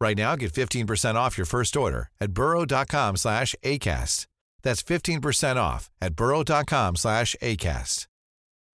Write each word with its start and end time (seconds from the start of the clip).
Right 0.00 0.16
now, 0.16 0.34
get 0.34 0.52
15% 0.52 1.14
off 1.14 1.36
your 1.36 1.46
first 1.46 1.76
order 1.76 2.08
at 2.20 2.32
burrow.com 2.32 3.16
slash 3.16 3.54
ACAST. 3.62 4.26
That's 4.62 4.82
15% 4.82 5.56
off 5.56 5.90
at 6.00 6.14
burrow.com 6.14 6.96
slash 6.96 7.36
ACAST. 7.42 8.06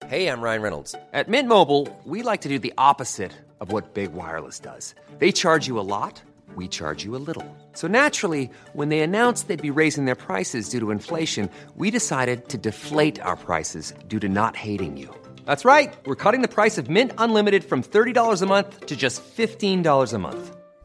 Hey, 0.05 0.27
I'm 0.27 0.41
Ryan 0.41 0.61
Reynolds. 0.61 0.95
At 1.11 1.27
Mint 1.27 1.49
Mobile, 1.49 1.87
we 2.05 2.21
like 2.21 2.41
to 2.41 2.49
do 2.49 2.59
the 2.59 2.73
opposite 2.77 3.33
of 3.59 3.71
what 3.71 3.93
Big 3.95 4.13
Wireless 4.13 4.59
does. 4.59 4.93
They 5.17 5.31
charge 5.31 5.67
you 5.67 5.79
a 5.79 5.81
lot, 5.81 6.21
we 6.55 6.67
charge 6.67 7.03
you 7.03 7.15
a 7.15 7.23
little. 7.25 7.43
So 7.73 7.87
naturally, 7.87 8.49
when 8.73 8.89
they 8.89 8.99
announced 8.99 9.47
they'd 9.47 9.61
be 9.61 9.81
raising 9.81 10.05
their 10.05 10.15
prices 10.15 10.69
due 10.69 10.79
to 10.79 10.91
inflation, 10.91 11.49
we 11.75 11.89
decided 11.89 12.47
to 12.49 12.57
deflate 12.59 13.19
our 13.21 13.35
prices 13.35 13.93
due 14.07 14.19
to 14.19 14.29
not 14.29 14.55
hating 14.55 14.97
you. 14.97 15.09
That's 15.45 15.65
right. 15.65 15.93
We're 16.05 16.15
cutting 16.23 16.41
the 16.41 16.47
price 16.47 16.77
of 16.77 16.89
Mint 16.89 17.11
Unlimited 17.17 17.63
from 17.63 17.81
$30 17.81 18.41
a 18.41 18.45
month 18.45 18.85
to 18.85 18.95
just 18.95 19.23
$15 19.35 20.13
a 20.13 20.17
month. 20.19 20.56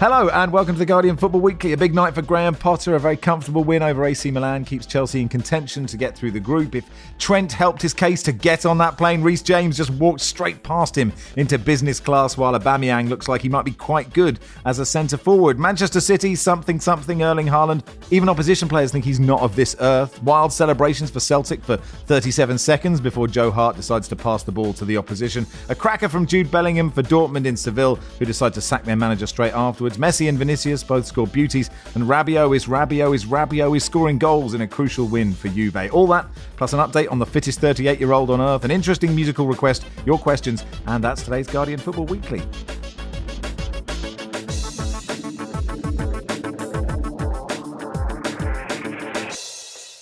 Hello 0.00 0.28
and 0.28 0.52
welcome 0.52 0.76
to 0.76 0.78
the 0.78 0.86
Guardian 0.86 1.16
Football 1.16 1.40
Weekly. 1.40 1.72
A 1.72 1.76
big 1.76 1.92
night 1.92 2.14
for 2.14 2.22
Graham 2.22 2.54
Potter. 2.54 2.94
A 2.94 3.00
very 3.00 3.16
comfortable 3.16 3.64
win 3.64 3.82
over 3.82 4.04
AC 4.04 4.30
Milan 4.30 4.64
keeps 4.64 4.86
Chelsea 4.86 5.20
in 5.20 5.28
contention 5.28 5.86
to 5.86 5.96
get 5.96 6.16
through 6.16 6.30
the 6.30 6.38
group. 6.38 6.76
If 6.76 6.84
Trent 7.18 7.50
helped 7.50 7.82
his 7.82 7.92
case 7.94 8.22
to 8.22 8.30
get 8.30 8.64
on 8.64 8.78
that 8.78 8.96
plane, 8.96 9.22
Reece 9.22 9.42
James 9.42 9.76
just 9.76 9.90
walked 9.90 10.20
straight 10.20 10.62
past 10.62 10.96
him 10.96 11.12
into 11.34 11.58
business 11.58 11.98
class 11.98 12.36
while 12.36 12.56
Aubameyang 12.56 13.08
looks 13.08 13.26
like 13.26 13.42
he 13.42 13.48
might 13.48 13.64
be 13.64 13.72
quite 13.72 14.12
good 14.12 14.38
as 14.64 14.78
a 14.78 14.86
centre 14.86 15.16
forward. 15.16 15.58
Manchester 15.58 16.00
City, 16.00 16.36
something 16.36 16.78
something 16.78 17.24
Erling 17.24 17.48
Haaland. 17.48 17.82
Even 18.12 18.28
opposition 18.28 18.68
players 18.68 18.92
think 18.92 19.04
he's 19.04 19.18
not 19.18 19.40
of 19.40 19.56
this 19.56 19.74
earth. 19.80 20.22
Wild 20.22 20.52
celebrations 20.52 21.10
for 21.10 21.18
Celtic 21.18 21.60
for 21.64 21.76
37 21.76 22.56
seconds 22.56 23.00
before 23.00 23.26
Joe 23.26 23.50
Hart 23.50 23.74
decides 23.74 24.06
to 24.06 24.14
pass 24.14 24.44
the 24.44 24.52
ball 24.52 24.72
to 24.74 24.84
the 24.84 24.96
opposition. 24.96 25.44
A 25.70 25.74
cracker 25.74 26.08
from 26.08 26.24
Jude 26.24 26.52
Bellingham 26.52 26.88
for 26.88 27.02
Dortmund 27.02 27.46
in 27.46 27.56
Seville, 27.56 27.96
who 27.96 28.24
decide 28.24 28.54
to 28.54 28.60
sack 28.60 28.84
their 28.84 28.94
manager 28.94 29.26
straight 29.26 29.54
afterwards. 29.54 29.87
Messi 29.96 30.28
and 30.28 30.38
Vinicius 30.38 30.82
both 30.84 31.06
scored 31.06 31.32
beauties, 31.32 31.70
and 31.94 32.04
Rabiot 32.04 32.54
is 32.54 32.66
Rabiot 32.66 33.14
is 33.14 33.24
Rabiot 33.24 33.76
is 33.76 33.84
scoring 33.84 34.18
goals 34.18 34.54
in 34.54 34.60
a 34.60 34.68
crucial 34.68 35.06
win 35.06 35.32
for 35.32 35.48
Juve. 35.48 35.90
All 35.92 36.06
that, 36.08 36.26
plus 36.56 36.72
an 36.72 36.80
update 36.80 37.10
on 37.10 37.18
the 37.18 37.26
fittest 37.26 37.60
38 37.60 37.98
year 37.98 38.12
old 38.12 38.30
on 38.30 38.40
earth, 38.40 38.64
an 38.64 38.70
interesting 38.70 39.14
musical 39.14 39.46
request, 39.46 39.84
your 40.04 40.18
questions, 40.18 40.64
and 40.86 41.02
that's 41.02 41.22
today's 41.22 41.46
Guardian 41.46 41.78
Football 41.78 42.06
Weekly. 42.06 42.42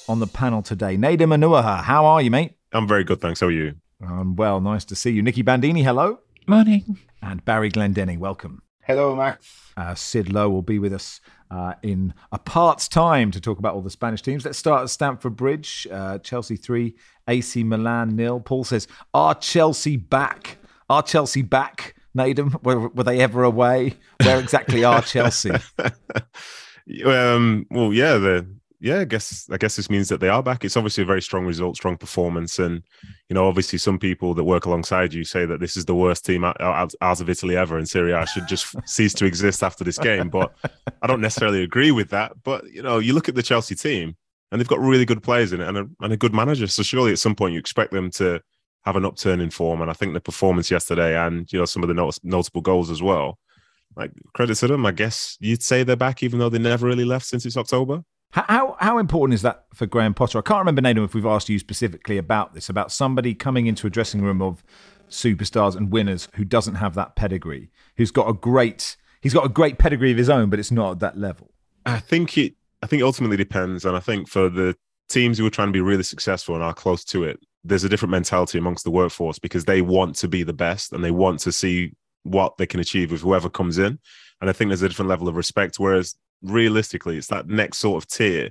On 0.09 0.21
the 0.21 0.27
panel 0.27 0.63
today, 0.63 0.97
Nedum 0.97 1.35
Onuoha. 1.35 1.83
How 1.83 2.05
are 2.07 2.23
you, 2.23 2.31
mate? 2.31 2.53
I'm 2.73 2.87
very 2.87 3.03
good, 3.03 3.21
thanks. 3.21 3.41
How 3.41 3.47
are 3.47 3.51
you? 3.51 3.75
Um, 4.01 4.37
well, 4.37 4.61
nice 4.61 4.85
to 4.87 4.95
see 4.95 5.11
you. 5.11 5.23
Nicky 5.23 5.43
Bandini, 5.43 5.83
hello. 5.83 6.21
Morning. 6.47 6.99
And 7.21 7.45
Barry 7.45 7.71
Glendenning, 7.71 8.19
welcome. 8.19 8.63
Hello, 8.87 9.17
Max. 9.17 9.73
Uh, 9.77 9.97
Sid 9.97 10.33
Lowe 10.33 10.49
will 10.49 10.63
be 10.63 10.79
with 10.79 10.93
us 10.93 11.21
uh, 11.51 11.75
in 11.83 12.15
a 12.31 12.39
part's 12.39 12.87
time 12.87 13.33
to 13.33 13.41
talk 13.41 13.59
about 13.59 13.75
all 13.75 13.83
the 13.83 13.91
Spanish 13.91 14.23
teams. 14.23 14.45
Let's 14.45 14.59
start 14.59 14.85
at 14.85 14.91
Stamford 14.91 15.35
Bridge. 15.35 15.89
Uh, 15.91 16.19
Chelsea 16.19 16.55
3, 16.55 16.95
AC 17.27 17.65
Milan 17.65 18.15
nil. 18.15 18.39
Paul 18.39 18.63
says, 18.63 18.87
Are 19.13 19.35
Chelsea 19.35 19.97
back? 19.97 20.59
Are 20.89 21.03
Chelsea 21.03 21.43
back, 21.43 21.97
Nedum? 22.17 22.63
Were, 22.63 22.87
were 22.91 23.03
they 23.03 23.19
ever 23.19 23.43
away? 23.43 23.95
Where 24.23 24.39
exactly 24.39 24.85
are 24.85 25.03
Chelsea? 25.03 25.51
um, 27.05 27.67
well, 27.73 27.93
yeah, 27.93 28.19
the 28.19 28.47
yeah, 28.81 29.01
I 29.01 29.05
guess 29.05 29.49
I 29.51 29.57
guess 29.57 29.77
this 29.77 29.89
means 29.89 30.09
that 30.09 30.21
they 30.21 30.29
are 30.29 30.43
back. 30.43 30.65
It's 30.65 30.77
obviously 30.77 31.03
a 31.03 31.07
very 31.07 31.23
strong 31.23 31.47
result, 31.47 31.77
strong 31.77 31.97
performance, 31.97 32.59
and 32.59 32.83
you 33.29 33.35
know, 33.35 33.47
obviously, 33.47 33.79
some 33.79 33.99
people 33.99 34.35
that 34.35 34.45
work 34.45 34.67
alongside 34.67 35.15
you 35.15 35.25
say 35.25 35.47
that 35.47 35.61
this 35.61 35.77
is 35.77 35.87
the 35.87 35.95
worst 35.95 36.27
team 36.27 36.45
out, 36.45 36.61
out, 36.61 36.95
out 37.01 37.21
of 37.21 37.31
Italy 37.31 37.57
ever, 37.57 37.79
and 37.79 37.89
Serie 37.89 38.13
A 38.13 38.27
should 38.27 38.47
just 38.47 38.75
cease 38.89 39.15
to 39.15 39.25
exist 39.25 39.63
after 39.63 39.85
this 39.85 39.99
game. 39.99 40.29
But 40.29 40.55
I 41.01 41.07
don't 41.07 41.21
necessarily 41.21 41.63
agree 41.63 41.91
with 41.91 42.11
that. 42.11 42.33
But 42.43 42.71
you 42.71 42.83
know, 42.83 42.99
you 42.99 43.15
look 43.15 43.29
at 43.29 43.35
the 43.35 43.43
Chelsea 43.43 43.75
team, 43.75 44.17
and 44.51 44.61
they've 44.61 44.69
got 44.69 44.81
really 44.81 45.05
good 45.05 45.23
players 45.23 45.53
in 45.53 45.61
it, 45.61 45.69
and 45.69 45.79
a, 45.79 45.87
and 46.01 46.13
a 46.13 46.17
good 46.17 46.35
manager. 46.35 46.67
So 46.67 46.83
surely, 46.83 47.13
at 47.13 47.19
some 47.19 47.35
point, 47.35 47.55
you 47.55 47.59
expect 47.59 47.93
them 47.93 48.11
to 48.13 48.41
have 48.85 48.97
an 48.97 49.05
upturn 49.05 49.41
in 49.41 49.51
form. 49.51 49.81
And 49.81 49.91
I 49.91 49.95
think 49.95 50.13
the 50.13 50.21
performance 50.21 50.71
yesterday, 50.71 51.17
and 51.17 51.51
you 51.53 51.59
know, 51.59 51.65
some 51.65 51.83
of 51.83 51.89
the 51.89 51.95
not- 51.95 52.19
notable 52.23 52.61
goals 52.61 52.91
as 52.91 53.03
well, 53.03 53.39
like 53.97 54.13
credit 54.35 54.57
to 54.57 54.69
them. 54.69 54.85
I 54.85 54.93
guess 54.93 55.37
you'd 55.41 55.63
say 55.63 55.83
they're 55.83 55.97
back, 55.97 56.23
even 56.23 56.39
though 56.39 56.51
they 56.51 56.59
never 56.59 56.87
really 56.87 57.05
left 57.05 57.27
since 57.27 57.47
it's 57.47 57.57
October. 57.57 58.03
How, 58.31 58.77
how 58.81 58.99
important 58.99 59.35
is 59.35 59.43
that 59.43 59.65
for 59.73 59.87
Graham 59.87 60.13
Potter? 60.13 60.39
I 60.39 60.43
can't 60.43 60.59
remember, 60.59 60.83
Nedum, 60.83 61.05
if 61.05 61.15
we've 61.15 61.25
asked 61.25 61.49
you 61.49 61.59
specifically 61.59 62.19
about 62.19 62.53
this, 62.53 62.69
about 62.69 62.93
somebody 62.93 63.35
coming 63.35 63.67
into 63.67 63.87
a 63.87 63.91
dressing 63.91 64.21
room 64.21 64.43
of 64.43 64.63
superstars 65.09 65.75
and 65.75 65.91
winners 65.91 66.29
who 66.35 66.45
doesn't 66.45 66.75
have 66.75 66.95
that 66.95 67.17
pedigree, 67.17 67.71
who's 67.97 68.11
got 68.11 68.29
a 68.29 68.33
great 68.35 68.97
he's 69.21 69.35
got 69.35 69.47
a 69.47 69.49
great 69.49 69.79
pedigree 69.79 70.13
of 70.13 70.19
his 70.19 70.29
own, 70.29 70.51
but 70.51 70.59
it's 70.59 70.71
not 70.71 70.93
at 70.93 70.99
that 71.01 71.19
level. 71.19 71.51
I 71.85 71.99
think 71.99 72.37
it 72.37 72.55
I 72.83 72.87
think 72.87 73.03
ultimately 73.03 73.37
depends. 73.37 73.85
And 73.85 73.97
I 73.97 74.01
think 74.01 74.29
for 74.29 74.49
the 74.49 74.77
teams 75.09 75.39
who 75.39 75.47
are 75.47 75.51
trying 75.51 75.69
to 75.69 75.73
be 75.73 75.81
really 75.81 76.03
successful 76.03 76.55
and 76.55 76.65
are 76.65 76.75
close 76.75 77.05
to 77.07 77.25
it, 77.25 77.41
there's 77.65 77.85
a 77.85 77.89
different 77.89 78.13
mentality 78.13 78.59
amongst 78.59 78.85
the 78.85 78.91
workforce 78.91 79.39
because 79.39 79.65
they 79.65 79.83
want 79.83 80.17
to 80.17 80.29
be 80.29 80.43
the 80.43 80.53
best 80.53 80.93
and 80.93 81.03
they 81.03 81.11
want 81.11 81.41
to 81.41 81.53
see 81.53 81.93
what 82.23 82.57
they 82.59 82.67
can 82.67 82.81
achieve 82.81 83.11
with 83.11 83.23
whoever 83.23 83.49
comes 83.49 83.79
in. 83.79 83.99
And 84.41 84.51
I 84.51 84.53
think 84.53 84.69
there's 84.69 84.83
a 84.83 84.89
different 84.89 85.09
level 85.09 85.29
of 85.29 85.37
respect. 85.37 85.79
Whereas 85.79 86.15
realistically, 86.43 87.17
it's 87.17 87.29
that 87.29 87.49
next 87.49 87.79
sort 87.79 88.03
of 88.03 88.09
tier 88.09 88.51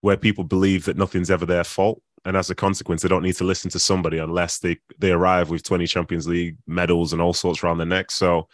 where 0.00 0.16
people 0.16 0.44
believe 0.44 0.84
that 0.84 0.96
nothing's 0.96 1.30
ever 1.30 1.46
their 1.46 1.64
fault. 1.64 2.00
And 2.24 2.36
as 2.36 2.50
a 2.50 2.54
consequence, 2.54 3.02
they 3.02 3.08
don't 3.08 3.22
need 3.22 3.36
to 3.36 3.44
listen 3.44 3.70
to 3.70 3.78
somebody 3.78 4.18
unless 4.18 4.58
they, 4.58 4.78
they 4.98 5.12
arrive 5.12 5.48
with 5.48 5.62
20 5.62 5.86
Champions 5.86 6.26
League 6.26 6.56
medals 6.66 7.12
and 7.12 7.22
all 7.22 7.32
sorts 7.32 7.62
around 7.62 7.78
their 7.78 7.86
neck. 7.86 8.10
So 8.10 8.48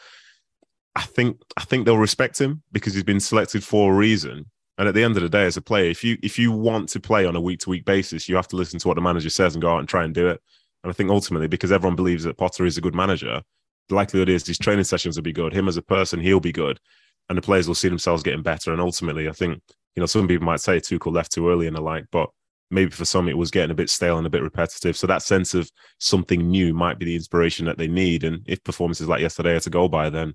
I 0.94 1.02
think 1.02 1.40
I 1.56 1.64
think 1.64 1.86
they'll 1.86 1.96
respect 1.96 2.38
him 2.38 2.62
because 2.70 2.94
he's 2.94 3.02
been 3.02 3.20
selected 3.20 3.64
for 3.64 3.92
a 3.92 3.96
reason. 3.96 4.46
And 4.78 4.88
at 4.88 4.94
the 4.94 5.04
end 5.04 5.16
of 5.16 5.22
the 5.22 5.28
day, 5.28 5.44
as 5.44 5.56
a 5.56 5.62
player, 5.62 5.90
if 5.90 6.04
you 6.04 6.18
if 6.22 6.38
you 6.38 6.52
want 6.52 6.88
to 6.90 7.00
play 7.00 7.24
on 7.24 7.36
a 7.36 7.40
week 7.40 7.60
to 7.60 7.70
week 7.70 7.84
basis, 7.84 8.28
you 8.28 8.36
have 8.36 8.48
to 8.48 8.56
listen 8.56 8.78
to 8.80 8.88
what 8.88 8.94
the 8.94 9.00
manager 9.00 9.30
says 9.30 9.54
and 9.54 9.62
go 9.62 9.72
out 9.72 9.78
and 9.78 9.88
try 9.88 10.04
and 10.04 10.14
do 10.14 10.28
it. 10.28 10.40
And 10.84 10.90
I 10.90 10.92
think 10.92 11.10
ultimately, 11.10 11.48
because 11.48 11.72
everyone 11.72 11.96
believes 11.96 12.24
that 12.24 12.36
Potter 12.36 12.66
is 12.66 12.76
a 12.76 12.82
good 12.82 12.94
manager, 12.94 13.42
the 13.88 13.94
likelihood 13.94 14.28
is 14.28 14.44
these 14.44 14.58
training 14.58 14.84
sessions 14.84 15.16
will 15.16 15.22
be 15.22 15.32
good. 15.32 15.54
Him 15.54 15.68
as 15.68 15.76
a 15.76 15.82
person, 15.82 16.20
he'll 16.20 16.40
be 16.40 16.52
good 16.52 16.78
and 17.28 17.38
the 17.38 17.42
players 17.42 17.68
will 17.68 17.74
see 17.74 17.88
themselves 17.88 18.22
getting 18.22 18.42
better. 18.42 18.72
And 18.72 18.80
ultimately, 18.80 19.28
I 19.28 19.32
think 19.32 19.60
you 19.96 20.00
know 20.00 20.06
some 20.06 20.28
people 20.28 20.46
might 20.46 20.60
say 20.60 20.78
Tuchel 20.78 21.12
left 21.12 21.32
too 21.32 21.48
early 21.48 21.66
and 21.66 21.76
the 21.76 21.80
like, 21.80 22.04
but 22.10 22.30
maybe 22.70 22.90
for 22.90 23.04
some 23.04 23.28
it 23.28 23.36
was 23.36 23.50
getting 23.50 23.70
a 23.70 23.74
bit 23.74 23.90
stale 23.90 24.18
and 24.18 24.26
a 24.26 24.30
bit 24.30 24.42
repetitive. 24.42 24.96
So 24.96 25.06
that 25.06 25.22
sense 25.22 25.54
of 25.54 25.70
something 25.98 26.50
new 26.50 26.72
might 26.72 26.98
be 26.98 27.04
the 27.04 27.14
inspiration 27.14 27.66
that 27.66 27.78
they 27.78 27.86
need. 27.86 28.24
And 28.24 28.40
if 28.46 28.64
performances 28.64 29.08
like 29.08 29.20
yesterday 29.20 29.54
are 29.54 29.60
to 29.60 29.70
go 29.70 29.88
by, 29.88 30.08
then 30.08 30.34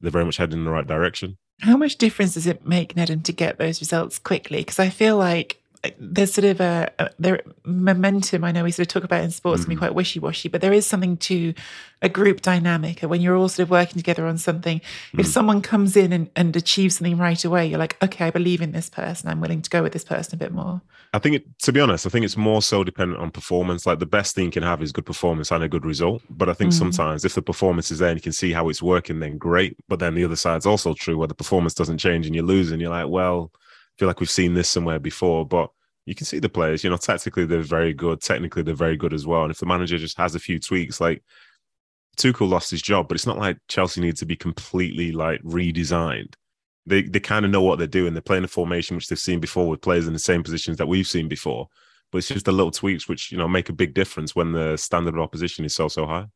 they're 0.00 0.10
very 0.10 0.24
much 0.24 0.36
heading 0.36 0.58
in 0.58 0.64
the 0.64 0.70
right 0.70 0.86
direction. 0.86 1.38
How 1.60 1.76
much 1.76 1.96
difference 1.96 2.34
does 2.34 2.46
it 2.46 2.66
make, 2.66 2.94
Nedum, 2.94 3.22
to 3.24 3.32
get 3.32 3.58
those 3.58 3.80
results 3.80 4.18
quickly? 4.18 4.58
Because 4.58 4.78
I 4.78 4.90
feel 4.90 5.16
like 5.16 5.62
there's 5.98 6.32
sort 6.32 6.44
of 6.44 6.60
a, 6.60 6.90
a 6.98 7.10
there 7.18 7.42
momentum. 7.64 8.44
I 8.44 8.52
know 8.52 8.64
we 8.64 8.70
sort 8.70 8.86
of 8.86 8.92
talk 8.92 9.04
about 9.04 9.22
in 9.22 9.30
sports 9.30 9.60
mm. 9.60 9.64
and 9.64 9.70
be 9.70 9.76
quite 9.76 9.94
wishy 9.94 10.18
washy, 10.18 10.48
but 10.48 10.60
there 10.60 10.72
is 10.72 10.86
something 10.86 11.16
to 11.18 11.54
a 12.02 12.08
group 12.08 12.42
dynamic. 12.42 13.00
when 13.00 13.20
you're 13.20 13.36
all 13.36 13.48
sort 13.48 13.64
of 13.64 13.70
working 13.70 13.96
together 13.96 14.26
on 14.26 14.38
something, 14.38 14.80
mm. 14.80 15.20
if 15.20 15.26
someone 15.26 15.62
comes 15.62 15.96
in 15.96 16.12
and, 16.12 16.30
and 16.36 16.54
achieves 16.54 16.96
something 16.96 17.16
right 17.16 17.44
away, 17.44 17.66
you're 17.66 17.78
like, 17.78 18.02
okay, 18.02 18.26
I 18.26 18.30
believe 18.30 18.60
in 18.60 18.72
this 18.72 18.90
person. 18.90 19.30
I'm 19.30 19.40
willing 19.40 19.62
to 19.62 19.70
go 19.70 19.82
with 19.82 19.92
this 19.92 20.04
person 20.04 20.34
a 20.34 20.38
bit 20.38 20.52
more. 20.52 20.82
I 21.12 21.18
think, 21.18 21.36
it, 21.36 21.58
to 21.60 21.72
be 21.72 21.80
honest, 21.80 22.06
I 22.06 22.10
think 22.10 22.24
it's 22.24 22.36
more 22.36 22.60
so 22.60 22.84
dependent 22.84 23.20
on 23.20 23.30
performance. 23.30 23.86
Like 23.86 23.98
the 23.98 24.06
best 24.06 24.34
thing 24.34 24.46
you 24.46 24.50
can 24.50 24.62
have 24.62 24.82
is 24.82 24.92
good 24.92 25.06
performance 25.06 25.50
and 25.50 25.64
a 25.64 25.68
good 25.68 25.86
result. 25.86 26.22
But 26.28 26.48
I 26.50 26.52
think 26.52 26.72
mm. 26.72 26.78
sometimes 26.78 27.24
if 27.24 27.34
the 27.34 27.42
performance 27.42 27.90
is 27.90 27.98
there 27.98 28.10
and 28.10 28.18
you 28.18 28.22
can 28.22 28.32
see 28.32 28.52
how 28.52 28.68
it's 28.68 28.82
working, 28.82 29.20
then 29.20 29.38
great. 29.38 29.76
But 29.88 29.98
then 29.98 30.14
the 30.14 30.24
other 30.24 30.36
side's 30.36 30.66
also 30.66 30.92
true 30.92 31.16
where 31.16 31.28
the 31.28 31.34
performance 31.34 31.74
doesn't 31.74 31.98
change 31.98 32.26
and 32.26 32.34
you're 32.34 32.44
losing. 32.44 32.80
You're 32.80 32.90
like, 32.90 33.08
well, 33.08 33.50
I 33.54 33.94
feel 33.98 34.08
like 34.08 34.20
we've 34.20 34.28
seen 34.28 34.54
this 34.54 34.68
somewhere 34.68 34.98
before. 34.98 35.46
But 35.46 35.70
you 36.06 36.14
can 36.14 36.24
see 36.24 36.38
the 36.38 36.48
players, 36.48 36.84
you 36.84 36.88
know, 36.88 36.96
tactically 36.96 37.44
they're 37.44 37.60
very 37.60 37.92
good, 37.92 38.20
technically 38.20 38.62
they're 38.62 38.74
very 38.74 38.96
good 38.96 39.12
as 39.12 39.26
well. 39.26 39.42
And 39.42 39.50
if 39.50 39.58
the 39.58 39.66
manager 39.66 39.98
just 39.98 40.16
has 40.16 40.34
a 40.36 40.40
few 40.40 40.58
tweaks, 40.60 41.00
like 41.00 41.22
Tuchel 42.16 42.48
lost 42.48 42.70
his 42.70 42.80
job, 42.80 43.08
but 43.08 43.16
it's 43.16 43.26
not 43.26 43.38
like 43.38 43.58
Chelsea 43.68 44.00
needs 44.00 44.20
to 44.20 44.26
be 44.26 44.36
completely 44.36 45.12
like 45.12 45.42
redesigned. 45.42 46.34
They 46.86 47.02
they 47.02 47.18
kind 47.18 47.44
of 47.44 47.50
know 47.50 47.62
what 47.62 47.78
they're 47.78 47.88
doing. 47.88 48.14
They're 48.14 48.22
playing 48.22 48.44
a 48.44 48.48
formation 48.48 48.94
which 48.94 49.08
they've 49.08 49.18
seen 49.18 49.40
before 49.40 49.68
with 49.68 49.82
players 49.82 50.06
in 50.06 50.12
the 50.12 50.18
same 50.20 50.44
positions 50.44 50.78
that 50.78 50.86
we've 50.86 51.08
seen 51.08 51.26
before. 51.26 51.68
But 52.12 52.18
it's 52.18 52.28
just 52.28 52.46
the 52.46 52.52
little 52.52 52.70
tweaks 52.70 53.08
which 53.08 53.32
you 53.32 53.38
know 53.38 53.48
make 53.48 53.68
a 53.68 53.72
big 53.74 53.92
difference 53.92 54.36
when 54.36 54.52
the 54.52 54.76
standard 54.76 55.14
of 55.14 55.20
opposition 55.20 55.64
is 55.64 55.74
so 55.74 55.88
so 55.88 56.06
high. 56.06 56.26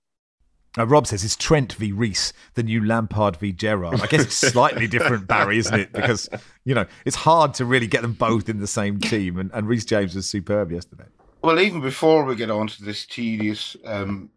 Uh, 0.79 0.87
Rob 0.87 1.07
says 1.07 1.25
it's 1.25 1.37
Trent 1.37 1.73
v 1.73 1.91
Reece, 1.91 2.33
the 2.55 2.63
new 2.63 2.85
Lampard 2.85 3.37
v 3.37 3.53
Gerrard. 3.53 4.01
I 4.01 4.07
guess 4.07 4.23
it's 4.23 4.35
slightly 4.53 4.87
different, 4.87 5.27
Barry, 5.27 5.59
isn't 5.59 5.79
it? 5.79 5.93
Because 5.93 6.29
you 6.65 6.75
know 6.75 6.87
it's 7.05 7.17
hard 7.17 7.55
to 7.55 7.65
really 7.65 7.89
get 7.89 8.03
them 8.03 8.13
both 8.13 8.49
in 8.49 8.61
the 8.61 8.67
same 8.67 9.01
team, 9.01 9.39
and, 9.39 9.51
and 9.53 9.67
Reece 9.67 9.85
James 9.85 10.15
was 10.15 10.27
superb 10.27 10.71
yesterday. 10.71 11.07
Well, 11.43 11.59
even 11.59 11.81
before 11.81 12.25
we 12.25 12.37
get 12.37 12.51
on 12.51 12.69
to 12.69 12.85
this 12.85 13.05
tedious 13.07 13.77
um, 13.85 14.31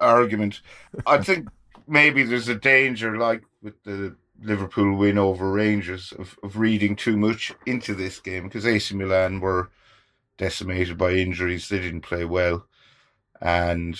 argument, 0.00 0.60
I 1.06 1.18
think 1.22 1.48
maybe 1.86 2.24
there's 2.24 2.48
a 2.48 2.54
danger, 2.54 3.16
like 3.16 3.42
with 3.62 3.80
the 3.84 4.16
Liverpool 4.42 4.96
win 4.96 5.18
over 5.18 5.50
Rangers, 5.50 6.12
of, 6.18 6.36
of 6.42 6.58
reading 6.58 6.96
too 6.96 7.16
much 7.16 7.52
into 7.64 7.94
this 7.94 8.18
game 8.18 8.44
because 8.44 8.66
AC 8.66 8.94
Milan 8.94 9.40
were 9.40 9.70
decimated 10.36 10.98
by 10.98 11.12
injuries. 11.12 11.68
They 11.68 11.78
didn't 11.78 12.00
play 12.00 12.24
well, 12.24 12.66
and 13.40 13.96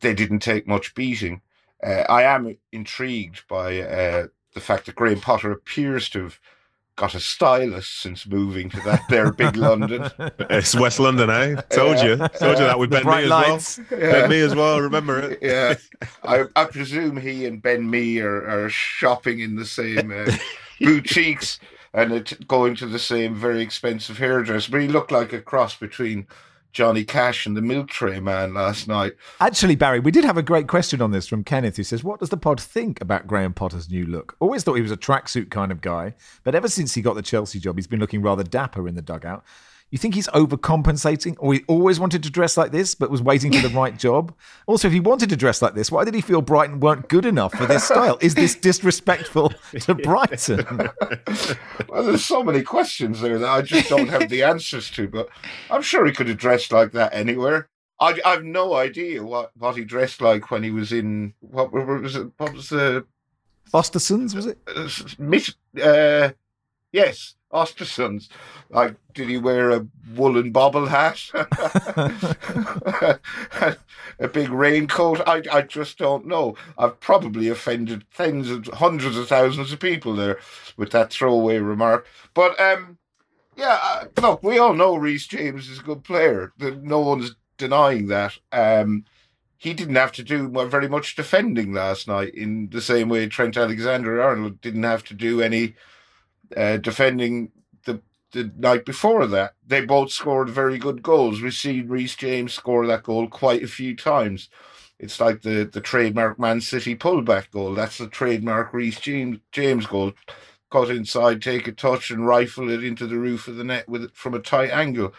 they 0.00 0.14
didn't 0.14 0.40
take 0.40 0.66
much 0.66 0.94
beating. 0.94 1.42
Uh, 1.82 2.04
I 2.08 2.22
am 2.24 2.56
intrigued 2.72 3.46
by 3.48 3.80
uh, 3.80 4.26
the 4.54 4.60
fact 4.60 4.86
that 4.86 4.96
Graham 4.96 5.20
Potter 5.20 5.52
appears 5.52 6.08
to 6.10 6.24
have 6.24 6.40
got 6.96 7.14
a 7.14 7.20
stylist 7.20 8.00
since 8.00 8.26
moving 8.26 8.68
to 8.68 8.80
that 8.80 9.00
there 9.08 9.32
big 9.32 9.56
London. 9.68 10.10
It's 10.50 10.74
West 10.74 10.98
London, 10.98 11.30
eh? 11.30 11.54
Told 11.70 12.00
you, 12.00 12.16
told 12.16 12.58
you 12.58 12.64
that 12.64 12.78
with 12.78 12.90
Ben 12.90 13.06
Mee 13.06 13.22
as 13.22 13.28
lights. 13.28 13.80
well. 13.88 14.00
Ben 14.00 14.30
Mee 14.30 14.40
as 14.40 14.54
well. 14.54 14.80
Remember 14.80 15.20
it? 15.20 15.38
Yeah, 15.48 15.74
I, 16.24 16.44
I 16.56 16.64
presume 16.64 17.16
he 17.16 17.46
and 17.46 17.62
Ben 17.62 17.88
Mee 17.88 18.20
are, 18.20 18.64
are 18.64 18.68
shopping 18.68 19.38
in 19.38 19.54
the 19.54 19.64
same 19.64 20.10
uh, 20.10 20.32
boutiques 20.80 21.60
and 21.94 22.12
it, 22.12 22.46
going 22.48 22.74
to 22.76 22.86
the 22.86 22.98
same 22.98 23.34
very 23.36 23.62
expensive 23.62 24.18
hairdresser. 24.18 24.70
But 24.72 24.80
he 24.80 24.88
looked 24.88 25.12
like 25.12 25.32
a 25.32 25.40
cross 25.40 25.76
between 25.76 26.26
Johnny 26.72 27.04
Cash 27.04 27.46
and 27.46 27.56
the 27.56 27.62
military 27.62 28.20
man 28.20 28.54
last 28.54 28.88
night. 28.88 29.14
Actually, 29.40 29.76
Barry, 29.76 30.00
we 30.00 30.10
did 30.10 30.24
have 30.24 30.36
a 30.36 30.42
great 30.42 30.68
question 30.68 31.00
on 31.00 31.10
this 31.10 31.26
from 31.26 31.44
Kenneth, 31.44 31.76
who 31.76 31.84
says, 31.84 32.04
What 32.04 32.20
does 32.20 32.28
the 32.28 32.36
pod 32.36 32.60
think 32.60 33.00
about 33.00 33.26
Graham 33.26 33.54
Potter's 33.54 33.90
new 33.90 34.06
look? 34.06 34.36
Always 34.40 34.62
thought 34.62 34.74
he 34.74 34.82
was 34.82 34.92
a 34.92 34.96
tracksuit 34.96 35.50
kind 35.50 35.72
of 35.72 35.80
guy, 35.80 36.14
but 36.44 36.54
ever 36.54 36.68
since 36.68 36.94
he 36.94 37.02
got 37.02 37.14
the 37.14 37.22
Chelsea 37.22 37.58
job, 37.58 37.76
he's 37.76 37.86
been 37.86 38.00
looking 38.00 38.22
rather 38.22 38.44
dapper 38.44 38.86
in 38.86 38.94
the 38.94 39.02
dugout. 39.02 39.44
You 39.90 39.96
think 39.98 40.14
he's 40.14 40.28
overcompensating, 40.28 41.36
or 41.38 41.54
he 41.54 41.64
always 41.66 41.98
wanted 41.98 42.22
to 42.24 42.30
dress 42.30 42.56
like 42.58 42.72
this, 42.72 42.94
but 42.94 43.10
was 43.10 43.22
waiting 43.22 43.52
for 43.52 43.66
the 43.66 43.74
right 43.74 43.96
job? 44.06 44.34
Also, 44.66 44.88
if 44.88 44.92
he 44.92 45.00
wanted 45.00 45.30
to 45.30 45.36
dress 45.36 45.62
like 45.62 45.74
this, 45.74 45.90
why 45.90 46.04
did 46.04 46.14
he 46.14 46.20
feel 46.20 46.42
Brighton 46.42 46.80
weren't 46.80 47.08
good 47.08 47.24
enough 47.24 47.54
for 47.54 47.64
this 47.64 47.84
style? 47.84 48.18
Is 48.20 48.34
this 48.34 48.54
disrespectful 48.68 49.52
to 49.80 49.94
Brighton? 49.94 50.90
Well, 51.88 52.04
there's 52.04 52.24
so 52.24 52.42
many 52.42 52.62
questions 52.62 53.20
there 53.20 53.38
that 53.38 53.48
I 53.48 53.62
just 53.62 53.88
don't 53.88 54.08
have 54.08 54.28
the 54.28 54.42
answers 54.42 54.90
to, 54.90 55.08
but 55.08 55.28
I'm 55.70 55.80
sure 55.80 56.04
he 56.04 56.12
could 56.12 56.28
have 56.28 56.36
dressed 56.36 56.70
like 56.70 56.92
that 56.92 57.14
anywhere. 57.14 57.68
I, 57.98 58.20
I've 58.24 58.44
no 58.44 58.74
idea 58.74 59.22
what, 59.22 59.52
what 59.56 59.76
he 59.76 59.84
dressed 59.84 60.20
like 60.20 60.50
when 60.50 60.62
he 60.62 60.70
was 60.70 60.92
in 60.92 61.34
what, 61.40 61.72
what 61.72 61.86
was 61.86 62.14
it? 62.14 62.28
What 62.36 62.52
was 62.52 62.68
the 62.68 63.06
Fostersons, 63.72 64.34
was 64.34 64.46
it? 64.46 64.58
uh, 64.68 65.82
uh, 65.82 66.30
yes, 66.92 67.34
Östersunds. 67.52 68.28
Like, 68.70 68.96
did 69.14 69.28
he 69.28 69.38
wear 69.38 69.70
a 69.70 69.86
woolen 70.14 70.52
bobble 70.52 70.86
hat? 70.86 71.20
a 74.18 74.28
big 74.30 74.50
raincoat? 74.50 75.20
I, 75.26 75.42
I 75.50 75.62
just 75.62 75.98
don't 75.98 76.26
know. 76.26 76.56
I've 76.76 77.00
probably 77.00 77.48
offended 77.48 78.04
tens 78.14 78.50
of 78.50 78.66
hundreds 78.66 79.16
of 79.16 79.28
thousands 79.28 79.72
of 79.72 79.80
people 79.80 80.14
there 80.14 80.38
with 80.76 80.90
that 80.90 81.10
throwaway 81.10 81.58
remark. 81.58 82.06
But 82.34 82.60
um, 82.60 82.98
yeah, 83.56 83.78
uh, 83.82 84.04
look, 84.20 84.42
we 84.42 84.58
all 84.58 84.74
know 84.74 84.96
Reece 84.96 85.26
James 85.26 85.68
is 85.68 85.78
a 85.80 85.82
good 85.82 86.04
player. 86.04 86.52
No 86.58 87.00
one's 87.00 87.34
denying 87.56 88.08
that. 88.08 88.38
Um, 88.52 89.04
he 89.56 89.74
didn't 89.74 89.96
have 89.96 90.12
to 90.12 90.22
do 90.22 90.48
very 90.68 90.88
much 90.88 91.16
defending 91.16 91.72
last 91.72 92.06
night 92.06 92.34
in 92.34 92.68
the 92.70 92.80
same 92.80 93.08
way 93.08 93.26
Trent 93.26 93.56
Alexander 93.56 94.22
Arnold 94.22 94.60
didn't 94.60 94.84
have 94.84 95.02
to 95.04 95.14
do 95.14 95.40
any 95.40 95.74
uh, 96.56 96.76
defending 96.78 97.52
the 97.84 98.00
the 98.32 98.52
night 98.56 98.84
before 98.84 99.26
that. 99.26 99.54
They 99.66 99.84
both 99.84 100.12
scored 100.12 100.50
very 100.50 100.78
good 100.78 101.02
goals. 101.02 101.40
We've 101.40 101.54
seen 101.54 101.88
Reece 101.88 102.16
James 102.16 102.52
score 102.52 102.86
that 102.86 103.02
goal 103.02 103.28
quite 103.28 103.62
a 103.62 103.68
few 103.68 103.96
times. 103.96 104.48
It's 104.98 105.20
like 105.20 105.42
the, 105.42 105.64
the 105.64 105.80
trademark 105.80 106.38
Man 106.38 106.60
City 106.60 106.96
pullback 106.96 107.50
goal. 107.52 107.74
That's 107.74 107.98
the 107.98 108.08
trademark 108.08 108.72
Reece 108.72 108.98
James, 108.98 109.38
James 109.52 109.86
goal. 109.86 110.12
Cut 110.70 110.90
inside, 110.90 111.40
take 111.40 111.66
a 111.66 111.72
touch, 111.72 112.10
and 112.10 112.26
rifle 112.26 112.68
it 112.68 112.84
into 112.84 113.06
the 113.06 113.16
roof 113.16 113.48
of 113.48 113.56
the 113.56 113.64
net 113.64 113.88
with 113.88 114.02
it 114.02 114.14
from 114.14 114.34
a 114.34 114.40
tight 114.40 114.70
angle. 114.70 115.14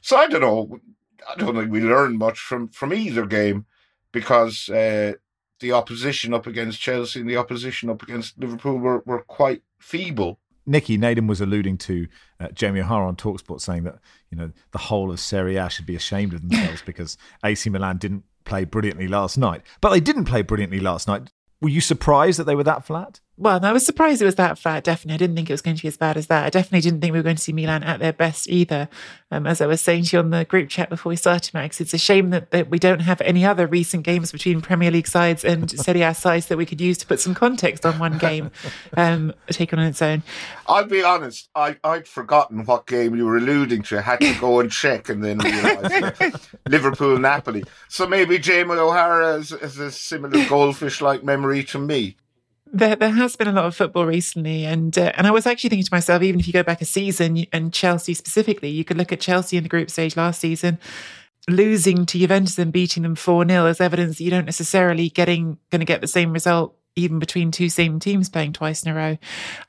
So 0.00 0.16
I 0.16 0.26
don't 0.28 0.40
know. 0.40 0.80
I 1.28 1.34
don't 1.34 1.56
think 1.56 1.70
we 1.70 1.80
learned 1.80 2.18
much 2.18 2.38
from 2.38 2.68
from 2.68 2.94
either 2.94 3.26
game 3.26 3.66
because 4.12 4.68
uh, 4.68 5.14
the 5.60 5.72
opposition 5.72 6.32
up 6.32 6.46
against 6.46 6.80
Chelsea 6.80 7.20
and 7.20 7.28
the 7.28 7.36
opposition 7.36 7.90
up 7.90 8.02
against 8.02 8.38
Liverpool 8.38 8.78
were, 8.78 9.02
were 9.04 9.22
quite 9.22 9.62
feeble. 9.78 10.38
Nicky 10.66 10.98
Nedum 10.98 11.28
was 11.28 11.40
alluding 11.40 11.78
to 11.78 12.08
uh, 12.40 12.48
Jamie 12.48 12.80
O'Hara 12.80 13.06
on 13.06 13.16
Talksport 13.16 13.60
saying 13.60 13.84
that 13.84 13.98
you 14.30 14.36
know 14.36 14.50
the 14.72 14.78
whole 14.78 15.10
of 15.10 15.20
Serie 15.20 15.56
A 15.56 15.70
should 15.70 15.86
be 15.86 15.96
ashamed 15.96 16.34
of 16.34 16.42
themselves 16.42 16.82
because 16.86 17.16
AC 17.44 17.70
Milan 17.70 17.98
didn't 17.98 18.24
play 18.44 18.64
brilliantly 18.64 19.08
last 19.08 19.38
night. 19.38 19.62
But 19.80 19.90
they 19.90 20.00
didn't 20.00 20.24
play 20.24 20.42
brilliantly 20.42 20.80
last 20.80 21.06
night. 21.06 21.30
Were 21.60 21.68
you 21.68 21.80
surprised 21.80 22.38
that 22.38 22.44
they 22.44 22.54
were 22.54 22.64
that 22.64 22.84
flat? 22.84 23.20
Well, 23.38 23.62
I 23.62 23.72
was 23.72 23.84
surprised 23.84 24.22
it 24.22 24.24
was 24.24 24.36
that 24.36 24.58
flat. 24.58 24.82
Definitely, 24.82 25.14
I 25.14 25.18
didn't 25.18 25.36
think 25.36 25.50
it 25.50 25.52
was 25.52 25.60
going 25.60 25.76
to 25.76 25.82
be 25.82 25.88
as 25.88 25.98
bad 25.98 26.16
as 26.16 26.28
that. 26.28 26.46
I 26.46 26.50
definitely 26.50 26.80
didn't 26.80 27.02
think 27.02 27.12
we 27.12 27.18
were 27.18 27.22
going 27.22 27.36
to 27.36 27.42
see 27.42 27.52
Milan 27.52 27.82
at 27.82 28.00
their 28.00 28.14
best 28.14 28.48
either. 28.48 28.88
Um, 29.30 29.46
as 29.46 29.60
I 29.60 29.66
was 29.66 29.82
saying 29.82 30.04
to 30.04 30.16
you 30.16 30.20
on 30.20 30.30
the 30.30 30.46
group 30.46 30.70
chat 30.70 30.88
before 30.88 31.10
we 31.10 31.16
started, 31.16 31.52
Max, 31.52 31.78
it's 31.78 31.92
a 31.92 31.98
shame 31.98 32.30
that, 32.30 32.50
that 32.52 32.70
we 32.70 32.78
don't 32.78 33.00
have 33.00 33.20
any 33.20 33.44
other 33.44 33.66
recent 33.66 34.04
games 34.04 34.32
between 34.32 34.62
Premier 34.62 34.90
League 34.90 35.06
sides 35.06 35.44
and 35.44 35.70
Serie 35.80 36.00
A 36.00 36.14
sides 36.14 36.46
that 36.46 36.56
we 36.56 36.64
could 36.64 36.80
use 36.80 36.96
to 36.98 37.06
put 37.06 37.20
some 37.20 37.34
context 37.34 37.84
on 37.84 37.98
one 37.98 38.16
game 38.16 38.50
um, 38.96 39.34
taken 39.48 39.78
on 39.78 39.86
its 39.86 40.00
own. 40.00 40.22
I'll 40.66 40.86
be 40.86 41.02
honest, 41.02 41.50
I, 41.54 41.76
I'd 41.84 42.08
forgotten 42.08 42.64
what 42.64 42.86
game 42.86 43.14
you 43.16 43.26
were 43.26 43.36
alluding 43.36 43.82
to. 43.82 43.98
I 43.98 44.02
had 44.02 44.20
to 44.20 44.34
go 44.40 44.60
and 44.60 44.72
check 44.72 45.10
and 45.10 45.22
then 45.22 45.38
realise 45.38 46.48
Liverpool 46.68 47.18
Napoli. 47.18 47.64
So 47.88 48.06
maybe 48.06 48.38
Jamie 48.38 48.76
O'Hara 48.76 49.34
has, 49.34 49.50
has 49.50 49.78
a 49.78 49.90
similar 49.90 50.48
goldfish 50.48 51.02
like 51.02 51.22
memory 51.22 51.64
to 51.64 51.78
me. 51.78 52.16
There, 52.72 52.96
there 52.96 53.10
has 53.10 53.36
been 53.36 53.48
a 53.48 53.52
lot 53.52 53.64
of 53.64 53.76
football 53.76 54.06
recently, 54.06 54.64
and 54.64 54.96
uh, 54.98 55.12
and 55.14 55.26
I 55.26 55.30
was 55.30 55.46
actually 55.46 55.70
thinking 55.70 55.86
to 55.86 55.94
myself, 55.94 56.22
even 56.22 56.40
if 56.40 56.46
you 56.46 56.52
go 56.52 56.62
back 56.62 56.80
a 56.80 56.84
season 56.84 57.46
and 57.52 57.72
Chelsea 57.72 58.12
specifically, 58.12 58.70
you 58.70 58.84
could 58.84 58.98
look 58.98 59.12
at 59.12 59.20
Chelsea 59.20 59.56
in 59.56 59.62
the 59.62 59.68
group 59.68 59.88
stage 59.88 60.16
last 60.16 60.40
season, 60.40 60.78
losing 61.48 62.06
to 62.06 62.18
Juventus 62.18 62.58
and 62.58 62.72
beating 62.72 63.04
them 63.04 63.14
four 63.14 63.46
0 63.46 63.66
as 63.66 63.80
evidence 63.80 64.18
that 64.18 64.24
you 64.24 64.30
don't 64.30 64.46
necessarily 64.46 65.08
getting 65.08 65.58
going 65.70 65.80
to 65.80 65.86
get 65.86 66.00
the 66.00 66.08
same 66.08 66.32
result 66.32 66.76
even 66.96 67.18
between 67.18 67.50
two 67.50 67.68
same 67.68 68.00
teams 68.00 68.28
playing 68.28 68.52
twice 68.52 68.82
in 68.82 68.90
a 68.90 68.94
row. 68.94 69.18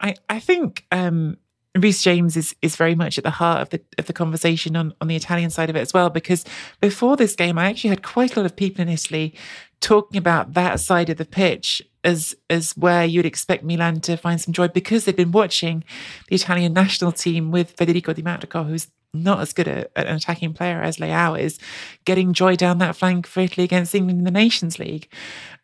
I 0.02 0.16
I 0.28 0.40
think 0.40 0.86
um, 0.92 1.38
Reece 1.78 2.02
James 2.02 2.36
is 2.36 2.56
is 2.62 2.76
very 2.76 2.96
much 2.96 3.18
at 3.18 3.24
the 3.24 3.30
heart 3.30 3.62
of 3.62 3.70
the 3.70 3.82
of 3.98 4.08
the 4.08 4.14
conversation 4.14 4.76
on 4.76 4.94
on 5.02 5.08
the 5.08 5.16
Italian 5.16 5.50
side 5.50 5.70
of 5.70 5.76
it 5.76 5.82
as 5.82 5.94
well. 5.94 6.10
Because 6.10 6.46
before 6.82 7.16
this 7.16 7.36
game, 7.36 7.58
I 7.58 7.70
actually 7.70 7.92
had 7.92 8.04
quite 8.04 8.36
a 8.36 8.40
lot 8.40 8.46
of 8.46 8.56
people 8.56 8.82
in 8.82 8.90
Italy 8.90 9.36
talking 9.80 10.18
about 10.18 10.54
that 10.54 10.80
side 10.80 11.10
of 11.10 11.18
the 11.18 11.26
pitch 11.26 11.82
as 12.08 12.34
as 12.50 12.72
where 12.78 13.06
you'd 13.06 13.26
expect 13.26 13.64
Milan 13.64 14.00
to 14.02 14.16
find 14.16 14.40
some 14.40 14.54
joy 14.54 14.70
because 14.70 15.04
they've 15.04 15.16
been 15.16 15.34
watching 15.34 15.84
the 16.30 16.36
Italian 16.36 16.74
national 16.74 17.12
team 17.12 17.52
with 17.52 17.72
Federico 17.72 18.14
Di 18.14 18.22
Marco, 18.22 18.64
who's 18.64 18.88
not 19.14 19.42
as 19.42 19.52
good 19.52 19.68
a, 19.68 19.86
an 20.00 20.16
attacking 20.16 20.54
player 20.54 20.82
as 20.82 20.98
Leao 20.98 21.40
is, 21.40 21.60
getting 22.06 22.34
joy 22.34 22.56
down 22.56 22.78
that 22.78 22.96
flank 22.96 23.28
for 23.28 23.42
Italy 23.42 23.66
against 23.66 23.94
England 23.94 24.20
in 24.20 24.26
the 24.26 24.32
Nations 24.32 24.80
League. 24.80 25.12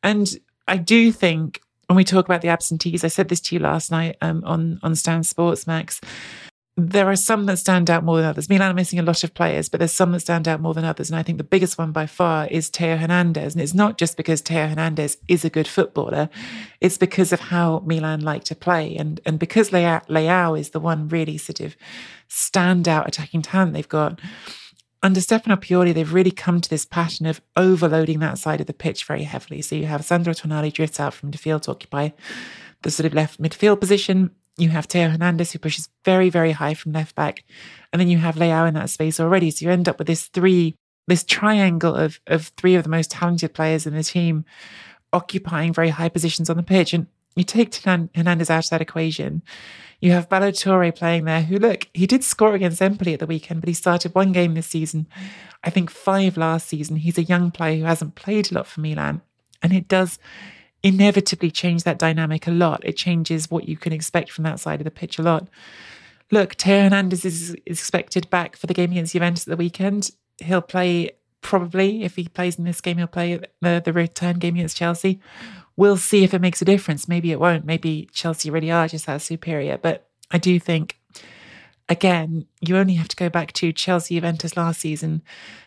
And 0.03 0.29
I 0.67 0.77
do 0.77 1.11
think 1.13 1.61
when 1.87 1.95
we 1.95 2.03
talk 2.03 2.25
about 2.25 2.41
the 2.41 2.49
absentees, 2.49 3.05
I 3.05 3.07
said 3.07 3.29
this 3.29 3.41
to 3.41 3.55
you 3.55 3.61
last 3.61 3.89
night 3.89 4.17
um, 4.21 4.43
on 4.45 4.79
on 4.83 4.95
Stan 4.95 5.23
Sports 5.23 5.65
Max. 5.65 6.01
There 6.75 7.07
are 7.07 7.15
some 7.15 7.45
that 7.45 7.57
stand 7.59 7.91
out 7.91 8.03
more 8.03 8.17
than 8.17 8.25
others. 8.25 8.49
Milan 8.49 8.71
are 8.71 8.73
missing 8.73 8.97
a 8.97 9.03
lot 9.03 9.23
of 9.23 9.35
players, 9.35 9.69
but 9.69 9.79
there's 9.79 9.93
some 9.93 10.11
that 10.11 10.21
stand 10.21 10.47
out 10.47 10.59
more 10.59 10.73
than 10.73 10.85
others. 10.85 11.11
And 11.11 11.19
I 11.19 11.21
think 11.21 11.37
the 11.37 11.43
biggest 11.43 11.77
one 11.77 11.91
by 11.91 12.07
far 12.07 12.47
is 12.47 12.69
Theo 12.69 12.97
Hernandez. 12.97 13.53
And 13.53 13.61
it's 13.61 13.75
not 13.75 13.99
just 13.99 14.17
because 14.17 14.41
Theo 14.41 14.67
Hernandez 14.67 15.17
is 15.27 15.45
a 15.45 15.51
good 15.51 15.67
footballer, 15.67 16.29
it's 16.81 16.97
because 16.97 17.31
of 17.31 17.39
how 17.39 17.83
Milan 17.85 18.21
like 18.21 18.43
to 18.45 18.55
play. 18.55 18.95
And, 18.95 19.21
and 19.23 19.37
because 19.37 19.69
Leao, 19.69 20.03
Leao 20.07 20.59
is 20.59 20.71
the 20.71 20.79
one 20.79 21.07
really 21.09 21.37
sort 21.37 21.59
of 21.59 21.75
standout 22.27 23.07
attacking 23.07 23.43
talent 23.43 23.73
they've 23.73 23.87
got. 23.87 24.19
Under 25.03 25.21
Stefano 25.21 25.57
Pioli, 25.57 25.93
they've 25.93 26.13
really 26.13 26.31
come 26.31 26.59
to 26.59 26.69
this 26.69 26.85
pattern 26.85 27.27
of 27.27 27.39
overloading 27.55 28.17
that 28.19 28.39
side 28.39 28.61
of 28.61 28.67
the 28.67 28.73
pitch 28.73 29.05
very 29.05 29.23
heavily. 29.23 29.61
So 29.61 29.75
you 29.75 29.85
have 29.85 30.03
Sandro 30.03 30.33
Tonali 30.33 30.73
drifts 30.73 30.99
out 30.99 31.13
from 31.13 31.29
midfield 31.29 31.63
to 31.63 31.71
occupy 31.71 32.09
the 32.81 32.89
sort 32.89 33.05
of 33.05 33.13
left 33.13 33.39
midfield 33.39 33.79
position. 33.79 34.31
You 34.57 34.69
have 34.69 34.85
Theo 34.85 35.09
Hernandez 35.09 35.51
who 35.51 35.59
pushes 35.59 35.89
very, 36.05 36.29
very 36.29 36.51
high 36.51 36.73
from 36.73 36.91
left 36.91 37.15
back. 37.15 37.43
And 37.91 37.99
then 37.99 38.07
you 38.07 38.19
have 38.19 38.35
Leao 38.35 38.67
in 38.67 38.73
that 38.75 38.89
space 38.89 39.19
already. 39.19 39.49
So 39.51 39.65
you 39.65 39.71
end 39.71 39.89
up 39.89 39.97
with 39.97 40.07
this 40.07 40.27
three, 40.27 40.75
this 41.07 41.23
triangle 41.23 41.95
of 41.95 42.19
of 42.27 42.51
three 42.57 42.75
of 42.75 42.83
the 42.83 42.89
most 42.89 43.11
talented 43.11 43.53
players 43.53 43.87
in 43.87 43.95
the 43.95 44.03
team 44.03 44.45
occupying 45.11 45.73
very 45.73 45.89
high 45.89 46.09
positions 46.09 46.49
on 46.49 46.57
the 46.57 46.63
pitch. 46.63 46.93
And 46.93 47.07
you 47.35 47.43
take 47.43 47.73
Hernandez 47.75 48.49
out 48.49 48.65
of 48.65 48.69
that 48.69 48.81
equation. 48.81 49.41
You 49.99 50.11
have 50.11 50.29
Ballo-Touré 50.29 50.93
playing 50.93 51.25
there, 51.25 51.43
who 51.43 51.57
look, 51.57 51.87
he 51.93 52.05
did 52.05 52.23
score 52.23 52.55
against 52.55 52.81
Empoli 52.81 53.13
at 53.13 53.19
the 53.19 53.25
weekend, 53.25 53.61
but 53.61 53.69
he 53.69 53.73
started 53.73 54.13
one 54.13 54.33
game 54.33 54.53
this 54.53 54.67
season, 54.67 55.07
I 55.63 55.69
think 55.69 55.89
five 55.89 56.35
last 56.35 56.67
season. 56.67 56.97
He's 56.97 57.17
a 57.17 57.23
young 57.23 57.51
player 57.51 57.79
who 57.79 57.85
hasn't 57.85 58.15
played 58.15 58.51
a 58.51 58.55
lot 58.55 58.67
for 58.67 58.81
Milan. 58.81 59.21
And 59.61 59.71
it 59.71 59.87
does 59.87 60.19
inevitably 60.83 61.49
change 61.49 61.83
that 61.83 61.97
dynamic 61.97 62.45
a 62.45 62.51
lot. 62.51 62.83
It 62.83 62.97
changes 62.97 63.49
what 63.49 63.67
you 63.67 63.77
can 63.77 63.93
expect 63.93 64.31
from 64.31 64.43
that 64.43 64.59
side 64.59 64.81
of 64.81 64.85
the 64.85 64.91
pitch 64.91 65.17
a 65.17 65.23
lot. 65.23 65.47
Look, 66.29 66.55
Theo 66.55 66.83
Hernandez 66.83 67.25
is, 67.25 67.55
expected 67.65 68.29
back 68.29 68.57
for 68.57 68.67
the 68.67 68.73
game 68.73 68.91
against 68.91 69.13
Juventus 69.13 69.47
at 69.47 69.51
the 69.51 69.57
weekend. 69.57 70.11
He'll 70.39 70.61
play 70.61 71.11
probably, 71.41 72.03
if 72.03 72.15
he 72.15 72.27
plays 72.27 72.57
in 72.57 72.65
this 72.65 72.81
game, 72.81 72.97
he'll 72.97 73.07
play 73.07 73.39
the, 73.61 73.81
the 73.83 73.93
return 73.93 74.39
game 74.39 74.55
against 74.55 74.77
Chelsea. 74.77 75.21
We'll 75.75 75.97
see 75.97 76.23
if 76.23 76.33
it 76.33 76.41
makes 76.41 76.61
a 76.61 76.65
difference. 76.65 77.07
Maybe 77.07 77.31
it 77.31 77.39
won't. 77.39 77.65
Maybe 77.65 78.09
Chelsea 78.11 78.49
really 78.49 78.71
are 78.71 78.87
just 78.87 79.05
that 79.05 79.21
superior. 79.21 79.77
But 79.77 80.07
I 80.31 80.37
do 80.37 80.59
think, 80.59 80.99
again, 81.87 82.45
you 82.61 82.77
only 82.77 82.95
have 82.95 83.07
to 83.09 83.15
go 83.15 83.29
back 83.29 83.53
to 83.53 83.71
Chelsea 83.71 84.15
Juventus 84.15 84.57
last 84.57 84.81
season 84.81 85.21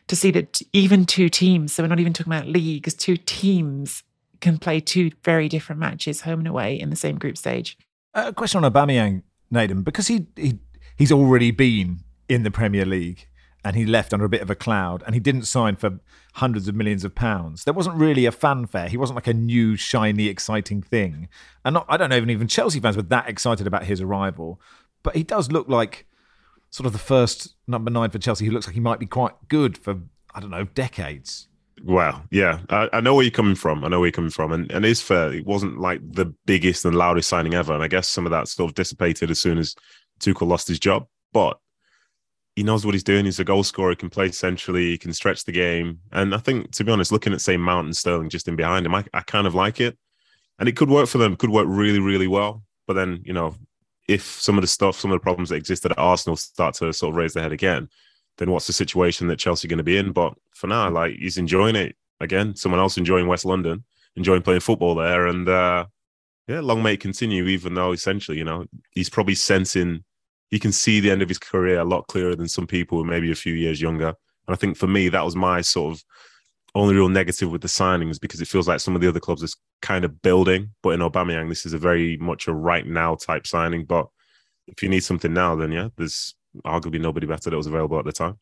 to 0.09 0.17
see 0.17 0.31
that 0.33 0.61
even 0.73 1.07
two 1.07 1.29
teams, 1.29 1.73
so 1.73 1.83
we're 1.83 1.89
not 1.89 2.01
even 2.01 2.13
talking 2.13 2.33
about 2.33 2.49
leagues, 2.49 2.95
two 2.95 3.17
teams 3.17 4.03
can 4.41 4.59
play 4.59 4.81
two 4.81 5.11
very 5.25 5.49
different 5.49 5.81
matches 5.81 6.23
home 6.23 6.41
and 6.41 6.49
away 6.49 6.79
in 6.79 6.91
the 6.91 6.97
same 6.97 7.19
group 7.19 7.37
stage. 7.37 7.77
A 8.15 8.33
question 8.33 8.63
on 8.63 8.71
Aubameyang, 8.71 9.23
Nedum, 9.53 9.85
because 9.85 10.09
he, 10.09 10.27
he 10.37 10.59
he's 10.97 11.13
already 11.13 11.51
been 11.51 12.01
in 12.29 12.43
the 12.43 12.51
Premier 12.51 12.85
League 12.85 13.29
and 13.65 13.77
he 13.77 13.85
left 13.85 14.13
under 14.13 14.25
a 14.25 14.29
bit 14.29 14.43
of 14.43 14.51
a 14.51 14.55
cloud 14.55 15.03
and 15.05 15.15
he 15.15 15.21
didn't 15.21 15.43
sign 15.43 15.77
for 15.77 15.99
hundreds 16.35 16.69
of 16.69 16.75
millions 16.75 17.05
of 17.05 17.15
pounds. 17.15 17.65
There 17.65 17.75
wasn't 17.75 17.97
really 17.97 18.25
a 18.25 18.33
fanfare. 18.33 18.89
He 18.89 18.97
wasn't 18.97 19.17
like 19.17 19.27
a 19.27 19.35
new, 19.35 19.77
shiny, 19.77 20.29
exciting 20.29 20.83
thing. 20.83 21.29
And 21.65 21.75
not, 21.75 21.87
I 21.89 21.97
don't 21.97 22.11
know, 22.11 22.17
even, 22.17 22.31
even 22.31 22.49
Chelsea 22.49 22.81
fans 22.81 22.97
were 22.97 23.03
that 23.03 23.29
excited 23.29 23.67
about 23.67 23.85
his 23.85 24.01
arrival. 24.01 24.61
But 25.03 25.17
he 25.17 25.23
does 25.23 25.51
look 25.51 25.69
like 25.69 26.07
sort 26.71 26.87
of 26.87 26.93
the 26.93 26.99
first 26.99 27.55
number 27.67 27.91
nine 27.91 28.11
for 28.11 28.19
Chelsea 28.19 28.45
who 28.45 28.53
looks 28.53 28.67
like 28.67 28.75
he 28.75 28.81
might 28.81 29.01
be 29.01 29.07
quite 29.07 29.35
good 29.49 29.77
for, 29.77 30.01
I 30.35 30.41
don't 30.41 30.51
know, 30.51 30.65
decades. 30.65 31.49
Wow. 31.83 32.23
Yeah. 32.31 32.61
I, 32.71 32.89
I, 32.93 33.01
know 33.01 33.15
where 33.15 33.25
you're 33.25 33.31
coming 33.31 33.55
from. 33.55 33.85
I 33.85 33.89
know 33.89 34.01
where 34.01 34.07
you're 34.07 34.13
coming 34.13 34.31
from. 34.31 34.53
And, 34.53 34.71
and 34.73 34.85
it's 34.85 35.03
fair. 35.03 35.33
It 35.33 35.47
wasn't 35.47 35.79
like 35.79 36.01
the 36.03 36.27
biggest 36.47 36.85
and 36.85 36.97
loudest 36.97 37.29
signing 37.29 37.55
ever. 37.55 37.75
And 37.75 37.83
I 37.83 37.89
guess 37.89 38.09
some 38.09 38.27
of 38.27 38.31
that 38.31 38.49
sort 38.49 38.71
of 38.71 38.75
dissipated 38.75 39.31
as 39.31 39.39
soon 39.39 39.59
as 39.59 39.75
Tuchel 40.21 40.49
lost 40.49 40.69
his 40.69 40.79
job. 40.79 41.07
But 41.33 41.59
he 42.55 42.63
knows 42.63 42.87
what 42.87 42.95
he's 42.95 43.05
doing. 43.05 43.27
He's 43.27 43.41
a 43.41 43.45
goal 43.45 43.63
scorer. 43.63 43.91
He 43.91 43.97
can 43.97 44.09
play 44.09 44.31
centrally. 44.33 44.87
He 44.87 44.99
can 44.99 45.13
stretch 45.13 45.45
the 45.45 45.53
game. 45.53 46.01
And 46.13 46.35
I 46.35 46.39
think, 46.39 46.71
to 46.73 46.85
be 46.85 46.93
honest, 46.93 47.13
looking 47.13 47.35
at, 47.35 47.43
say, 47.43 47.59
Mount 47.59 47.87
and 47.87 47.97
Sterling 47.97 48.31
just 48.31 48.49
in 48.49 48.57
behind 48.57 48.87
him, 48.87 48.95
I, 48.95 49.05
I 49.13 49.21
kind 49.21 49.47
of 49.47 49.55
like 49.55 49.81
it. 49.81 49.99
And 50.59 50.69
it 50.69 50.77
could 50.77 50.89
work 50.89 51.09
for 51.09 51.19
them. 51.19 51.37
Could 51.37 51.51
work 51.51 51.67
really, 51.69 52.01
really 52.01 52.27
well. 52.27 52.65
But 52.87 52.95
then, 52.95 53.21
you 53.25 53.35
know, 53.35 53.55
if 54.09 54.23
some 54.23 54.57
of 54.57 54.63
the 54.63 54.69
stuff, 54.69 54.99
some 54.99 55.11
of 55.11 55.17
the 55.17 55.23
problems 55.23 55.51
that 55.51 55.57
existed 55.57 55.93
at 55.93 55.99
Arsenal 55.99 56.37
start 56.37 56.75
to 56.77 56.93
sort 56.95 57.13
of 57.13 57.17
raise 57.17 57.35
their 57.35 57.43
head 57.43 57.53
again, 57.53 57.91
then 58.39 58.51
what's 58.51 58.67
the 58.67 58.73
situation 58.73 59.29
that 59.29 59.39
Chelsea 59.39 59.69
going 59.69 59.79
to 59.79 59.85
be 59.85 59.97
in? 59.97 60.13
But 60.13 60.35
for 60.55 60.67
now, 60.67 60.91
like 60.91 61.17
he's 61.17 61.39
enjoying 61.39 61.77
it 61.77 61.97
again. 62.21 62.55
Someone 62.57 62.81
else 62.81 62.99
enjoying 62.99 63.27
West 63.27 63.45
London, 63.45 63.85
enjoying 64.17 64.43
playing 64.43 64.61
football 64.61 64.95
there, 64.95 65.27
and 65.27 65.49
uh, 65.49 65.87
yeah, 66.49 66.61
long 66.61 66.83
may 66.83 66.95
it 66.95 67.01
continue. 67.01 67.47
Even 67.47 67.75
though 67.75 67.93
essentially, 67.93 68.39
you 68.39 68.45
know, 68.45 68.67
he's 68.93 69.11
probably 69.11 69.35
sensing 69.35 70.05
he 70.51 70.59
can 70.59 70.73
see 70.73 71.01
the 71.01 71.11
end 71.11 71.23
of 71.23 71.29
his 71.29 71.39
career 71.39 71.81
a 71.81 71.85
lot 71.85 72.07
clearer 72.07 72.37
than 72.37 72.49
some 72.49 72.67
people 72.67 72.99
who 72.99 73.05
maybe 73.05 73.31
a 73.31 73.37
few 73.37 73.55
years 73.55 73.81
younger. 73.81 74.09
And 74.09 74.55
I 74.55 74.55
think 74.55 74.77
for 74.77 74.87
me, 74.87 75.09
that 75.09 75.25
was 75.25 75.35
my 75.35 75.61
sort 75.61 75.95
of 75.95 76.05
only 76.75 76.95
real 76.95 77.09
negative 77.09 77.51
with 77.51 77.63
the 77.63 77.69
signings 77.69 78.21
because 78.21 78.41
it 78.41 78.49
feels 78.49 78.69
like 78.69 78.81
some 78.81 78.95
of 78.95 79.01
the 79.01 79.09
other 79.09 79.21
clubs 79.21 79.43
is 79.43 79.57
kind 79.83 80.05
of 80.05 80.23
building. 80.23 80.71
But 80.83 80.91
in 80.91 81.01
Aubameyang, 81.01 81.49
this 81.49 81.67
is 81.67 81.73
a 81.73 81.79
very 81.79 82.17
much 82.19 82.47
a 82.47 82.55
right 82.55 82.87
now 82.87 83.17
type 83.17 83.47
signing. 83.47 83.85
But 83.87 84.07
if 84.69 84.83
you 84.83 84.89
need 84.89 85.03
something 85.03 85.33
now, 85.33 85.57
then 85.57 85.73
yeah, 85.73 85.89
there's 85.97 86.35
arguably 86.65 87.01
nobody 87.01 87.27
better 87.27 87.51
that 87.51 87.57
was 87.57 87.67
available 87.67 87.99
at 87.99 88.05
the 88.05 88.13
time. 88.13 88.39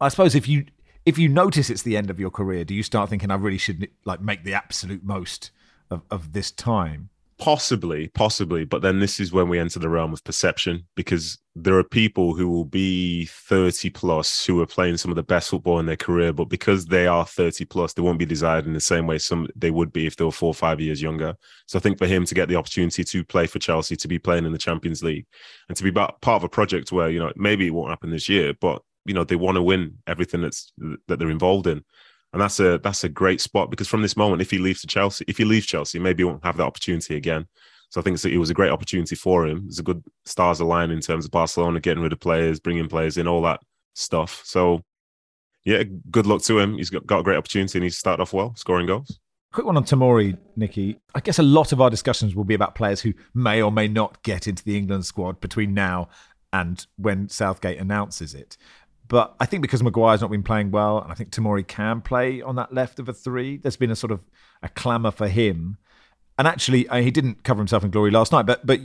I 0.00 0.08
suppose 0.08 0.34
if 0.34 0.48
you 0.48 0.66
if 1.04 1.18
you 1.18 1.28
notice 1.28 1.70
it's 1.70 1.82
the 1.82 1.96
end 1.96 2.10
of 2.10 2.20
your 2.20 2.30
career, 2.30 2.64
do 2.64 2.74
you 2.74 2.82
start 2.82 3.10
thinking 3.10 3.30
I 3.30 3.34
really 3.34 3.58
should 3.58 3.88
like 4.04 4.20
make 4.20 4.44
the 4.44 4.54
absolute 4.54 5.02
most 5.04 5.50
of, 5.90 6.02
of 6.10 6.32
this 6.32 6.50
time? 6.50 7.10
Possibly, 7.38 8.08
possibly, 8.08 8.64
but 8.64 8.82
then 8.82 9.00
this 9.00 9.18
is 9.18 9.32
when 9.32 9.48
we 9.48 9.58
enter 9.58 9.78
the 9.78 9.88
realm 9.88 10.12
of 10.12 10.22
perception 10.22 10.86
because 10.94 11.38
there 11.56 11.76
are 11.76 11.84
people 11.84 12.34
who 12.34 12.48
will 12.48 12.64
be 12.64 13.26
30 13.26 13.90
plus 13.90 14.46
who 14.46 14.60
are 14.60 14.66
playing 14.66 14.96
some 14.96 15.10
of 15.10 15.16
the 15.16 15.22
best 15.22 15.50
football 15.50 15.80
in 15.80 15.86
their 15.86 15.96
career, 15.96 16.32
but 16.32 16.44
because 16.44 16.86
they 16.86 17.06
are 17.06 17.26
30 17.26 17.64
plus, 17.64 17.94
they 17.94 18.02
won't 18.02 18.18
be 18.18 18.26
desired 18.26 18.66
in 18.66 18.74
the 18.74 18.80
same 18.80 19.06
way 19.06 19.18
some 19.18 19.48
they 19.56 19.70
would 19.70 19.92
be 19.92 20.06
if 20.06 20.16
they 20.16 20.24
were 20.24 20.30
four 20.30 20.50
or 20.50 20.54
five 20.54 20.80
years 20.80 21.02
younger. 21.02 21.34
So 21.66 21.78
I 21.78 21.82
think 21.82 21.98
for 21.98 22.06
him 22.06 22.24
to 22.26 22.34
get 22.34 22.48
the 22.48 22.56
opportunity 22.56 23.02
to 23.02 23.24
play 23.24 23.46
for 23.46 23.58
Chelsea, 23.58 23.96
to 23.96 24.08
be 24.08 24.18
playing 24.18 24.44
in 24.44 24.52
the 24.52 24.58
Champions 24.58 25.02
League, 25.02 25.26
and 25.68 25.76
to 25.76 25.82
be 25.82 25.90
part 25.90 26.14
of 26.24 26.44
a 26.44 26.48
project 26.48 26.92
where, 26.92 27.10
you 27.10 27.18
know, 27.18 27.32
maybe 27.34 27.66
it 27.66 27.74
won't 27.74 27.90
happen 27.90 28.10
this 28.10 28.28
year, 28.28 28.54
but 28.60 28.82
you 29.04 29.14
know, 29.14 29.24
they 29.24 29.36
want 29.36 29.56
to 29.56 29.62
win 29.62 29.98
everything 30.06 30.42
that's 30.42 30.72
that 31.08 31.18
they're 31.18 31.30
involved 31.30 31.66
in 31.66 31.82
and 32.32 32.40
that's 32.40 32.60
a 32.60 32.78
that's 32.78 33.04
a 33.04 33.08
great 33.08 33.40
spot 33.40 33.70
because 33.70 33.88
from 33.88 34.02
this 34.02 34.16
moment, 34.16 34.42
if 34.42 34.50
he 34.50 34.58
leaves 34.58 34.80
to 34.80 34.86
Chelsea, 34.86 35.24
if 35.28 35.38
he 35.38 35.44
leaves 35.44 35.66
Chelsea, 35.66 35.98
maybe 35.98 36.22
he 36.22 36.24
won't 36.24 36.44
have 36.44 36.56
that 36.56 36.66
opportunity 36.66 37.16
again. 37.16 37.46
So 37.90 38.00
I 38.00 38.04
think 38.04 38.24
it 38.24 38.38
was 38.38 38.48
a 38.48 38.54
great 38.54 38.70
opportunity 38.70 39.14
for 39.14 39.46
him. 39.46 39.64
It's 39.66 39.78
a 39.78 39.82
good 39.82 40.02
stars 40.24 40.60
align 40.60 40.90
in 40.90 41.00
terms 41.00 41.26
of 41.26 41.30
Barcelona 41.30 41.78
getting 41.78 42.02
rid 42.02 42.14
of 42.14 42.20
players, 42.20 42.58
bringing 42.58 42.88
players 42.88 43.18
in, 43.18 43.28
all 43.28 43.42
that 43.42 43.60
stuff. 43.94 44.40
So 44.46 44.82
yeah, 45.64 45.82
good 46.10 46.26
luck 46.26 46.40
to 46.44 46.58
him. 46.58 46.78
He's 46.78 46.88
got, 46.88 47.06
got 47.06 47.20
a 47.20 47.22
great 47.22 47.36
opportunity 47.36 47.78
and 47.78 47.84
he's 47.84 47.98
started 47.98 48.22
off 48.22 48.32
well, 48.32 48.54
scoring 48.56 48.86
goals. 48.86 49.18
Quick 49.52 49.66
one 49.66 49.76
on 49.76 49.84
Tomori, 49.84 50.38
Nikki. 50.56 50.96
I 51.14 51.20
guess 51.20 51.38
a 51.38 51.42
lot 51.42 51.72
of 51.72 51.82
our 51.82 51.90
discussions 51.90 52.34
will 52.34 52.44
be 52.44 52.54
about 52.54 52.74
players 52.74 53.02
who 53.02 53.12
may 53.34 53.60
or 53.60 53.70
may 53.70 53.88
not 53.88 54.22
get 54.22 54.48
into 54.48 54.64
the 54.64 54.78
England 54.78 55.04
squad 55.04 55.40
between 55.40 55.74
now 55.74 56.08
and 56.54 56.86
when 56.96 57.28
Southgate 57.28 57.78
announces 57.78 58.34
it. 58.34 58.56
But 59.12 59.34
I 59.38 59.44
think 59.44 59.60
because 59.60 59.82
Maguire's 59.82 60.22
not 60.22 60.30
been 60.30 60.42
playing 60.42 60.70
well, 60.70 60.98
and 60.98 61.12
I 61.12 61.14
think 61.14 61.32
Tomori 61.32 61.68
can 61.68 62.00
play 62.00 62.40
on 62.40 62.56
that 62.56 62.72
left 62.72 62.98
of 62.98 63.10
a 63.10 63.12
three, 63.12 63.58
there's 63.58 63.76
been 63.76 63.90
a 63.90 63.94
sort 63.94 64.10
of 64.10 64.20
a 64.62 64.70
clamour 64.70 65.10
for 65.10 65.28
him. 65.28 65.76
And 66.38 66.48
actually, 66.48 66.88
uh, 66.88 66.96
he 67.02 67.10
didn't 67.10 67.44
cover 67.44 67.58
himself 67.58 67.84
in 67.84 67.90
glory 67.90 68.10
last 68.10 68.32
night, 68.32 68.46
but 68.46 68.64
but 68.64 68.80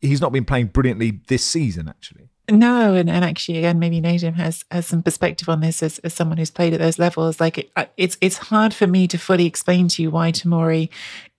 he's 0.00 0.20
not 0.20 0.30
been 0.30 0.44
playing 0.44 0.66
brilliantly 0.66 1.20
this 1.26 1.44
season, 1.44 1.88
actually. 1.88 2.28
No, 2.48 2.94
and, 2.94 3.10
and 3.10 3.24
actually, 3.24 3.58
again, 3.58 3.80
maybe 3.80 4.00
Nedum 4.00 4.34
has 4.34 4.64
has 4.70 4.86
some 4.86 5.02
perspective 5.02 5.48
on 5.48 5.58
this 5.58 5.82
as, 5.82 5.98
as 6.00 6.14
someone 6.14 6.38
who's 6.38 6.50
played 6.50 6.74
at 6.74 6.78
those 6.78 7.00
levels. 7.00 7.40
Like, 7.40 7.58
it, 7.58 7.72
it's 7.96 8.16
it's 8.20 8.38
hard 8.38 8.72
for 8.72 8.86
me 8.86 9.08
to 9.08 9.18
fully 9.18 9.46
explain 9.46 9.88
to 9.88 10.02
you 10.02 10.12
why 10.12 10.30
Tomori 10.30 10.90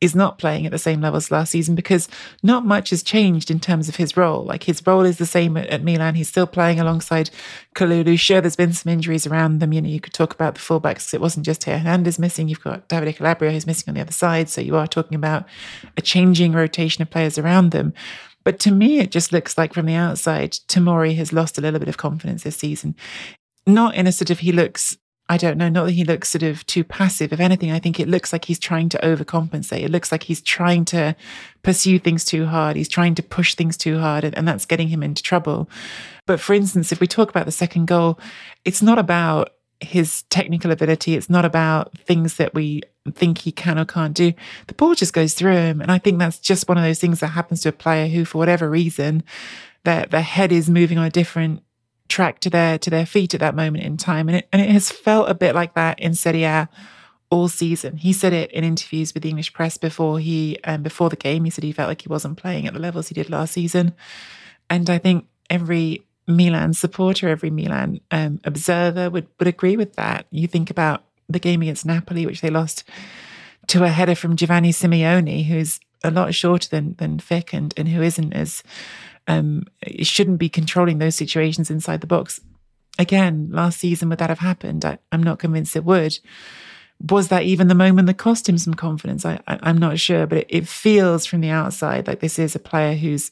is 0.03 0.13
not 0.13 0.38
playing 0.38 0.65
at 0.65 0.72
the 0.72 0.77
same 0.77 1.01
levels 1.01 1.31
last 1.31 1.51
season 1.51 1.75
because 1.75 2.07
not 2.43 2.65
much 2.65 2.89
has 2.89 3.01
changed 3.01 3.50
in 3.50 3.60
terms 3.60 3.88
of 3.88 3.95
his 3.95 4.17
role. 4.17 4.43
Like, 4.43 4.63
his 4.63 4.86
role 4.86 5.05
is 5.05 5.17
the 5.17 5.25
same 5.25 5.55
at, 5.55 5.67
at 5.67 5.83
Milan. 5.83 6.15
He's 6.15 6.27
still 6.27 6.45
playing 6.45 6.79
alongside 6.79 7.29
Kalulu. 7.75 8.19
Sure, 8.19 8.41
there's 8.41 8.55
been 8.55 8.74
some 8.74 8.91
injuries 8.91 9.25
around 9.25 9.60
them. 9.60 9.72
You 9.72 9.81
know, 9.81 9.89
you 9.89 10.01
could 10.01 10.13
talk 10.13 10.33
about 10.33 10.55
the 10.55 10.62
fullbacks. 10.62 11.13
It 11.13 11.22
wasn't 11.22 11.45
just 11.45 11.63
here. 11.63 11.77
Hernandez 11.77 12.19
missing. 12.19 12.48
You've 12.48 12.63
got 12.63 12.89
Davide 12.89 13.15
Calabria 13.15 13.51
who's 13.51 13.67
missing 13.67 13.89
on 13.89 13.95
the 13.95 14.01
other 14.01 14.12
side. 14.12 14.50
So 14.50 14.62
you 14.62 14.75
are 14.75 14.88
talking 14.88 15.15
about 15.15 15.45
a 15.98 16.01
changing 16.01 16.51
rotation 16.51 17.01
of 17.01 17.10
players 17.10 17.38
around 17.38 17.72
them. 17.72 17.93
But 18.43 18.60
to 18.60 18.72
me, 18.72 19.00
it 19.00 19.12
just 19.12 19.31
looks 19.31 19.57
like 19.57 19.74
from 19.74 19.86
the 19.86 19.95
outside, 19.95 20.51
Tomori 20.67 21.15
has 21.15 21.31
lost 21.31 21.57
a 21.57 21.62
little 21.62 21.79
bit 21.79 21.88
of 21.88 21.98
confidence 21.98 22.43
this 22.43 22.57
season. 22.57 22.95
Not 23.65 23.95
in 23.95 24.07
a 24.07 24.12
sort 24.12 24.29
of 24.29 24.39
he 24.39 24.51
looks, 24.51 24.98
I 25.30 25.38
don't 25.38 25.58
know, 25.58 25.70
not 25.70 25.86
that 25.86 25.92
he 25.94 26.03
looks 26.03 26.30
sort 26.30 26.44
of 26.44 26.65
too 26.65 26.84
passive. 26.84 27.32
If 27.32 27.39
anything, 27.39 27.72
I 27.72 27.80
think 27.80 28.00
it 28.00 28.10
looks 28.10 28.34
like 28.34 28.46
he's 28.46 28.60
trying 28.60 28.89
to 28.89 28.98
overcompensate. 28.98 29.82
It 29.84 29.92
looks 29.92 30.12
like 30.12 30.24
he's 30.24 30.42
trying 30.42 30.84
to 30.86 31.15
pursue 31.63 31.98
things 31.98 32.25
too 32.25 32.46
hard. 32.46 32.75
He's 32.75 32.89
trying 32.89 33.15
to 33.15 33.24
push 33.24 33.56
things 33.56 33.77
too 33.77 34.00
hard, 34.00 34.25
and, 34.25 34.38
and 34.38 34.48
that's 34.48 34.65
getting 34.65 34.89
him 34.89 35.01
into 35.01 35.24
trouble. 35.24 35.70
But 36.27 36.39
for 36.39 36.53
instance, 36.53 36.92
if 36.92 37.00
we 37.00 37.08
talk 37.08 37.30
about 37.30 37.46
the 37.46 37.51
second 37.51 37.88
goal, 37.88 38.20
it's 38.65 38.82
not 38.82 39.00
about 39.00 39.51
his 39.80 40.24
technical 40.24 40.72
ability. 40.72 41.15
It's 41.15 41.30
not 41.30 41.46
about 41.46 41.98
things 42.00 42.36
that 42.36 42.53
we 42.53 42.82
think 43.13 43.39
he 43.39 43.51
can 43.51 43.77
or 43.77 43.86
can't 43.86 44.13
do. 44.13 44.34
The 44.68 44.74
ball 44.74 44.96
just 44.96 45.13
goes 45.13 45.34
through 45.34 45.56
him. 45.56 45.82
And 45.82 45.92
I 45.92 45.98
think 45.98 46.20
that's 46.20 46.39
just 46.39 46.68
one 46.68 46.77
of 46.77 46.84
those 46.84 47.00
things 47.00 47.20
that 47.20 47.27
happens 47.27 47.62
to 47.62 47.70
a 47.70 47.74
player 47.74 48.08
who, 48.08 48.25
for 48.25 48.38
whatever 48.38 48.70
reason, 48.70 49.24
their, 49.84 50.06
their 50.06 50.22
head 50.22 50.51
is 50.51 50.70
moving 50.70 50.98
on 50.98 51.06
a 51.06 51.10
different 51.10 51.63
track 52.13 52.39
to 52.39 52.50
their 52.50 52.77
to 52.77 52.89
their 52.91 53.08
feet 53.08 53.34
at 53.34 53.39
that 53.39 53.55
moment 53.55 53.84
in 53.84 53.98
time. 53.98 54.29
And 54.29 54.38
it 54.38 54.48
and 54.53 54.62
it 54.62 54.70
has 54.70 54.91
felt 54.91 55.29
a 55.29 55.34
bit 55.34 55.55
like 55.55 55.74
that 55.74 56.00
in 56.00 56.13
Serie 56.13 56.43
A 56.43 56.70
all 57.32 57.48
season. 57.48 57.98
He 57.98 58.13
said 58.13 58.34
it 58.34 58.51
in 58.51 58.63
interviews 58.63 59.13
with 59.13 59.24
the 59.24 59.29
English 59.29 59.51
press 59.53 59.77
before 59.77 60.20
he 60.20 60.60
um, 60.63 60.84
before 60.84 61.10
the 61.10 61.15
game. 61.15 61.43
He 61.43 61.50
said 61.50 61.63
he 61.63 61.72
felt 61.72 61.89
like 61.89 62.03
he 62.03 62.10
wasn't 62.10 62.38
playing 62.38 62.67
at 62.67 62.74
the 62.74 62.79
levels 62.79 63.08
he 63.08 63.15
did 63.15 63.32
last 63.32 63.53
season. 63.53 63.93
And 64.70 64.89
I 64.89 65.00
think 65.00 65.25
every 65.50 66.03
Milan 66.27 66.74
supporter, 66.74 67.29
every 67.29 67.50
Milan 67.50 68.00
um, 68.12 68.39
observer 68.43 69.10
would, 69.10 69.27
would 69.39 69.48
agree 69.48 69.75
with 69.75 69.93
that. 69.96 70.25
You 70.29 70.48
think 70.48 70.70
about 70.70 71.03
the 71.27 71.39
game 71.39 71.62
against 71.63 71.86
Napoli, 71.86 72.25
which 72.25 72.41
they 72.41 72.50
lost 72.50 72.84
to 73.67 73.84
a 73.84 73.89
header 73.89 74.15
from 74.15 74.36
Giovanni 74.36 74.72
Simeone, 74.72 75.46
who's 75.46 75.79
a 76.03 76.12
lot 76.12 76.36
shorter 76.36 76.70
than 76.70 76.96
than 77.00 77.17
Fick 77.20 77.53
and, 77.53 77.74
and 77.75 77.88
who 77.88 78.01
isn't 78.03 78.34
as 78.34 78.62
um, 79.27 79.63
shouldn't 80.01 80.39
be 80.39 80.50
controlling 80.50 80.98
those 80.98 81.15
situations 81.15 81.70
inside 81.70 82.01
the 82.01 82.08
box. 82.08 82.42
Again, 83.00 83.50
last 83.51 83.80
season 83.80 84.10
would 84.10 84.20
that 84.20 84.30
have 84.30 84.39
happened? 84.39 84.86
I, 84.86 85.00
I'm 85.12 85.24
not 85.24 85.39
convinced 85.39 85.75
it 85.75 85.86
would. 85.86 86.20
was 87.10 87.30
that 87.30 87.44
even 87.44 87.68
the 87.68 87.75
moment 87.75 88.08
that 88.08 88.18
cost 88.18 88.48
him 88.48 88.58
some 88.58 88.74
confidence? 88.74 89.25
I, 89.25 89.39
am 89.48 89.77
not 89.77 90.00
sure, 90.00 90.27
but 90.27 90.39
it, 90.39 90.48
it 90.50 90.68
feels 90.68 91.25
from 91.25 91.42
the 91.42 91.50
outside 91.50 92.08
like 92.08 92.20
this 92.20 92.38
is 92.38 92.56
a 92.56 92.60
player 92.60 92.96
who's 92.96 93.32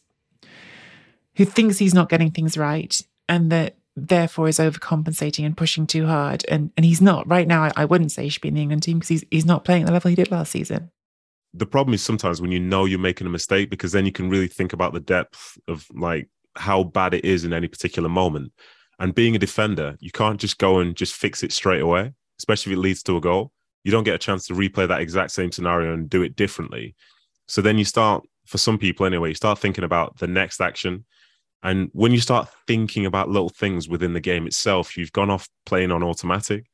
who 1.35 1.45
thinks 1.45 1.77
he's 1.77 1.93
not 1.93 2.09
getting 2.09 2.31
things 2.31 2.57
right 2.57 3.01
and 3.29 3.51
that 3.51 3.75
therefore 3.95 4.47
is 4.47 4.59
overcompensating 4.59 5.45
and 5.45 5.55
pushing 5.55 5.85
too 5.85 6.07
hard. 6.07 6.45
And 6.49 6.71
and 6.75 6.85
he's 6.85 7.01
not 7.01 7.27
right 7.27 7.47
now. 7.47 7.63
I, 7.63 7.71
I 7.75 7.85
wouldn't 7.85 8.11
say 8.11 8.23
he 8.23 8.29
should 8.29 8.41
be 8.41 8.49
in 8.49 8.55
the 8.55 8.61
England 8.61 8.83
team 8.83 8.99
because 8.99 9.09
he's 9.09 9.25
he's 9.29 9.45
not 9.45 9.63
playing 9.63 9.83
at 9.83 9.85
the 9.87 9.93
level 9.93 10.09
he 10.09 10.15
did 10.15 10.31
last 10.31 10.51
season. 10.51 10.91
The 11.53 11.65
problem 11.65 11.93
is 11.93 12.01
sometimes 12.01 12.41
when 12.41 12.51
you 12.51 12.59
know 12.59 12.85
you're 12.85 12.99
making 12.99 13.27
a 13.27 13.31
mistake 13.31 13.69
because 13.69 13.91
then 13.91 14.05
you 14.05 14.11
can 14.11 14.29
really 14.29 14.47
think 14.47 14.73
about 14.73 14.93
the 14.93 14.99
depth 14.99 15.57
of 15.67 15.85
like 15.93 16.29
how 16.55 16.83
bad 16.83 17.13
it 17.13 17.25
is 17.25 17.43
in 17.43 17.53
any 17.53 17.67
particular 17.67 18.09
moment. 18.09 18.53
And 18.99 19.15
being 19.15 19.35
a 19.35 19.39
defender, 19.39 19.97
you 19.99 20.11
can't 20.11 20.39
just 20.39 20.57
go 20.57 20.79
and 20.79 20.95
just 20.95 21.15
fix 21.15 21.43
it 21.43 21.51
straight 21.51 21.81
away, 21.81 22.13
especially 22.39 22.73
if 22.73 22.77
it 22.77 22.81
leads 22.81 23.03
to 23.03 23.17
a 23.17 23.21
goal. 23.21 23.51
You 23.83 23.91
don't 23.91 24.03
get 24.03 24.15
a 24.15 24.19
chance 24.19 24.45
to 24.47 24.53
replay 24.53 24.87
that 24.87 25.01
exact 25.01 25.31
same 25.31 25.51
scenario 25.51 25.93
and 25.93 26.09
do 26.09 26.21
it 26.21 26.35
differently. 26.35 26.95
So 27.47 27.61
then 27.61 27.77
you 27.77 27.85
start, 27.85 28.23
for 28.45 28.57
some 28.59 28.77
people 28.77 29.05
anyway, 29.05 29.29
you 29.29 29.35
start 29.35 29.59
thinking 29.59 29.83
about 29.83 30.19
the 30.19 30.27
next 30.27 30.61
action 30.61 31.05
and 31.63 31.89
when 31.93 32.11
you 32.11 32.19
start 32.19 32.49
thinking 32.65 33.05
about 33.05 33.29
little 33.29 33.49
things 33.49 33.87
within 33.87 34.13
the 34.13 34.19
game 34.19 34.47
itself, 34.47 34.97
you've 34.97 35.11
gone 35.11 35.29
off 35.29 35.47
playing 35.65 35.91
on 35.91 36.03
automatic. 36.03 36.65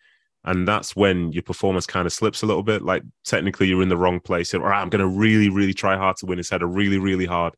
And 0.47 0.65
that's 0.65 0.95
when 0.95 1.33
your 1.33 1.43
performance 1.43 1.85
kind 1.85 2.05
of 2.05 2.13
slips 2.13 2.41
a 2.41 2.45
little 2.45 2.63
bit. 2.63 2.81
Like 2.81 3.03
technically 3.25 3.67
you're 3.67 3.81
in 3.81 3.89
the 3.89 3.97
wrong 3.97 4.21
place. 4.21 4.53
Or 4.53 4.73
I'm 4.73 4.89
going 4.89 5.01
to 5.01 5.07
really, 5.07 5.49
really 5.49 5.73
try 5.73 5.97
hard 5.97 6.15
to 6.17 6.25
win 6.25 6.37
his 6.37 6.49
header 6.49 6.65
really, 6.65 6.97
really 6.97 7.25
hard. 7.25 7.53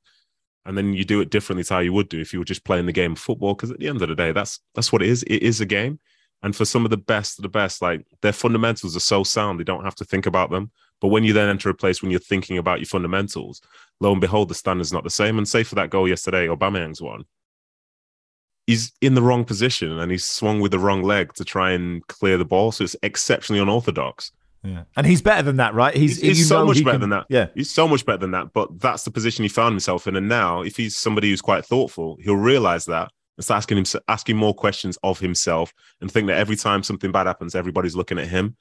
And 0.65 0.75
then 0.75 0.93
you 0.93 1.05
do 1.05 1.21
it 1.21 1.29
differently 1.29 1.63
to 1.65 1.73
how 1.75 1.79
you 1.81 1.93
would 1.93 2.09
do 2.09 2.19
if 2.19 2.33
you 2.33 2.39
were 2.39 2.45
just 2.45 2.65
playing 2.65 2.87
the 2.87 2.91
game 2.91 3.11
of 3.11 3.19
football. 3.19 3.53
Because 3.53 3.69
at 3.69 3.77
the 3.77 3.87
end 3.87 4.01
of 4.01 4.09
the 4.09 4.15
day, 4.15 4.31
that's 4.31 4.59
that's 4.73 4.91
what 4.91 5.03
it 5.03 5.09
is. 5.09 5.21
It 5.23 5.43
is 5.43 5.61
a 5.61 5.67
game. 5.67 5.99
And 6.41 6.55
for 6.55 6.65
some 6.65 6.83
of 6.83 6.89
the 6.89 6.97
best 6.97 7.37
of 7.37 7.43
the 7.43 7.49
best, 7.49 7.79
like 7.79 8.07
their 8.23 8.33
fundamentals 8.33 8.95
are 8.95 9.01
so 9.01 9.23
sound, 9.23 9.59
they 9.59 9.63
don't 9.63 9.83
have 9.83 9.95
to 9.95 10.05
think 10.05 10.25
about 10.25 10.49
them. 10.49 10.71
But 10.99 11.09
when 11.09 11.23
you 11.23 11.31
then 11.31 11.49
enter 11.49 11.69
a 11.69 11.75
place 11.75 12.01
when 12.01 12.09
you're 12.09 12.19
thinking 12.19 12.57
about 12.57 12.79
your 12.79 12.87
fundamentals, 12.87 13.61
lo 13.99 14.11
and 14.11 14.21
behold, 14.21 14.49
the 14.49 14.55
standard's 14.55 14.91
not 14.91 15.03
the 15.03 15.11
same. 15.11 15.37
And 15.37 15.47
say 15.47 15.63
for 15.63 15.75
that 15.75 15.91
goal 15.91 16.07
yesterday, 16.07 16.47
Aubameyang's 16.47 17.01
one, 17.01 17.25
he's 18.69 18.93
in 19.01 19.15
the 19.15 19.21
wrong 19.23 19.43
position 19.43 19.97
and 19.97 20.11
he's 20.11 20.23
swung 20.23 20.59
with 20.59 20.69
the 20.71 20.77
wrong 20.77 21.01
leg 21.01 21.33
to 21.33 21.43
try 21.43 21.71
and 21.71 22.05
clear 22.05 22.37
the 22.37 22.45
ball. 22.45 22.71
So 22.71 22.83
it's 22.83 22.95
exceptionally 23.01 23.59
unorthodox. 23.59 24.31
Yeah. 24.63 24.83
And 24.95 25.07
he's 25.07 25.23
better 25.23 25.41
than 25.41 25.57
that, 25.57 25.73
right? 25.73 25.95
He's, 25.95 26.21
he's 26.21 26.47
so 26.47 26.67
much 26.67 26.83
better 26.83 26.91
can, 26.91 27.01
than 27.01 27.09
that. 27.09 27.25
Yeah. 27.29 27.47
He's 27.55 27.71
so 27.71 27.87
much 27.87 28.05
better 28.05 28.19
than 28.19 28.29
that. 28.31 28.53
But 28.53 28.79
that's 28.79 29.05
the 29.05 29.09
position 29.09 29.41
he 29.41 29.49
found 29.49 29.73
himself 29.73 30.05
in. 30.05 30.15
And 30.15 30.29
now, 30.29 30.61
if 30.61 30.77
he's 30.77 30.95
somebody 30.95 31.31
who's 31.31 31.41
quite 31.41 31.65
thoughtful, 31.65 32.19
he'll 32.21 32.35
realize 32.35 32.85
that 32.85 33.11
and 33.37 33.43
start 33.43 33.57
asking 33.57 33.79
him 33.79 33.85
asking 34.07 34.37
more 34.37 34.53
questions 34.53 34.99
of 35.01 35.19
himself 35.19 35.73
and 35.99 36.11
think 36.11 36.27
that 36.27 36.37
every 36.37 36.55
time 36.55 36.83
something 36.83 37.11
bad 37.11 37.25
happens, 37.25 37.55
everybody's 37.55 37.95
looking 37.95 38.19
at 38.19 38.27
him. 38.27 38.55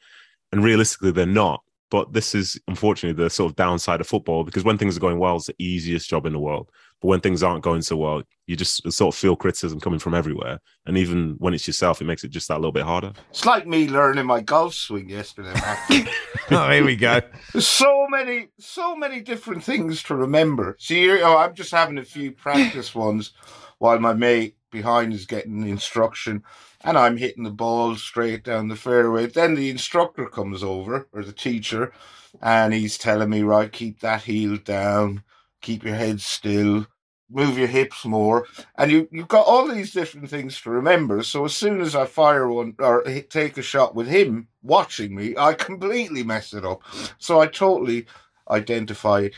And 0.52 0.64
realistically, 0.64 1.10
they're 1.10 1.26
not. 1.26 1.62
But 1.90 2.14
this 2.14 2.34
is 2.34 2.58
unfortunately 2.66 3.22
the 3.22 3.28
sort 3.28 3.50
of 3.50 3.56
downside 3.56 4.00
of 4.00 4.06
football 4.06 4.42
because 4.42 4.64
when 4.64 4.78
things 4.78 4.96
are 4.96 5.00
going 5.00 5.18
well, 5.18 5.36
it's 5.36 5.48
the 5.48 5.54
easiest 5.58 6.08
job 6.08 6.24
in 6.24 6.32
the 6.32 6.38
world. 6.38 6.70
But 7.00 7.08
when 7.08 7.20
things 7.20 7.42
aren't 7.42 7.62
going 7.62 7.82
so 7.82 7.96
well, 7.96 8.22
you 8.46 8.56
just 8.56 8.90
sort 8.92 9.14
of 9.14 9.18
feel 9.18 9.36
criticism 9.36 9.78
coming 9.78 9.98
from 9.98 10.14
everywhere. 10.14 10.58
And 10.86 10.98
even 10.98 11.36
when 11.38 11.54
it's 11.54 11.66
yourself, 11.66 12.00
it 12.00 12.06
makes 12.06 12.24
it 12.24 12.30
just 12.30 12.48
that 12.48 12.56
little 12.56 12.72
bit 12.72 12.84
harder. 12.84 13.12
It's 13.30 13.44
like 13.44 13.66
me 13.66 13.88
learning 13.88 14.26
my 14.26 14.40
golf 14.40 14.74
swing 14.74 15.08
yesterday, 15.08 15.52
oh, 16.50 16.70
here 16.70 16.84
we 16.84 16.96
go. 16.96 17.20
so 17.58 18.06
many, 18.08 18.48
so 18.58 18.96
many 18.96 19.20
different 19.20 19.62
things 19.62 20.02
to 20.04 20.16
remember. 20.16 20.76
See, 20.80 21.10
oh, 21.10 21.36
I'm 21.36 21.54
just 21.54 21.70
having 21.70 21.98
a 21.98 22.04
few 22.04 22.32
practice 22.32 22.94
ones 22.94 23.32
while 23.78 24.00
my 24.00 24.14
mate 24.14 24.56
behind 24.70 25.12
is 25.12 25.24
getting 25.24 25.66
instruction 25.66 26.42
and 26.82 26.96
I'm 26.96 27.16
hitting 27.16 27.44
the 27.44 27.50
ball 27.50 27.96
straight 27.96 28.44
down 28.44 28.68
the 28.68 28.76
fairway. 28.76 29.26
Then 29.26 29.54
the 29.54 29.70
instructor 29.70 30.26
comes 30.26 30.62
over, 30.62 31.08
or 31.12 31.24
the 31.24 31.32
teacher, 31.32 31.92
and 32.40 32.72
he's 32.72 32.98
telling 32.98 33.30
me, 33.30 33.42
right, 33.42 33.70
keep 33.72 34.00
that 34.00 34.22
heel 34.22 34.56
down, 34.56 35.24
keep 35.60 35.84
your 35.84 35.94
head 35.94 36.20
still, 36.20 36.86
move 37.30 37.58
your 37.58 37.66
hips 37.68 38.04
more. 38.04 38.46
And 38.76 38.90
you, 38.90 39.08
you've 39.10 39.28
got 39.28 39.46
all 39.46 39.68
these 39.68 39.92
different 39.92 40.30
things 40.30 40.60
to 40.62 40.70
remember. 40.70 41.22
So 41.22 41.44
as 41.44 41.54
soon 41.54 41.80
as 41.80 41.94
I 41.94 42.06
fire 42.06 42.48
one 42.48 42.74
or 42.78 43.02
take 43.28 43.58
a 43.58 43.62
shot 43.62 43.94
with 43.94 44.08
him 44.08 44.48
watching 44.62 45.14
me, 45.14 45.34
I 45.36 45.54
completely 45.54 46.22
mess 46.22 46.54
it 46.54 46.64
up. 46.64 46.82
So 47.18 47.40
I 47.40 47.46
totally 47.46 48.06
identify 48.50 49.28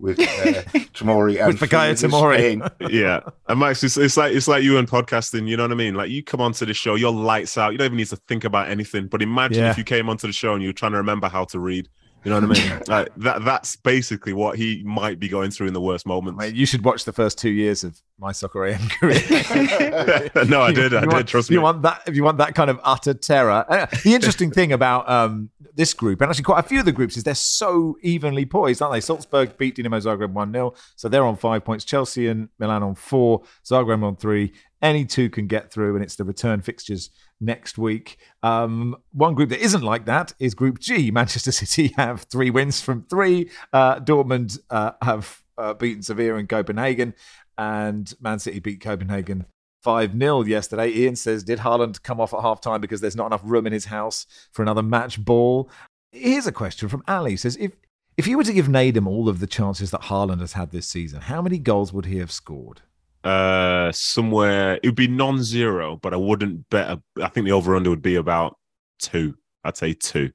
with 0.00 0.18
uh, 0.18 0.24
Tamori 0.94 1.38
and 1.38 1.48
with 1.48 1.70
Fikayo 1.70 1.92
Tomori. 1.92 2.70
yeah, 2.90 3.20
and 3.48 3.60
Max, 3.60 3.84
it's, 3.84 3.96
it's 3.96 4.16
like 4.16 4.34
it's 4.34 4.48
like 4.48 4.62
you 4.62 4.78
and 4.78 4.88
podcasting. 4.88 5.46
You 5.46 5.56
know 5.56 5.64
what 5.64 5.72
I 5.72 5.76
mean? 5.76 5.94
Like 5.94 6.10
you 6.10 6.22
come 6.22 6.40
onto 6.40 6.64
the 6.64 6.74
show, 6.74 6.94
your 6.94 7.12
lights 7.12 7.58
out. 7.58 7.72
You 7.72 7.78
don't 7.78 7.86
even 7.86 7.98
need 7.98 8.08
to 8.08 8.16
think 8.16 8.44
about 8.44 8.68
anything. 8.68 9.06
But 9.08 9.22
imagine 9.22 9.64
yeah. 9.64 9.70
if 9.70 9.78
you 9.78 9.84
came 9.84 10.08
onto 10.08 10.26
the 10.26 10.32
show 10.32 10.54
and 10.54 10.62
you 10.62 10.70
were 10.70 10.74
trying 10.74 10.92
to 10.92 10.98
remember 10.98 11.28
how 11.28 11.44
to 11.46 11.58
read. 11.58 11.88
You 12.24 12.30
know 12.30 12.40
what 12.40 12.58
I 12.58 12.60
mean? 12.60 12.82
like 12.88 13.14
that 13.16 13.44
that's 13.44 13.76
basically 13.76 14.32
what 14.32 14.58
he 14.58 14.82
might 14.84 15.18
be 15.18 15.28
going 15.28 15.50
through 15.50 15.68
in 15.68 15.72
the 15.72 15.80
worst 15.80 16.06
moments. 16.06 16.38
Mate, 16.38 16.54
you 16.54 16.66
should 16.66 16.84
watch 16.84 17.04
the 17.04 17.12
first 17.12 17.38
two 17.38 17.50
years 17.50 17.82
of 17.82 18.00
my 18.18 18.32
soccer 18.32 18.66
AM 18.66 18.88
career. 18.88 19.20
no, 20.46 20.60
I 20.60 20.72
did. 20.72 20.92
I 20.92 21.00
did. 21.00 21.12
Want, 21.12 21.28
trust 21.28 21.50
me. 21.50 21.54
You 21.54 21.62
want 21.62 21.82
that? 21.82 22.02
If 22.06 22.14
you 22.14 22.22
want 22.22 22.38
that 22.38 22.54
kind 22.54 22.68
of 22.68 22.78
utter 22.84 23.14
terror. 23.14 23.64
Uh, 23.68 23.86
the 24.04 24.14
interesting 24.14 24.50
thing 24.50 24.72
about 24.72 25.08
um, 25.08 25.48
this 25.74 25.94
group, 25.94 26.20
and 26.20 26.28
actually 26.28 26.44
quite 26.44 26.60
a 26.60 26.68
few 26.68 26.80
of 26.80 26.84
the 26.84 26.92
groups, 26.92 27.16
is 27.16 27.24
they're 27.24 27.34
so 27.34 27.96
evenly 28.02 28.44
poised, 28.44 28.82
aren't 28.82 28.92
they? 28.92 29.00
Salzburg 29.00 29.56
beat 29.56 29.76
Dinamo 29.76 30.00
Zagreb 30.00 30.32
one 30.32 30.52
0 30.52 30.74
so 30.96 31.08
they're 31.08 31.24
on 31.24 31.36
five 31.36 31.64
points. 31.64 31.84
Chelsea 31.84 32.28
and 32.28 32.50
Milan 32.58 32.82
on 32.82 32.94
four. 32.94 33.42
Zagreb 33.64 34.02
on 34.02 34.16
three. 34.16 34.52
Any 34.82 35.04
two 35.06 35.30
can 35.30 35.46
get 35.46 35.72
through, 35.72 35.94
and 35.94 36.04
it's 36.04 36.16
the 36.16 36.24
return 36.24 36.60
fixtures 36.60 37.10
next 37.40 37.78
week. 37.78 38.18
Um, 38.42 38.96
one 39.12 39.34
group 39.34 39.48
that 39.50 39.60
isn't 39.60 39.82
like 39.82 40.04
that 40.06 40.32
is 40.38 40.54
Group 40.54 40.78
G. 40.78 41.10
Manchester 41.10 41.52
City 41.52 41.94
have 41.96 42.22
three 42.22 42.50
wins 42.50 42.80
from 42.80 43.04
three. 43.04 43.50
Uh, 43.72 44.00
Dortmund 44.00 44.58
uh, 44.70 44.92
have 45.02 45.42
uh, 45.58 45.74
beaten 45.74 46.02
Sevilla 46.02 46.36
and 46.36 46.48
Copenhagen, 46.48 47.14
and 47.58 48.12
Man 48.20 48.38
City 48.38 48.60
beat 48.60 48.80
Copenhagen 48.80 49.46
5 49.82 50.18
0 50.18 50.42
yesterday. 50.44 50.90
Ian 50.90 51.16
says, 51.16 51.44
Did 51.44 51.60
Haaland 51.60 52.02
come 52.02 52.20
off 52.20 52.34
at 52.34 52.40
half 52.40 52.60
time 52.60 52.80
because 52.80 53.00
there's 53.00 53.16
not 53.16 53.26
enough 53.26 53.42
room 53.44 53.66
in 53.66 53.72
his 53.72 53.86
house 53.86 54.26
for 54.52 54.62
another 54.62 54.82
match 54.82 55.22
ball? 55.24 55.70
Here's 56.12 56.46
a 56.46 56.52
question 56.52 56.88
from 56.88 57.02
Ali. 57.06 57.36
says, 57.36 57.56
If 57.56 57.72
if 58.16 58.26
you 58.26 58.36
were 58.36 58.44
to 58.44 58.52
give 58.52 58.66
Nedum 58.66 59.06
all 59.06 59.28
of 59.28 59.40
the 59.40 59.46
chances 59.46 59.90
that 59.92 60.02
Haaland 60.02 60.40
has 60.40 60.52
had 60.52 60.72
this 60.72 60.86
season, 60.86 61.22
how 61.22 61.40
many 61.40 61.58
goals 61.58 61.92
would 61.92 62.06
he 62.06 62.18
have 62.18 62.32
scored? 62.32 62.82
Uh 63.24 63.92
somewhere 63.92 64.80
it 64.82 64.86
would 64.86 64.94
be 64.94 65.06
non-zero 65.06 65.96
but 65.96 66.14
i 66.14 66.16
wouldn't 66.16 66.66
bet 66.70 66.88
a, 66.90 67.02
i 67.22 67.28
think 67.28 67.44
the 67.44 67.52
over-under 67.52 67.90
would 67.90 68.00
be 68.00 68.14
about 68.14 68.56
two. 69.00 69.34
I'd 69.64 69.76
say 69.76 69.92
two. 69.94 70.30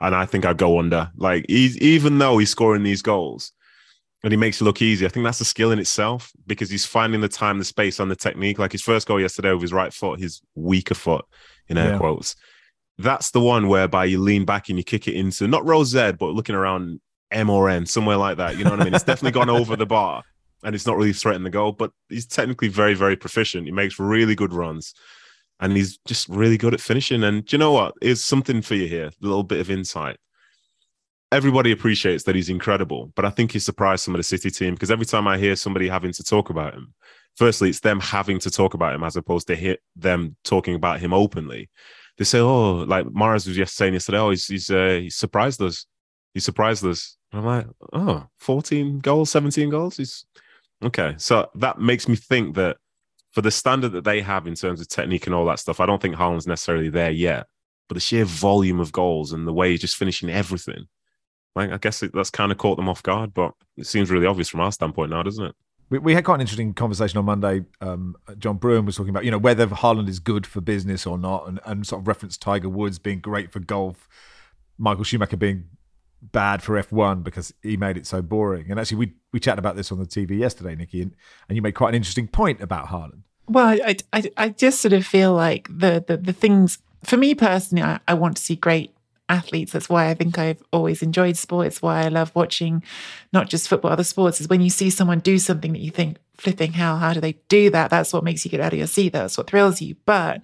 And 0.00 0.14
i 0.14 0.24
think 0.24 0.44
i'd 0.44 0.56
go 0.56 0.78
under. 0.78 1.10
Like 1.16 1.44
he's 1.48 1.76
even 1.78 2.18
though 2.18 2.38
he's 2.38 2.50
scoring 2.50 2.82
these 2.82 3.02
goals 3.02 3.52
and 4.22 4.32
he 4.32 4.36
makes 4.36 4.60
it 4.60 4.64
look 4.64 4.82
easy 4.82 5.06
i 5.06 5.08
think 5.08 5.24
that's 5.24 5.40
a 5.40 5.46
skill 5.46 5.70
in 5.70 5.78
itself 5.78 6.30
because 6.46 6.70
he's 6.70 6.86
finding 6.86 7.20
the 7.20 7.28
time 7.28 7.58
the 7.58 7.64
space 7.64 8.00
on 8.00 8.08
the 8.08 8.16
technique. 8.16 8.58
Like 8.58 8.72
his 8.72 8.82
first 8.82 9.06
goal 9.06 9.20
yesterday 9.20 9.52
with 9.52 9.62
his 9.62 9.72
right 9.72 9.92
foot 9.92 10.20
his 10.20 10.40
weaker 10.54 10.94
foot 10.94 11.24
in 11.68 11.78
air 11.78 11.92
yeah. 11.92 11.98
quotes. 11.98 12.36
That's 12.98 13.30
the 13.30 13.40
one 13.40 13.68
whereby 13.68 14.06
you 14.06 14.20
lean 14.20 14.44
back 14.44 14.68
and 14.68 14.78
you 14.78 14.84
kick 14.84 15.08
it 15.08 15.14
into 15.14 15.48
not 15.48 15.66
row 15.66 15.84
z 15.84 16.12
but 16.12 16.34
looking 16.34 16.54
around 16.54 17.00
m 17.30 17.50
or 17.50 17.68
n 17.68 17.86
somewhere 17.86 18.16
like 18.16 18.38
that. 18.38 18.56
You 18.56 18.64
know 18.64 18.70
what 18.70 18.80
i 18.80 18.84
mean? 18.84 18.94
It's 18.94 19.04
definitely 19.04 19.32
gone 19.32 19.50
over 19.50 19.76
the 19.76 19.86
bar 19.86 20.22
and 20.62 20.74
he's 20.74 20.86
not 20.86 20.96
really 20.96 21.12
threatening 21.12 21.44
the 21.44 21.50
goal, 21.50 21.72
but 21.72 21.92
he's 22.08 22.26
technically 22.26 22.68
very, 22.68 22.94
very 22.94 23.16
proficient. 23.16 23.66
He 23.66 23.72
makes 23.72 23.98
really 23.98 24.34
good 24.34 24.52
runs 24.52 24.94
and 25.60 25.76
he's 25.76 25.98
just 26.06 26.28
really 26.28 26.56
good 26.56 26.74
at 26.74 26.80
finishing. 26.80 27.22
And 27.22 27.44
do 27.44 27.54
you 27.54 27.58
know 27.58 27.72
what? 27.72 27.94
It's 28.00 28.24
something 28.24 28.62
for 28.62 28.74
you 28.74 28.88
here, 28.88 29.06
a 29.06 29.12
little 29.20 29.42
bit 29.42 29.60
of 29.60 29.70
insight. 29.70 30.16
Everybody 31.32 31.70
appreciates 31.70 32.24
that 32.24 32.34
he's 32.34 32.48
incredible, 32.48 33.12
but 33.14 33.24
I 33.24 33.30
think 33.30 33.52
he 33.52 33.60
surprised 33.60 34.02
some 34.02 34.14
of 34.14 34.18
the 34.18 34.24
City 34.24 34.50
team 34.50 34.74
because 34.74 34.90
every 34.90 35.06
time 35.06 35.28
I 35.28 35.38
hear 35.38 35.54
somebody 35.54 35.88
having 35.88 36.12
to 36.14 36.24
talk 36.24 36.50
about 36.50 36.74
him, 36.74 36.92
firstly, 37.36 37.68
it's 37.68 37.80
them 37.80 38.00
having 38.00 38.40
to 38.40 38.50
talk 38.50 38.74
about 38.74 38.94
him 38.94 39.04
as 39.04 39.16
opposed 39.16 39.46
to 39.46 39.54
hit 39.54 39.80
them 39.94 40.36
talking 40.42 40.74
about 40.74 40.98
him 40.98 41.12
openly. 41.12 41.70
They 42.18 42.24
say, 42.24 42.40
"Oh, 42.40 42.78
like 42.78 43.06
Mahrez 43.06 43.46
was 43.46 43.56
just 43.56 43.76
saying 43.76 43.92
yesterday, 43.92 44.18
oh, 44.18 44.30
he's 44.30 44.46
he's, 44.46 44.70
uh, 44.70 44.98
he's 45.02 45.14
surprised 45.14 45.62
us. 45.62 45.86
He 46.34 46.40
surprised 46.40 46.84
us." 46.84 47.16
And 47.30 47.40
I'm 47.40 47.46
like, 47.46 47.66
"Oh, 47.92 48.26
14 48.38 48.98
goals, 48.98 49.30
17 49.30 49.70
goals. 49.70 49.98
He's 49.98 50.26
Okay, 50.82 51.14
so 51.18 51.50
that 51.56 51.78
makes 51.78 52.08
me 52.08 52.16
think 52.16 52.54
that 52.56 52.78
for 53.32 53.42
the 53.42 53.50
standard 53.50 53.90
that 53.90 54.04
they 54.04 54.20
have 54.22 54.46
in 54.46 54.54
terms 54.54 54.80
of 54.80 54.88
technique 54.88 55.26
and 55.26 55.34
all 55.34 55.44
that 55.46 55.58
stuff, 55.58 55.78
I 55.80 55.86
don't 55.86 56.00
think 56.00 56.16
Haaland's 56.16 56.46
necessarily 56.46 56.88
there 56.88 57.10
yet. 57.10 57.46
But 57.88 57.94
the 57.94 58.00
sheer 58.00 58.24
volume 58.24 58.80
of 58.80 58.92
goals 58.92 59.32
and 59.32 59.46
the 59.46 59.52
way 59.52 59.70
he's 59.70 59.80
just 59.80 59.96
finishing 59.96 60.30
everything, 60.30 60.86
like 61.56 61.70
I 61.70 61.76
guess 61.76 62.02
it, 62.02 62.12
that's 62.14 62.30
kind 62.30 62.52
of 62.52 62.58
caught 62.58 62.76
them 62.76 62.88
off 62.88 63.02
guard. 63.02 63.34
But 63.34 63.52
it 63.76 63.86
seems 63.86 64.10
really 64.10 64.26
obvious 64.26 64.48
from 64.48 64.60
our 64.60 64.72
standpoint 64.72 65.10
now, 65.10 65.22
doesn't 65.22 65.44
it? 65.44 65.54
We, 65.90 65.98
we 65.98 66.14
had 66.14 66.24
quite 66.24 66.36
an 66.36 66.40
interesting 66.40 66.72
conversation 66.72 67.18
on 67.18 67.24
Monday. 67.24 67.64
Um, 67.80 68.16
John 68.38 68.58
Brewin 68.58 68.86
was 68.86 68.96
talking 68.96 69.10
about, 69.10 69.24
you 69.24 69.30
know, 69.30 69.38
whether 69.38 69.66
Haaland 69.66 70.08
is 70.08 70.20
good 70.20 70.46
for 70.46 70.60
business 70.60 71.04
or 71.04 71.18
not, 71.18 71.48
and, 71.48 71.60
and 71.66 71.86
sort 71.86 72.02
of 72.02 72.08
referenced 72.08 72.40
Tiger 72.40 72.68
Woods 72.68 72.98
being 72.98 73.20
great 73.20 73.52
for 73.52 73.58
golf, 73.58 74.08
Michael 74.78 75.04
Schumacher 75.04 75.36
being 75.36 75.64
bad 76.22 76.62
for 76.62 76.80
F1 76.80 77.22
because 77.22 77.52
he 77.62 77.76
made 77.76 77.96
it 77.96 78.06
so 78.06 78.22
boring. 78.22 78.70
And 78.70 78.78
actually, 78.78 78.98
we 78.98 79.12
we 79.32 79.40
chatted 79.40 79.58
about 79.58 79.76
this 79.76 79.92
on 79.92 79.98
the 79.98 80.06
TV 80.06 80.38
yesterday, 80.38 80.74
Nikki, 80.74 81.02
and, 81.02 81.14
and 81.48 81.56
you 81.56 81.62
made 81.62 81.74
quite 81.74 81.90
an 81.90 81.94
interesting 81.94 82.28
point 82.28 82.60
about 82.60 82.86
Haaland. 82.86 83.22
Well, 83.48 83.66
I, 83.84 83.96
I, 84.12 84.30
I 84.36 84.48
just 84.50 84.80
sort 84.80 84.92
of 84.92 85.04
feel 85.04 85.32
like 85.34 85.66
the, 85.68 86.04
the, 86.06 86.16
the 86.16 86.32
things, 86.32 86.78
for 87.02 87.16
me 87.16 87.34
personally, 87.34 87.82
I, 87.82 87.98
I 88.06 88.14
want 88.14 88.36
to 88.36 88.42
see 88.42 88.54
great 88.54 88.94
athletes. 89.28 89.72
That's 89.72 89.88
why 89.88 90.08
I 90.08 90.14
think 90.14 90.38
I've 90.38 90.62
always 90.72 91.02
enjoyed 91.02 91.36
sport. 91.36 91.68
It's 91.68 91.82
why 91.82 92.04
I 92.04 92.08
love 92.08 92.32
watching 92.34 92.82
not 93.32 93.48
just 93.48 93.68
football, 93.68 93.90
other 93.90 94.04
sports, 94.04 94.40
is 94.40 94.48
when 94.48 94.60
you 94.60 94.70
see 94.70 94.90
someone 94.90 95.20
do 95.20 95.38
something 95.38 95.72
that 95.72 95.80
you 95.80 95.90
think, 95.90 96.18
flipping 96.36 96.72
hell, 96.72 96.98
how 96.98 97.12
do 97.12 97.20
they 97.20 97.32
do 97.48 97.70
that? 97.70 97.90
That's 97.90 98.12
what 98.12 98.24
makes 98.24 98.44
you 98.44 98.50
get 98.50 98.60
out 98.60 98.72
of 98.72 98.78
your 98.78 98.86
seat. 98.86 99.12
That's 99.12 99.36
what 99.36 99.48
thrills 99.48 99.80
you. 99.80 99.96
But 100.06 100.42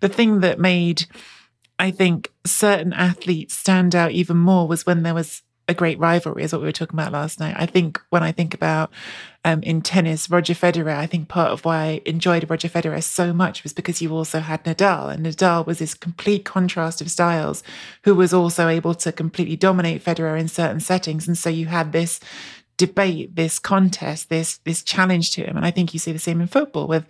the 0.00 0.08
thing 0.08 0.40
that 0.40 0.58
made, 0.58 1.06
I 1.78 1.90
think, 1.90 2.32
certain 2.44 2.92
athletes 2.92 3.54
stand 3.54 3.94
out 3.94 4.12
even 4.12 4.36
more 4.36 4.66
was 4.66 4.86
when 4.86 5.02
there 5.02 5.14
was 5.14 5.42
a 5.68 5.74
great 5.74 5.98
rivalry, 5.98 6.44
is 6.44 6.52
what 6.52 6.60
we 6.60 6.68
were 6.68 6.72
talking 6.72 6.98
about 6.98 7.12
last 7.12 7.40
night. 7.40 7.56
I 7.58 7.66
think 7.66 8.00
when 8.10 8.22
I 8.22 8.30
think 8.30 8.54
about 8.54 8.90
um, 9.44 9.62
in 9.62 9.82
tennis, 9.82 10.30
Roger 10.30 10.54
Federer, 10.54 10.96
I 10.96 11.06
think 11.06 11.28
part 11.28 11.50
of 11.50 11.64
why 11.64 11.76
I 11.84 12.02
enjoyed 12.06 12.48
Roger 12.48 12.68
Federer 12.68 13.02
so 13.02 13.32
much 13.32 13.64
was 13.64 13.72
because 13.72 14.00
you 14.00 14.14
also 14.14 14.40
had 14.40 14.62
Nadal, 14.64 15.12
and 15.12 15.26
Nadal 15.26 15.66
was 15.66 15.80
this 15.80 15.94
complete 15.94 16.44
contrast 16.44 17.00
of 17.00 17.10
styles, 17.10 17.62
who 18.04 18.14
was 18.14 18.32
also 18.32 18.68
able 18.68 18.94
to 18.94 19.10
completely 19.12 19.56
dominate 19.56 20.04
Federer 20.04 20.38
in 20.38 20.48
certain 20.48 20.80
settings, 20.80 21.26
and 21.26 21.36
so 21.36 21.50
you 21.50 21.66
had 21.66 21.92
this 21.92 22.20
debate, 22.76 23.34
this 23.34 23.58
contest, 23.58 24.28
this 24.28 24.58
this 24.58 24.82
challenge 24.82 25.32
to 25.32 25.42
him, 25.42 25.56
and 25.56 25.66
I 25.66 25.72
think 25.72 25.92
you 25.92 25.98
see 25.98 26.12
the 26.12 26.18
same 26.18 26.40
in 26.40 26.46
football 26.46 26.86
with 26.86 27.06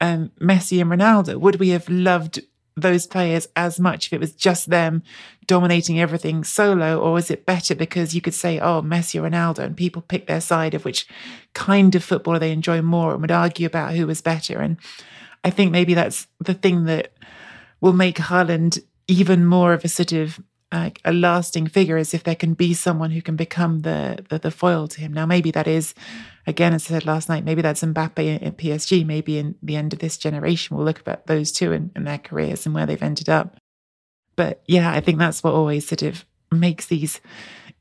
um, 0.00 0.32
Messi 0.40 0.80
and 0.80 0.90
Ronaldo. 0.90 1.36
Would 1.36 1.60
we 1.60 1.68
have 1.68 1.88
loved 1.88 2.40
those 2.76 3.06
players 3.06 3.48
as 3.56 3.78
much 3.78 4.06
if 4.06 4.12
it 4.12 4.20
was 4.20 4.32
just 4.32 4.70
them 4.70 5.02
dominating 5.46 6.00
everything 6.00 6.44
solo, 6.44 6.98
or 6.98 7.18
is 7.18 7.30
it 7.30 7.46
better 7.46 7.74
because 7.74 8.14
you 8.14 8.20
could 8.20 8.34
say, 8.34 8.58
oh, 8.58 8.82
Messi 8.82 9.20
or 9.20 9.28
Ronaldo, 9.28 9.60
and 9.60 9.76
people 9.76 10.02
pick 10.02 10.26
their 10.26 10.40
side 10.40 10.74
of 10.74 10.84
which 10.84 11.06
kind 11.54 11.94
of 11.94 12.04
footballer 12.04 12.38
they 12.38 12.52
enjoy 12.52 12.80
more 12.80 13.12
and 13.12 13.20
would 13.20 13.30
argue 13.30 13.66
about 13.66 13.94
who 13.94 14.06
was 14.06 14.20
better? 14.20 14.60
And 14.60 14.76
I 15.44 15.50
think 15.50 15.72
maybe 15.72 15.94
that's 15.94 16.26
the 16.40 16.54
thing 16.54 16.84
that 16.84 17.12
will 17.80 17.92
make 17.92 18.16
Haaland 18.16 18.82
even 19.08 19.44
more 19.44 19.72
of 19.72 19.84
a 19.84 19.88
sort 19.88 20.12
of 20.12 20.40
uh, 20.70 20.90
a 21.04 21.12
lasting 21.12 21.66
figure 21.66 21.98
is 21.98 22.14
if 22.14 22.24
there 22.24 22.34
can 22.34 22.54
be 22.54 22.72
someone 22.72 23.10
who 23.10 23.20
can 23.20 23.36
become 23.36 23.80
the, 23.80 24.24
the, 24.30 24.38
the 24.38 24.50
foil 24.50 24.88
to 24.88 25.00
him. 25.00 25.12
Now, 25.12 25.26
maybe 25.26 25.50
that 25.50 25.68
is, 25.68 25.94
again, 26.46 26.74
as 26.74 26.86
I 26.86 26.94
said 26.94 27.06
last 27.06 27.28
night, 27.28 27.44
maybe 27.44 27.62
that's 27.62 27.82
Mbappe 27.82 28.46
at 28.46 28.56
PSG. 28.56 29.04
Maybe 29.04 29.38
in 29.38 29.54
the 29.62 29.76
end 29.76 29.92
of 29.92 29.98
this 29.98 30.16
generation, 30.16 30.76
we'll 30.76 30.86
look 30.86 31.02
at 31.06 31.26
those 31.26 31.52
two 31.52 31.72
and, 31.72 31.90
and 31.94 32.06
their 32.06 32.18
careers 32.18 32.66
and 32.66 32.74
where 32.74 32.86
they've 32.86 33.02
ended 33.02 33.28
up. 33.28 33.56
But 34.36 34.62
yeah, 34.66 34.92
I 34.92 35.00
think 35.00 35.18
that's 35.18 35.42
what 35.42 35.54
always 35.54 35.86
sort 35.86 36.02
of 36.02 36.24
makes 36.50 36.86
these 36.86 37.20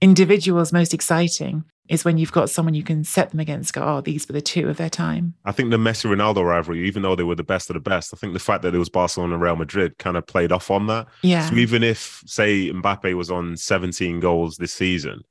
individuals 0.01 0.73
most 0.73 0.93
exciting 0.93 1.63
is 1.91 2.05
when 2.05 2.17
you've 2.17 2.31
got 2.31 2.49
someone 2.49 2.73
you 2.73 2.83
can 2.83 3.03
set 3.03 3.31
them 3.31 3.39
against, 3.41 3.73
go, 3.73 3.83
oh, 3.83 3.99
these 3.99 4.27
were 4.27 4.33
the 4.33 4.41
two 4.41 4.69
of 4.69 4.77
their 4.77 4.89
time. 4.89 5.33
I 5.43 5.51
think 5.51 5.71
the 5.71 5.77
Messi 5.77 6.09
Ronaldo 6.09 6.45
rivalry, 6.45 6.87
even 6.87 7.01
though 7.01 7.17
they 7.17 7.23
were 7.23 7.35
the 7.35 7.43
best 7.43 7.69
of 7.69 7.73
the 7.73 7.81
best, 7.81 8.13
I 8.13 8.17
think 8.17 8.31
the 8.31 8.39
fact 8.39 8.63
that 8.63 8.73
it 8.73 8.77
was 8.77 8.87
Barcelona 8.87 9.33
and 9.33 9.43
Real 9.43 9.57
Madrid 9.57 9.97
kind 9.97 10.15
of 10.15 10.25
played 10.25 10.53
off 10.53 10.71
on 10.71 10.87
that. 10.87 11.07
Yeah. 11.21 11.49
So 11.49 11.55
even 11.55 11.83
if, 11.83 12.23
say, 12.25 12.71
Mbappe 12.71 13.13
was 13.15 13.29
on 13.29 13.57
17 13.57 14.21
goals 14.21 14.55
this 14.55 14.73
season, 14.73 15.21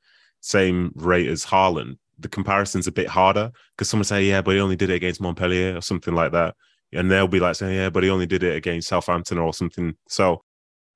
same 0.41 0.93
rate 0.97 1.29
as 1.29 1.47
Haaland, 1.47 1.97
the 2.21 2.29
comparison's 2.29 2.87
a 2.87 2.93
bit 2.93 3.09
harder 3.09 3.51
because 3.77 3.89
someone 3.89 4.05
say, 4.05 4.25
yeah, 4.25 4.43
but 4.43 4.55
he 4.55 4.61
only 4.61 4.77
did 4.77 4.91
it 4.91 4.95
against 4.95 5.21
Montpellier 5.21 5.77
or 5.77 5.81
something 5.81 6.15
like 6.15 6.33
that. 6.33 6.55
And 6.93 7.11
they'll 7.11 7.29
be 7.29 7.41
like 7.41 7.57
saying, 7.57 7.75
yeah, 7.75 7.91
but 7.91 8.03
he 8.03 8.11
only 8.11 8.27
did 8.27 8.43
it 8.43 8.57
against 8.57 8.89
Southampton 8.89 9.39
or 9.39 9.55
something. 9.55 9.97
So 10.09 10.43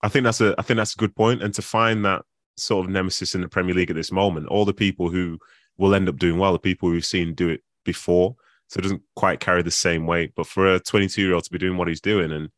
I 0.03 0.09
think 0.09 0.25
that's 0.25 0.41
a 0.41 0.55
I 0.59 0.63
think 0.63 0.77
that's 0.79 0.95
a 0.95 0.99
good 0.99 1.15
point. 1.15 1.43
And 1.43 1.55
to 1.55 1.63
find 1.63 2.05
that 2.05 2.23
sort 2.57 2.87
of 2.87 2.93
nemesis 2.93 3.35
in 3.35 3.41
the 3.41 3.49
Premier 3.49 3.75
League 3.75 3.91
at 3.91 3.97
this 3.97 4.13
moment. 4.13 4.47
All 4.49 4.65
the 4.65 4.75
people 4.75 5.09
who 5.09 5.39
will 5.77 5.95
end 5.95 6.09
up 6.09 6.19
doing 6.19 6.39
well, 6.39 6.53
the 6.53 6.59
people 6.59 6.91
we've 6.91 7.05
seen 7.05 7.35
do 7.35 7.49
it 7.49 7.63
before. 7.85 8.37
So 8.69 8.79
it 8.79 8.83
doesn't 8.83 9.03
quite 9.17 9.41
carry 9.41 9.63
the 9.63 9.71
same 9.71 10.07
weight. 10.07 10.33
But 10.35 10.47
for 10.47 10.75
a 10.75 10.81
22 10.81 11.23
year 11.23 11.35
old 11.35 11.45
to 11.45 11.51
be 11.51 11.59
doing 11.59 11.77
what 11.77 11.89
he's 11.89 12.01
doing 12.01 12.33
and 12.33 12.51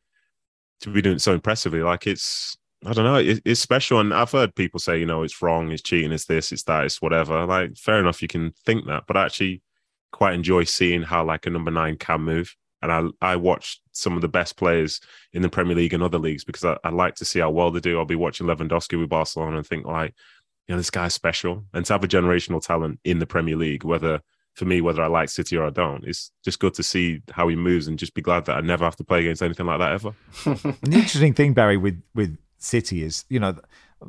to 0.81 0.91
be 0.91 1.03
doing 1.03 1.17
it 1.17 1.23
so 1.23 1.33
impressively, 1.33 1.83
like 1.83 2.07
it's, 2.07 2.57
I 2.87 2.93
don't 2.93 3.05
know, 3.05 3.17
it, 3.17 3.43
it's 3.45 3.61
special. 3.61 4.01
And 4.01 4.15
I've 4.15 4.31
heard 4.31 4.55
people 4.55 4.81
say, 4.81 4.99
you 4.99 5.07
know, 5.07 5.23
it's 5.23 5.43
wrong, 5.43 5.73
it's 5.73 5.83
cheating, 5.83 6.13
it's 6.13 6.27
this, 6.27 6.53
it's 6.53 6.63
that, 6.65 6.85
it's 6.85 7.03
whatever. 7.03 7.45
Like, 7.45 7.77
fair 7.77 7.99
enough, 7.99 8.23
you 8.23 8.29
can 8.29 8.53
think 8.65 8.87
that. 8.87 9.05
But 9.07 9.17
I 9.17 9.25
actually 9.25 9.63
quite 10.13 10.35
enjoy 10.35 10.65
seeing 10.65 11.03
how 11.03 11.25
like 11.25 11.47
a 11.47 11.51
number 11.51 11.71
nine 11.71 11.97
can 11.97 12.23
move 12.23 12.55
and 12.83 12.93
I 13.21 13.33
I 13.33 13.37
watch 13.37 13.81
some 13.93 14.15
of 14.15 14.23
the 14.23 14.29
best 14.29 14.57
players 14.57 15.01
in 15.33 15.43
the 15.43 15.49
Premier 15.49 15.75
League 15.75 15.95
and 15.95 16.03
other 16.03 16.19
leagues 16.19 16.45
because 16.45 16.65
I, 16.65 16.77
I 16.85 16.91
like 16.91 17.15
to 17.17 17.25
see 17.25 17.41
how 17.41 17.51
well 17.51 17.71
they 17.71 17.81
do. 17.81 17.99
I'll 17.99 18.05
be 18.05 18.15
watching 18.15 18.47
Lewandowski 18.47 18.99
with 18.99 19.09
Barcelona 19.09 19.57
and 19.57 19.67
think 19.67 19.87
like, 19.87 20.15
you 20.69 20.75
know, 20.75 20.79
this 20.79 20.91
guy's 20.91 21.15
special. 21.15 21.65
And 21.73 21.85
to 21.87 21.93
have 21.95 22.05
a 22.05 22.09
generational 22.09 22.65
talent 22.65 23.01
in 23.05 23.19
the 23.19 23.27
Premier 23.27 23.57
League, 23.57 23.85
whether 23.85 24.21
for 24.55 24.65
me, 24.65 24.81
whether 24.81 25.03
I 25.03 25.07
like 25.07 25.29
City 25.29 25.57
or 25.57 25.67
I 25.67 25.71
don't, 25.71 26.05
it's 26.05 26.31
just 26.45 26.61
good 26.61 26.75
to 26.75 26.83
see 26.83 27.23
how 27.31 27.49
he 27.49 27.57
moves 27.57 27.89
and 27.89 27.99
just 27.99 28.15
be 28.15 28.23
glad 28.23 28.47
that 28.47 28.57
I 28.57 28.61
never 28.61 28.85
have 28.85 28.97
to 28.97 29.05
play 29.05 29.21
against 29.21 29.43
anything 29.43 29.67
like 29.67 29.79
that 29.81 29.93
ever. 29.93 30.15
the 30.45 30.77
interesting 30.93 31.35
thing, 31.35 31.53
Barry, 31.53 31.77
with 31.77 32.03
with 32.15 32.37
City 32.59 33.03
is, 33.03 33.25
you 33.29 33.41
know, 33.41 33.57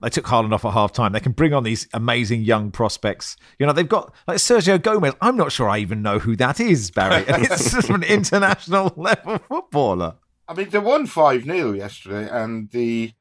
they 0.02 0.10
took 0.10 0.26
Haaland 0.26 0.54
off 0.54 0.66
at 0.66 0.74
half 0.74 0.92
time. 0.92 1.14
They 1.14 1.20
can 1.20 1.32
bring 1.32 1.54
on 1.54 1.64
these 1.64 1.88
amazing 1.94 2.42
young 2.42 2.72
prospects. 2.72 3.38
You 3.58 3.66
know, 3.66 3.74
they've 3.74 3.88
got 3.88 4.14
like 4.28 4.38
Sergio 4.38 4.82
Gomez. 4.82 5.14
I'm 5.22 5.38
not 5.38 5.52
sure 5.52 5.70
I 5.70 5.78
even 5.80 6.02
know 6.02 6.20
who 6.20 6.36
that 6.36 6.60
is, 6.60 6.92
Barry. 6.92 7.26
And 7.28 7.44
it's 7.52 7.72
just 7.72 7.90
an 7.90 8.04
international 8.04 8.94
level 8.98 9.38
footballer. 9.40 10.16
I 10.48 10.54
mean, 10.54 10.70
they 10.70 10.80
won 10.80 11.08
5 11.08 11.44
0 11.44 11.74
yesterday, 11.74 12.30
and 12.30 12.70
the 12.72 13.14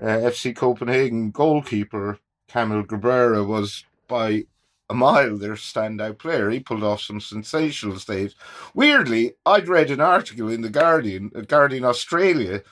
uh, 0.00 0.06
FC 0.06 0.54
Copenhagen 0.54 1.30
goalkeeper, 1.30 2.18
Kamil 2.46 2.84
Grabara, 2.84 3.46
was 3.46 3.84
by 4.06 4.44
a 4.90 4.94
mile 4.94 5.36
their 5.36 5.54
standout 5.54 6.18
player. 6.18 6.50
He 6.50 6.60
pulled 6.60 6.82
off 6.82 7.02
some 7.02 7.20
sensational 7.20 7.98
saves. 7.98 8.34
Weirdly, 8.74 9.34
I'd 9.44 9.68
read 9.68 9.90
an 9.90 10.00
article 10.00 10.48
in 10.48 10.62
The 10.62 10.70
Guardian, 10.70 11.30
uh, 11.34 11.42
Guardian 11.42 11.84
Australia, 11.84 12.62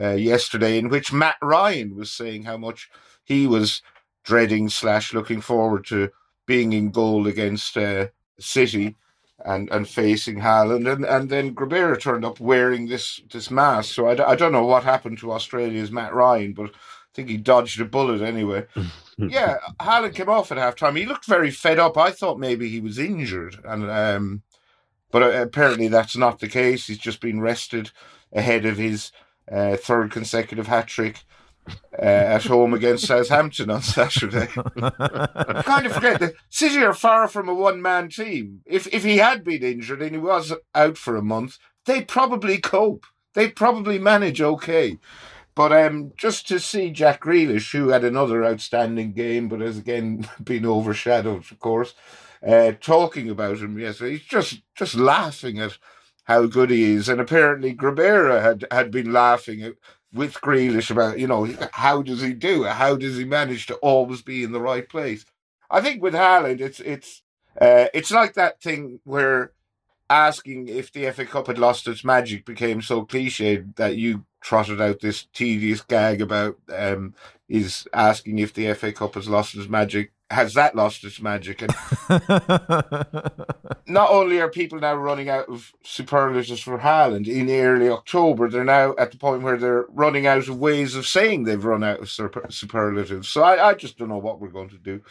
uh, 0.00 0.10
yesterday 0.12 0.78
in 0.78 0.88
which 0.88 1.12
Matt 1.12 1.36
Ryan 1.42 1.96
was 1.96 2.10
saying 2.10 2.44
how 2.44 2.56
much 2.56 2.88
he 3.24 3.46
was 3.46 3.82
dreading 4.24 4.68
slash 4.68 5.14
looking 5.14 5.40
forward 5.40 5.86
to 5.86 6.10
being 6.46 6.72
in 6.72 6.90
goal 6.90 7.26
against 7.26 7.76
uh, 7.76 8.06
City 8.38 8.96
and, 9.44 9.68
and 9.70 9.88
facing 9.88 10.36
Haaland. 10.40 10.90
And, 10.90 11.04
and 11.04 11.28
then 11.30 11.54
Grabara 11.54 12.00
turned 12.00 12.24
up 12.24 12.40
wearing 12.40 12.86
this, 12.88 13.20
this 13.32 13.50
mask. 13.50 13.94
So 13.94 14.08
I 14.08 14.14
d- 14.14 14.22
I 14.22 14.34
don't 14.34 14.52
know 14.52 14.64
what 14.64 14.84
happened 14.84 15.18
to 15.18 15.32
Australia's 15.32 15.90
Matt 15.92 16.14
Ryan, 16.14 16.52
but 16.54 16.70
I 16.70 17.12
think 17.14 17.28
he 17.28 17.36
dodged 17.36 17.80
a 17.80 17.84
bullet 17.84 18.20
anyway. 18.22 18.66
yeah, 19.18 19.56
Haaland 19.80 20.14
came 20.14 20.28
off 20.28 20.52
at 20.52 20.58
halftime. 20.58 20.96
He 20.98 21.06
looked 21.06 21.26
very 21.26 21.50
fed 21.50 21.78
up. 21.78 21.96
I 21.96 22.10
thought 22.10 22.38
maybe 22.38 22.68
he 22.68 22.80
was 22.80 22.98
injured. 22.98 23.56
and 23.64 23.90
um, 23.90 24.42
But 25.10 25.22
uh, 25.22 25.42
apparently 25.42 25.88
that's 25.88 26.16
not 26.16 26.38
the 26.40 26.48
case. 26.48 26.86
He's 26.86 26.98
just 26.98 27.20
been 27.20 27.40
rested 27.40 27.90
ahead 28.32 28.66
of 28.66 28.76
his 28.76 29.12
uh, 29.50 29.76
third 29.76 30.10
consecutive 30.10 30.66
hat 30.66 30.86
trick 30.86 31.24
uh, 31.98 32.02
at 32.02 32.44
home 32.44 32.74
against 32.74 33.06
Southampton 33.06 33.70
on 33.70 33.82
Saturday. 33.82 34.46
kind 34.46 35.86
of 35.86 35.92
forget 35.92 36.20
that 36.20 36.34
City 36.48 36.82
are 36.82 36.92
far 36.92 37.28
from 37.28 37.48
a 37.48 37.54
one 37.54 37.80
man 37.82 38.08
team. 38.08 38.62
If 38.66 38.86
if 38.92 39.04
he 39.04 39.18
had 39.18 39.44
been 39.44 39.62
injured 39.62 40.02
and 40.02 40.12
he 40.12 40.18
was 40.18 40.52
out 40.74 40.98
for 40.98 41.16
a 41.16 41.22
month, 41.22 41.58
they'd 41.84 42.08
probably 42.08 42.58
cope. 42.58 43.06
They'd 43.34 43.56
probably 43.56 43.98
manage 43.98 44.40
okay. 44.40 44.98
But 45.54 45.72
um, 45.72 46.12
just 46.16 46.46
to 46.48 46.60
see 46.60 46.90
Jack 46.90 47.22
Grealish, 47.22 47.72
who 47.72 47.88
had 47.88 48.04
another 48.04 48.44
outstanding 48.44 49.12
game, 49.12 49.48
but 49.48 49.60
has 49.60 49.78
again 49.78 50.28
been 50.42 50.66
overshadowed, 50.66 51.50
of 51.50 51.58
course, 51.58 51.94
uh, 52.46 52.72
talking 52.80 53.30
about 53.30 53.58
him 53.58 53.78
yesterday, 53.78 54.12
he's 54.12 54.22
just 54.22 54.62
just 54.74 54.94
laughing 54.94 55.58
at 55.58 55.78
how 56.26 56.46
good 56.46 56.70
he 56.70 56.92
is. 56.92 57.08
And 57.08 57.20
apparently 57.20 57.74
Grabara 57.74 58.42
had, 58.42 58.66
had 58.70 58.90
been 58.90 59.12
laughing 59.12 59.74
with 60.12 60.34
Grealish 60.34 60.90
about, 60.90 61.18
you 61.18 61.26
know, 61.26 61.48
how 61.72 62.02
does 62.02 62.22
he 62.22 62.32
do 62.32 62.64
it? 62.64 62.72
How 62.72 62.96
does 62.96 63.16
he 63.16 63.24
manage 63.24 63.66
to 63.66 63.74
always 63.76 64.22
be 64.22 64.44
in 64.44 64.52
the 64.52 64.60
right 64.60 64.88
place? 64.88 65.24
I 65.70 65.80
think 65.80 66.02
with 66.02 66.14
Haaland, 66.14 66.60
it's 66.60 66.80
it's 66.80 67.22
uh, 67.60 67.86
it's 67.92 68.10
like 68.10 68.34
that 68.34 68.60
thing 68.60 69.00
where 69.04 69.52
asking 70.08 70.68
if 70.68 70.92
the 70.92 71.10
FA 71.10 71.26
Cup 71.26 71.48
had 71.48 71.58
lost 71.58 71.88
its 71.88 72.04
magic 72.04 72.44
became 72.44 72.80
so 72.80 73.04
cliched 73.04 73.74
that 73.76 73.96
you 73.96 74.24
trotted 74.40 74.80
out 74.80 75.00
this 75.00 75.26
tedious 75.32 75.80
gag 75.80 76.20
about 76.20 76.56
um, 76.72 77.14
is 77.48 77.88
asking 77.92 78.38
if 78.38 78.52
the 78.54 78.72
FA 78.74 78.92
Cup 78.92 79.14
has 79.14 79.28
lost 79.28 79.56
its 79.56 79.68
magic 79.68 80.12
has 80.30 80.54
that 80.54 80.74
lost 80.74 81.04
its 81.04 81.20
magic? 81.20 81.62
And 81.62 81.74
not 83.86 84.10
only 84.10 84.40
are 84.40 84.50
people 84.50 84.78
now 84.80 84.94
running 84.94 85.28
out 85.28 85.48
of 85.48 85.72
superlatives 85.82 86.60
for 86.60 86.78
Haaland 86.78 87.28
in 87.28 87.48
early 87.50 87.88
October, 87.88 88.48
they're 88.48 88.64
now 88.64 88.94
at 88.98 89.12
the 89.12 89.18
point 89.18 89.42
where 89.42 89.56
they're 89.56 89.86
running 89.88 90.26
out 90.26 90.48
of 90.48 90.58
ways 90.58 90.94
of 90.96 91.06
saying 91.06 91.44
they've 91.44 91.64
run 91.64 91.84
out 91.84 92.00
of 92.00 92.10
super- 92.10 92.46
superlatives. 92.50 93.28
So 93.28 93.42
I, 93.42 93.70
I 93.70 93.74
just 93.74 93.98
don't 93.98 94.08
know 94.08 94.18
what 94.18 94.40
we're 94.40 94.48
going 94.48 94.70
to 94.70 94.78
do. 94.78 95.02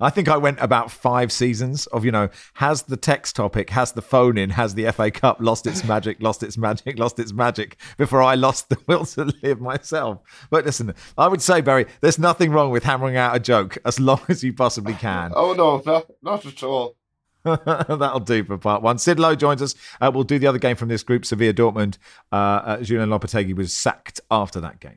I 0.00 0.10
think 0.10 0.28
I 0.28 0.36
went 0.36 0.58
about 0.60 0.90
five 0.90 1.30
seasons 1.30 1.86
of, 1.88 2.04
you 2.04 2.10
know, 2.10 2.28
has 2.54 2.82
the 2.82 2.96
text 2.96 3.36
topic, 3.36 3.70
has 3.70 3.92
the 3.92 4.02
phone 4.02 4.36
in, 4.36 4.50
has 4.50 4.74
the 4.74 4.90
FA 4.92 5.10
Cup 5.10 5.38
lost 5.40 5.66
its 5.66 5.84
magic, 5.84 6.20
lost 6.20 6.42
its 6.42 6.58
magic, 6.58 6.98
lost 6.98 7.18
its 7.18 7.32
magic 7.32 7.76
before 7.96 8.22
I 8.22 8.34
lost 8.34 8.68
the 8.68 8.78
will 8.86 9.04
to 9.06 9.32
live 9.42 9.60
myself. 9.60 10.20
But 10.50 10.64
listen, 10.64 10.94
I 11.16 11.28
would 11.28 11.42
say, 11.42 11.60
Barry, 11.60 11.86
there's 12.00 12.18
nothing 12.18 12.50
wrong 12.50 12.70
with 12.70 12.84
hammering 12.84 13.16
out 13.16 13.36
a 13.36 13.40
joke 13.40 13.78
as 13.84 14.00
long 14.00 14.20
as 14.28 14.42
you 14.42 14.52
possibly 14.52 14.94
can. 14.94 15.32
oh, 15.34 15.52
no, 15.52 15.82
not, 15.84 16.06
not 16.22 16.46
at 16.46 16.62
all. 16.62 16.96
That'll 17.44 18.20
do 18.20 18.42
for 18.42 18.56
part 18.56 18.82
one. 18.82 18.96
Sid 18.96 19.20
Lowe 19.20 19.34
joins 19.34 19.60
us. 19.60 19.74
Uh, 20.00 20.10
we'll 20.12 20.24
do 20.24 20.38
the 20.38 20.46
other 20.46 20.58
game 20.58 20.76
from 20.76 20.88
this 20.88 21.02
group, 21.02 21.26
Sevilla 21.26 21.52
Dortmund. 21.52 21.98
Uh, 22.32 22.36
uh, 22.36 22.82
Julian 22.82 23.10
Lopetegui 23.10 23.54
was 23.54 23.74
sacked 23.74 24.20
after 24.30 24.60
that 24.60 24.80
game. 24.80 24.96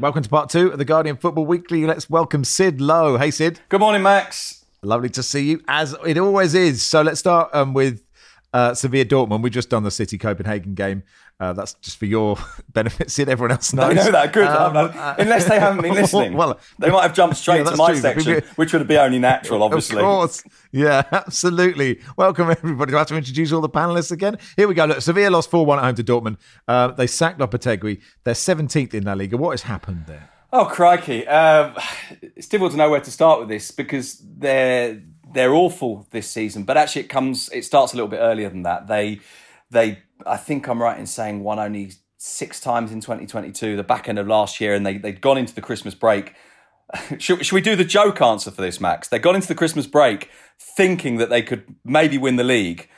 Welcome 0.00 0.22
to 0.22 0.28
part 0.30 0.48
two 0.48 0.72
of 0.72 0.78
the 0.78 0.86
Guardian 0.86 1.18
Football 1.18 1.44
Weekly. 1.44 1.84
Let's 1.84 2.08
welcome 2.08 2.42
Sid 2.42 2.80
Lowe. 2.80 3.18
Hey, 3.18 3.30
Sid. 3.30 3.60
Good 3.68 3.80
morning, 3.80 4.02
Max. 4.02 4.64
Lovely 4.80 5.10
to 5.10 5.22
see 5.22 5.50
you, 5.50 5.62
as 5.68 5.94
it 6.06 6.16
always 6.16 6.54
is. 6.54 6.82
So 6.82 7.02
let's 7.02 7.20
start 7.20 7.50
um, 7.52 7.74
with 7.74 8.02
uh, 8.54 8.72
Sevilla 8.72 9.04
Dortmund. 9.04 9.42
We've 9.42 9.52
just 9.52 9.68
done 9.68 9.82
the 9.82 9.90
City 9.90 10.16
Copenhagen 10.16 10.74
game. 10.74 11.02
Uh, 11.40 11.52
that's 11.52 11.74
just 11.74 11.98
for 11.98 12.06
your 12.06 12.38
benefit, 12.72 13.10
Sid. 13.10 13.28
Everyone 13.28 13.50
else 13.50 13.72
knows. 13.74 13.90
I 13.90 13.92
know 13.94 14.12
that. 14.12 14.32
Good. 14.32 14.46
Um, 14.46 14.76
uh, 14.76 15.14
Unless 15.18 15.46
they 15.48 15.58
haven't 15.60 15.82
been 15.82 15.92
listening. 16.02 16.34
well, 16.34 16.58
they 16.78 16.88
might 16.88 17.02
have 17.02 17.12
jumped 17.14 17.36
straight 17.36 17.58
Yeah, 17.64 17.70
to 17.72 17.76
my 17.76 17.90
true. 17.90 18.00
section, 18.00 18.42
which 18.56 18.72
would 18.72 18.86
be 18.88 18.96
only 18.96 19.18
natural, 19.18 19.62
obviously. 19.62 19.98
Of 19.98 20.04
course. 20.04 20.44
Yeah, 20.72 21.02
absolutely. 21.12 22.00
Welcome, 22.16 22.50
everybody. 22.50 22.92
Do 22.92 22.96
I 22.96 23.00
have 23.00 23.08
to 23.08 23.16
introduce 23.16 23.50
all 23.52 23.60
the 23.60 23.68
panelists 23.68 24.12
again? 24.12 24.38
Here 24.56 24.68
we 24.68 24.74
go. 24.74 24.84
Look, 24.86 25.02
Sevilla 25.02 25.30
lost 25.30 25.50
4 25.50 25.66
1 25.66 25.78
at 25.80 25.84
home 25.84 25.94
to 25.96 26.04
Dortmund. 26.04 26.36
Uh, 26.68 26.88
they 26.92 27.08
sacked 27.08 27.40
Lopetegui. 27.40 28.00
They're 28.22 28.34
17th 28.34 28.94
in 28.94 29.02
La 29.04 29.14
Liga. 29.14 29.36
What 29.36 29.50
has 29.50 29.62
happened 29.62 30.04
there? 30.06 30.30
Oh 30.52 30.66
crikey! 30.66 31.26
Um, 31.26 31.74
it's 32.22 32.46
difficult 32.46 32.70
to 32.70 32.78
know 32.78 32.88
where 32.88 33.00
to 33.00 33.10
start 33.10 33.40
with 33.40 33.48
this 33.48 33.72
because 33.72 34.22
they're 34.24 35.02
they're 35.34 35.54
awful 35.54 36.06
this 36.10 36.30
season. 36.30 36.64
But 36.64 36.76
actually, 36.76 37.02
it 37.02 37.08
comes 37.08 37.50
it 37.52 37.64
starts 37.64 37.92
a 37.92 37.96
little 37.96 38.08
bit 38.08 38.18
earlier 38.18 38.48
than 38.48 38.62
that. 38.62 38.86
They 38.86 39.20
they 39.70 39.98
I 40.26 40.36
think 40.36 40.66
I'm 40.68 40.80
right 40.80 40.98
in 40.98 41.06
saying 41.06 41.42
won 41.42 41.58
only 41.58 41.92
six 42.16 42.60
times 42.60 42.90
in 42.90 43.00
2022, 43.00 43.76
the 43.76 43.82
back 43.82 44.08
end 44.08 44.18
of 44.18 44.26
last 44.26 44.60
year, 44.60 44.74
and 44.74 44.86
they 44.86 44.96
they'd 44.96 45.20
gone 45.20 45.36
into 45.36 45.54
the 45.54 45.60
Christmas 45.60 45.94
break. 45.94 46.34
should, 47.18 47.44
should 47.44 47.54
we 47.54 47.60
do 47.60 47.76
the 47.76 47.84
joke 47.84 48.22
answer 48.22 48.50
for 48.50 48.62
this, 48.62 48.80
Max? 48.80 49.08
They 49.08 49.18
got 49.18 49.34
into 49.34 49.48
the 49.48 49.54
Christmas 49.54 49.86
break 49.86 50.30
thinking 50.58 51.16
that 51.16 51.30
they 51.30 51.42
could 51.42 51.74
maybe 51.84 52.16
win 52.16 52.36
the 52.36 52.44
league, 52.44 52.88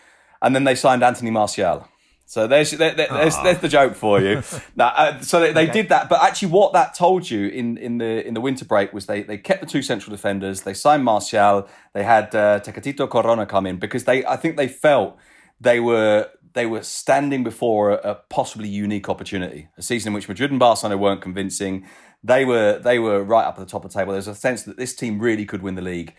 and 0.43 0.55
then 0.55 0.65
they 0.65 0.75
signed 0.75 1.03
Anthony 1.03 1.31
Martial. 1.31 1.89
So 2.29 2.47
there's 2.49 2.73
there, 2.73 2.93
there- 2.93 3.07
there's, 3.09 3.35
there's 3.45 3.59
the 3.61 3.69
joke 3.69 3.95
for 3.95 4.21
you. 4.21 4.43
Now, 4.77 4.89
uh, 4.89 5.21
so 5.21 5.39
they, 5.41 5.53
they 5.53 5.67
did 5.73 5.89
that, 5.91 6.09
but 6.09 6.21
actually, 6.23 6.49
what 6.49 6.73
that 6.73 6.95
told 6.95 7.31
you 7.31 7.47
in, 7.49 7.79
in 7.79 7.99
the 7.99 8.27
in 8.27 8.35
the 8.35 8.41
winter 8.41 8.65
break 8.65 8.93
was 8.93 9.07
they 9.07 9.23
they 9.23 9.39
kept 9.39 9.61
the 9.61 9.67
two 9.67 9.81
central 9.81 10.15
defenders. 10.15 10.63
They 10.63 10.75
signed 10.75 11.05
Martial. 11.05 11.69
They 11.95 12.03
had 12.05 12.35
uh, 12.35 12.61
Tecatito 12.61 13.09
Corona 13.09 13.47
come 13.47 13.65
in 13.67 13.79
because 13.79 14.05
they 14.05 14.25
I 14.27 14.37
think 14.37 14.57
they 14.57 14.69
felt 14.69 15.17
they 15.61 15.79
were 15.81 16.29
they 16.53 16.67
were 16.67 16.83
standing 16.83 17.45
before 17.45 17.93
a, 17.93 18.11
a 18.11 18.15
possibly 18.29 18.69
unique 18.69 19.09
opportunity, 19.09 19.69
a 19.79 19.83
season 19.83 20.09
in 20.11 20.15
which 20.15 20.29
Madrid 20.29 20.51
and 20.51 20.59
Barcelona 20.59 20.97
weren't 20.99 21.23
convincing. 21.23 21.87
They 22.25 22.45
were 22.45 22.79
they 22.81 22.99
were 22.99 23.23
right 23.23 23.45
up 23.45 23.55
at 23.59 23.61
the 23.65 23.71
top 23.71 23.85
of 23.85 23.93
the 23.93 23.99
table. 23.99 24.13
There's 24.13 24.27
a 24.27 24.35
sense 24.35 24.65
that 24.65 24.77
this 24.77 24.95
team 24.97 25.21
really 25.21 25.45
could 25.47 25.63
win 25.63 25.77
the 25.77 25.83
league. 25.83 26.15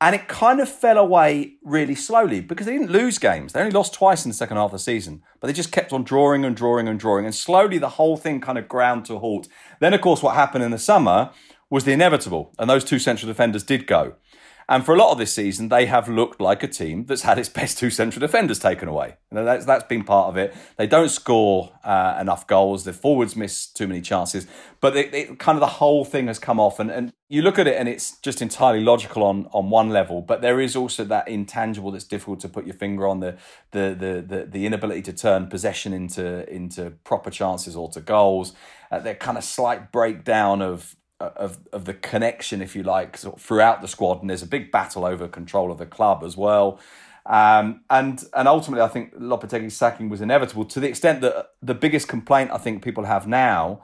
And 0.00 0.14
it 0.14 0.28
kind 0.28 0.60
of 0.60 0.68
fell 0.68 0.96
away 0.96 1.54
really 1.64 1.96
slowly 1.96 2.40
because 2.40 2.66
they 2.66 2.72
didn't 2.72 2.92
lose 2.92 3.18
games. 3.18 3.52
They 3.52 3.60
only 3.60 3.72
lost 3.72 3.94
twice 3.94 4.24
in 4.24 4.30
the 4.30 4.36
second 4.36 4.56
half 4.56 4.66
of 4.66 4.72
the 4.72 4.78
season, 4.78 5.22
but 5.40 5.48
they 5.48 5.52
just 5.52 5.72
kept 5.72 5.92
on 5.92 6.04
drawing 6.04 6.44
and 6.44 6.54
drawing 6.54 6.86
and 6.86 7.00
drawing. 7.00 7.24
And 7.24 7.34
slowly 7.34 7.78
the 7.78 7.88
whole 7.90 8.16
thing 8.16 8.40
kind 8.40 8.58
of 8.58 8.68
ground 8.68 9.06
to 9.06 9.14
a 9.14 9.18
halt. 9.18 9.48
Then, 9.80 9.94
of 9.94 10.00
course, 10.00 10.22
what 10.22 10.36
happened 10.36 10.62
in 10.62 10.70
the 10.70 10.78
summer 10.78 11.30
was 11.68 11.84
the 11.84 11.92
inevitable, 11.92 12.54
and 12.58 12.70
those 12.70 12.84
two 12.84 12.98
central 12.98 13.28
defenders 13.28 13.64
did 13.64 13.86
go. 13.86 14.14
And 14.70 14.84
for 14.84 14.94
a 14.94 14.98
lot 14.98 15.12
of 15.12 15.18
this 15.18 15.32
season, 15.32 15.70
they 15.70 15.86
have 15.86 16.10
looked 16.10 16.42
like 16.42 16.62
a 16.62 16.68
team 16.68 17.06
that's 17.06 17.22
had 17.22 17.38
its 17.38 17.48
best 17.48 17.78
two 17.78 17.88
central 17.88 18.20
defenders 18.20 18.58
taken 18.58 18.86
away. 18.86 19.16
That's 19.30 19.64
that's 19.64 19.84
been 19.84 20.04
part 20.04 20.28
of 20.28 20.36
it. 20.36 20.54
They 20.76 20.86
don't 20.86 21.08
score 21.08 21.72
uh, 21.82 22.18
enough 22.20 22.46
goals. 22.46 22.84
The 22.84 22.92
forwards 22.92 23.34
miss 23.34 23.66
too 23.66 23.86
many 23.86 24.02
chances. 24.02 24.46
But 24.80 24.94
it, 24.94 25.14
it, 25.14 25.38
kind 25.38 25.56
of 25.56 25.60
the 25.60 25.66
whole 25.66 26.04
thing 26.04 26.26
has 26.26 26.38
come 26.38 26.60
off. 26.60 26.78
And, 26.78 26.90
and 26.90 27.14
you 27.28 27.40
look 27.40 27.58
at 27.58 27.66
it, 27.66 27.76
and 27.76 27.88
it's 27.88 28.18
just 28.20 28.42
entirely 28.42 28.80
logical 28.80 29.22
on 29.22 29.48
on 29.52 29.70
one 29.70 29.88
level. 29.88 30.20
But 30.20 30.42
there 30.42 30.60
is 30.60 30.76
also 30.76 31.02
that 31.04 31.28
intangible 31.28 31.90
that's 31.90 32.04
difficult 32.04 32.40
to 32.40 32.48
put 32.48 32.66
your 32.66 32.74
finger 32.74 33.06
on 33.06 33.20
the 33.20 33.38
the 33.70 33.96
the 33.98 34.36
the, 34.36 34.44
the 34.44 34.66
inability 34.66 35.00
to 35.02 35.12
turn 35.14 35.46
possession 35.46 35.94
into 35.94 36.46
into 36.52 36.90
proper 37.04 37.30
chances 37.30 37.74
or 37.74 37.88
to 37.92 38.02
goals. 38.02 38.52
Uh, 38.90 38.98
that 38.98 39.18
kind 39.18 39.38
of 39.38 39.44
slight 39.44 39.92
breakdown 39.92 40.60
of 40.60 40.94
of 41.20 41.58
of 41.72 41.84
the 41.84 41.94
connection, 41.94 42.62
if 42.62 42.76
you 42.76 42.82
like, 42.82 43.16
sort 43.16 43.36
of 43.36 43.42
throughout 43.42 43.80
the 43.80 43.88
squad, 43.88 44.20
and 44.20 44.30
there's 44.30 44.42
a 44.42 44.46
big 44.46 44.70
battle 44.70 45.04
over 45.04 45.28
control 45.28 45.70
of 45.70 45.78
the 45.78 45.86
club 45.86 46.22
as 46.22 46.36
well. 46.36 46.78
Um, 47.26 47.82
and 47.90 48.24
and 48.34 48.48
ultimately, 48.48 48.82
I 48.82 48.88
think 48.88 49.14
Lopetegui's 49.14 49.76
sacking 49.76 50.08
was 50.08 50.20
inevitable 50.20 50.64
to 50.66 50.80
the 50.80 50.88
extent 50.88 51.20
that 51.20 51.50
the 51.62 51.74
biggest 51.74 52.08
complaint 52.08 52.50
I 52.52 52.58
think 52.58 52.82
people 52.82 53.04
have 53.04 53.26
now 53.26 53.82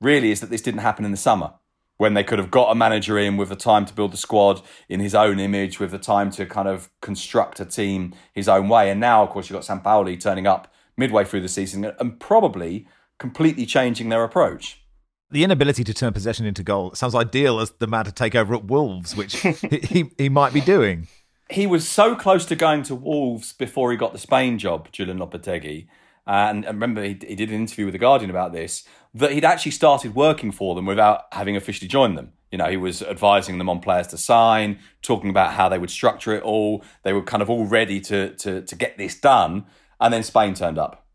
really 0.00 0.30
is 0.30 0.40
that 0.40 0.50
this 0.50 0.62
didn't 0.62 0.80
happen 0.80 1.04
in 1.04 1.10
the 1.10 1.16
summer 1.16 1.54
when 1.98 2.14
they 2.14 2.22
could 2.22 2.38
have 2.38 2.50
got 2.50 2.70
a 2.70 2.74
manager 2.74 3.18
in 3.18 3.36
with 3.36 3.48
the 3.48 3.56
time 3.56 3.86
to 3.86 3.94
build 3.94 4.12
the 4.12 4.18
squad 4.18 4.60
in 4.88 5.00
his 5.00 5.14
own 5.14 5.40
image, 5.40 5.80
with 5.80 5.90
the 5.90 5.98
time 5.98 6.30
to 6.30 6.44
kind 6.44 6.68
of 6.68 6.90
construct 7.00 7.58
a 7.58 7.64
team 7.64 8.14
his 8.32 8.48
own 8.48 8.68
way. 8.68 8.90
And 8.90 9.00
now, 9.00 9.22
of 9.22 9.30
course, 9.30 9.48
you've 9.48 9.60
got 9.60 9.82
Sampaoli 9.82 10.20
turning 10.20 10.46
up 10.46 10.72
midway 10.96 11.24
through 11.24 11.40
the 11.40 11.48
season 11.48 11.92
and 11.98 12.20
probably 12.20 12.86
completely 13.18 13.64
changing 13.64 14.10
their 14.10 14.24
approach. 14.24 14.82
The 15.30 15.42
inability 15.42 15.82
to 15.84 15.94
turn 15.94 16.12
possession 16.12 16.46
into 16.46 16.62
goal 16.62 16.94
sounds 16.94 17.14
ideal 17.14 17.58
as 17.58 17.72
the 17.72 17.88
man 17.88 18.04
to 18.04 18.12
take 18.12 18.36
over 18.36 18.54
at 18.54 18.64
Wolves, 18.64 19.16
which 19.16 19.36
he, 19.40 20.10
he, 20.16 20.28
might 20.28 20.52
be 20.52 20.60
doing. 20.60 21.08
he 21.50 21.66
was 21.66 21.88
so 21.88 22.14
close 22.14 22.46
to 22.46 22.56
going 22.56 22.84
to 22.84 22.94
Wolves 22.94 23.52
before 23.52 23.90
he 23.90 23.96
got 23.96 24.12
the 24.12 24.18
Spain 24.18 24.58
job, 24.58 24.90
Julian 24.92 25.18
Lopetegui. 25.18 25.88
Uh, 26.28 26.48
and, 26.50 26.64
and 26.64 26.76
remember, 26.76 27.02
he, 27.02 27.18
he 27.26 27.34
did 27.34 27.48
an 27.48 27.56
interview 27.56 27.86
with 27.86 27.92
The 27.92 27.98
Guardian 27.98 28.30
about 28.30 28.52
this, 28.52 28.84
that 29.14 29.32
he'd 29.32 29.44
actually 29.44 29.72
started 29.72 30.14
working 30.14 30.52
for 30.52 30.74
them 30.74 30.86
without 30.86 31.24
having 31.32 31.56
officially 31.56 31.88
joined 31.88 32.16
them. 32.16 32.32
You 32.52 32.58
know, 32.58 32.70
he 32.70 32.76
was 32.76 33.02
advising 33.02 33.58
them 33.58 33.68
on 33.68 33.80
players 33.80 34.06
to 34.08 34.18
sign, 34.18 34.78
talking 35.02 35.30
about 35.30 35.54
how 35.54 35.68
they 35.68 35.78
would 35.78 35.90
structure 35.90 36.34
it 36.34 36.42
all. 36.42 36.84
They 37.02 37.12
were 37.12 37.22
kind 37.22 37.42
of 37.42 37.50
all 37.50 37.66
ready 37.66 38.00
to, 38.02 38.34
to, 38.36 38.62
to 38.62 38.76
get 38.76 38.96
this 38.96 39.18
done. 39.18 39.66
And 40.00 40.12
then 40.14 40.22
Spain 40.22 40.54
turned 40.54 40.78
up. 40.78 41.05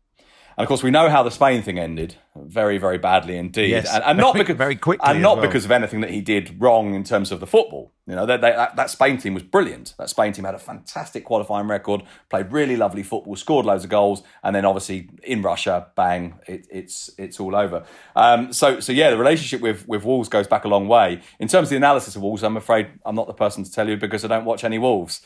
And 0.56 0.64
of 0.64 0.68
course, 0.68 0.82
we 0.82 0.90
know 0.90 1.08
how 1.08 1.22
the 1.22 1.30
Spain 1.30 1.62
thing 1.62 1.78
ended 1.78 2.16
very, 2.36 2.78
very 2.78 2.98
badly 2.98 3.36
indeed, 3.36 3.70
Yes, 3.70 3.92
and, 3.92 4.02
and 4.04 4.18
not 4.18 4.32
very- 4.34 4.44
because 4.44 4.56
very 4.56 4.76
quickly 4.76 5.08
and 5.10 5.22
not 5.22 5.38
well. 5.38 5.46
because 5.46 5.64
of 5.64 5.70
anything 5.70 6.00
that 6.00 6.10
he 6.10 6.20
did 6.20 6.60
wrong 6.60 6.94
in 6.94 7.04
terms 7.04 7.32
of 7.32 7.40
the 7.40 7.46
football. 7.46 7.92
You 8.06 8.16
know, 8.16 8.26
that, 8.26 8.40
that 8.40 8.74
that 8.76 8.90
Spain 8.90 9.16
team 9.18 9.32
was 9.32 9.44
brilliant. 9.44 9.94
That 9.96 10.10
Spain 10.10 10.32
team 10.32 10.44
had 10.44 10.54
a 10.56 10.58
fantastic 10.58 11.24
qualifying 11.24 11.68
record, 11.68 12.02
played 12.30 12.50
really 12.50 12.76
lovely 12.76 13.02
football, 13.04 13.36
scored 13.36 13.64
loads 13.64 13.84
of 13.84 13.90
goals, 13.90 14.22
and 14.42 14.56
then 14.56 14.64
obviously 14.64 15.08
in 15.22 15.40
Russia, 15.40 15.86
bang, 15.94 16.34
it, 16.48 16.66
it's 16.70 17.10
it's 17.16 17.38
all 17.38 17.54
over. 17.54 17.84
Um, 18.16 18.52
so 18.52 18.80
so 18.80 18.92
yeah, 18.92 19.10
the 19.10 19.16
relationship 19.16 19.60
with 19.60 19.86
with 19.86 20.04
Wolves 20.04 20.28
goes 20.28 20.48
back 20.48 20.64
a 20.64 20.68
long 20.68 20.88
way. 20.88 21.20
In 21.38 21.46
terms 21.48 21.66
of 21.66 21.70
the 21.70 21.76
analysis 21.76 22.16
of 22.16 22.22
Wolves, 22.22 22.42
I'm 22.42 22.56
afraid 22.56 22.88
I'm 23.06 23.14
not 23.14 23.28
the 23.28 23.34
person 23.34 23.62
to 23.62 23.70
tell 23.70 23.88
you 23.88 23.96
because 23.96 24.24
I 24.24 24.28
don't 24.28 24.44
watch 24.44 24.64
any 24.64 24.78
Wolves. 24.80 25.20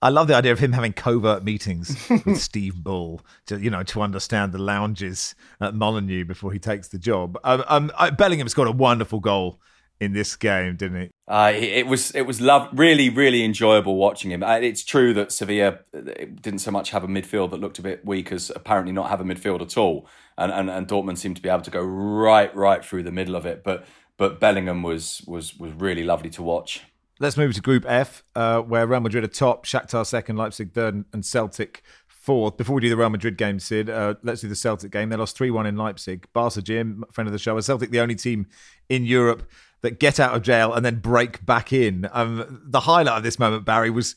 I 0.00 0.10
love 0.10 0.28
the 0.28 0.34
idea 0.36 0.52
of 0.52 0.58
him 0.60 0.72
having 0.72 0.92
covert 0.92 1.42
meetings 1.44 2.08
with 2.24 2.38
Steve 2.40 2.76
Bull 2.82 3.20
to, 3.46 3.58
you 3.58 3.70
know, 3.70 3.82
to 3.84 4.00
understand 4.02 4.52
the 4.52 4.58
lounges 4.58 5.34
at 5.60 5.74
Molineux 5.74 6.24
before 6.24 6.52
he 6.52 6.58
takes 6.58 6.88
the 6.88 6.98
job. 6.98 7.36
Um, 7.42 7.64
um, 7.68 7.92
I- 7.98 8.10
Bellingham 8.10 8.48
scored 8.48 8.68
a 8.68 8.72
wonderful 8.72 9.18
goal 9.20 9.60
in 10.00 10.12
this 10.12 10.36
game, 10.36 10.76
didn't 10.76 11.00
he? 11.00 11.10
Uh, 11.26 11.52
it 11.54 11.88
was 11.88 12.12
it 12.12 12.22
was 12.22 12.40
love 12.40 12.68
really 12.72 13.10
really 13.10 13.44
enjoyable 13.44 13.96
watching 13.96 14.30
him. 14.30 14.44
Uh, 14.44 14.54
It's 14.58 14.84
true 14.84 15.12
that 15.14 15.32
Sevilla 15.32 15.80
uh, 15.92 16.00
didn't 16.40 16.60
so 16.60 16.70
much 16.70 16.90
have 16.90 17.02
a 17.02 17.08
midfield 17.08 17.50
that 17.50 17.58
looked 17.58 17.80
a 17.80 17.82
bit 17.82 18.04
weak 18.06 18.30
as 18.30 18.50
apparently 18.54 18.92
not 18.92 19.10
have 19.10 19.20
a 19.20 19.24
midfield 19.24 19.60
at 19.60 19.76
all, 19.76 20.06
and 20.36 20.52
and, 20.52 20.70
and 20.70 20.86
Dortmund 20.86 21.18
seemed 21.18 21.34
to 21.36 21.42
be 21.42 21.48
able 21.48 21.62
to 21.62 21.70
go 21.72 21.82
right 21.82 22.54
right 22.54 22.84
through 22.84 23.02
the 23.02 23.10
middle 23.10 23.34
of 23.34 23.44
it. 23.44 23.64
But 23.64 23.84
but 24.16 24.38
Bellingham 24.38 24.84
was 24.84 25.22
was 25.26 25.58
was 25.58 25.72
really 25.72 26.04
lovely 26.04 26.30
to 26.30 26.42
watch. 26.44 26.82
Let's 27.20 27.36
move 27.36 27.54
to 27.54 27.60
Group 27.60 27.84
F, 27.88 28.22
uh, 28.36 28.60
where 28.60 28.86
Real 28.86 29.00
Madrid 29.00 29.24
are 29.24 29.28
top, 29.28 29.66
Shakhtar 29.66 30.06
second, 30.06 30.36
Leipzig 30.36 30.72
third, 30.72 31.04
and 31.12 31.26
Celtic 31.26 31.82
fourth. 32.06 32.56
Before 32.56 32.76
we 32.76 32.80
do 32.80 32.88
the 32.88 32.96
Real 32.96 33.10
Madrid 33.10 33.36
game, 33.36 33.58
Sid, 33.58 33.90
uh, 33.90 34.14
let's 34.22 34.42
do 34.42 34.48
the 34.48 34.54
Celtic 34.54 34.92
game. 34.92 35.08
They 35.08 35.16
lost 35.16 35.36
3 35.36 35.50
1 35.50 35.66
in 35.66 35.76
Leipzig. 35.76 36.28
Barca 36.32 36.62
Jim, 36.62 37.04
friend 37.10 37.26
of 37.26 37.32
the 37.32 37.38
show, 37.38 37.56
are 37.56 37.62
Celtic 37.62 37.90
the 37.90 37.98
only 37.98 38.14
team 38.14 38.46
in 38.88 39.04
Europe 39.04 39.50
that 39.80 39.98
get 39.98 40.20
out 40.20 40.36
of 40.36 40.42
jail 40.42 40.72
and 40.72 40.84
then 40.84 41.00
break 41.00 41.44
back 41.44 41.72
in. 41.72 42.08
Um, 42.12 42.62
the 42.64 42.80
highlight 42.80 43.18
of 43.18 43.22
this 43.24 43.38
moment, 43.38 43.64
Barry, 43.64 43.90
was 43.90 44.14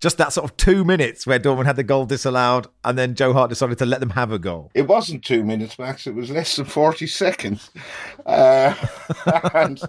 just 0.00 0.18
that 0.18 0.32
sort 0.32 0.50
of 0.50 0.56
two 0.56 0.84
minutes 0.84 1.26
where 1.26 1.38
Dortmund 1.38 1.66
had 1.66 1.76
the 1.76 1.82
goal 1.82 2.06
disallowed 2.06 2.68
and 2.84 2.98
then 2.98 3.14
Joe 3.14 3.32
Hart 3.32 3.48
decided 3.48 3.78
to 3.78 3.86
let 3.86 4.00
them 4.00 4.10
have 4.10 4.30
a 4.30 4.38
goal. 4.38 4.70
It 4.74 4.86
wasn't 4.86 5.24
two 5.24 5.42
minutes, 5.42 5.78
Max. 5.78 6.06
It 6.06 6.14
was 6.14 6.30
less 6.30 6.56
than 6.56 6.66
40 6.66 7.06
seconds. 7.06 7.70
Uh, 8.24 8.74
and 9.54 9.80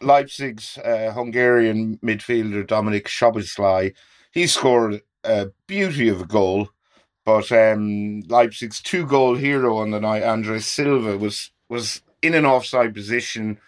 Leipzig's 0.00 0.78
uh, 0.78 1.12
Hungarian 1.14 1.98
midfielder, 2.04 2.66
Dominic 2.66 3.08
Szoboszlai, 3.08 3.94
he 4.32 4.46
scored 4.46 5.00
a 5.24 5.48
beauty 5.66 6.08
of 6.08 6.20
a 6.20 6.26
goal. 6.26 6.68
But 7.24 7.50
um, 7.50 8.20
Leipzig's 8.28 8.80
two 8.80 9.04
goal 9.04 9.34
hero 9.34 9.78
on 9.78 9.90
the 9.90 10.00
night, 10.00 10.22
Andres 10.22 10.66
Silva, 10.66 11.18
was 11.18 11.50
was 11.68 12.02
in 12.22 12.34
an 12.34 12.46
offside 12.46 12.94
position, 12.94 13.58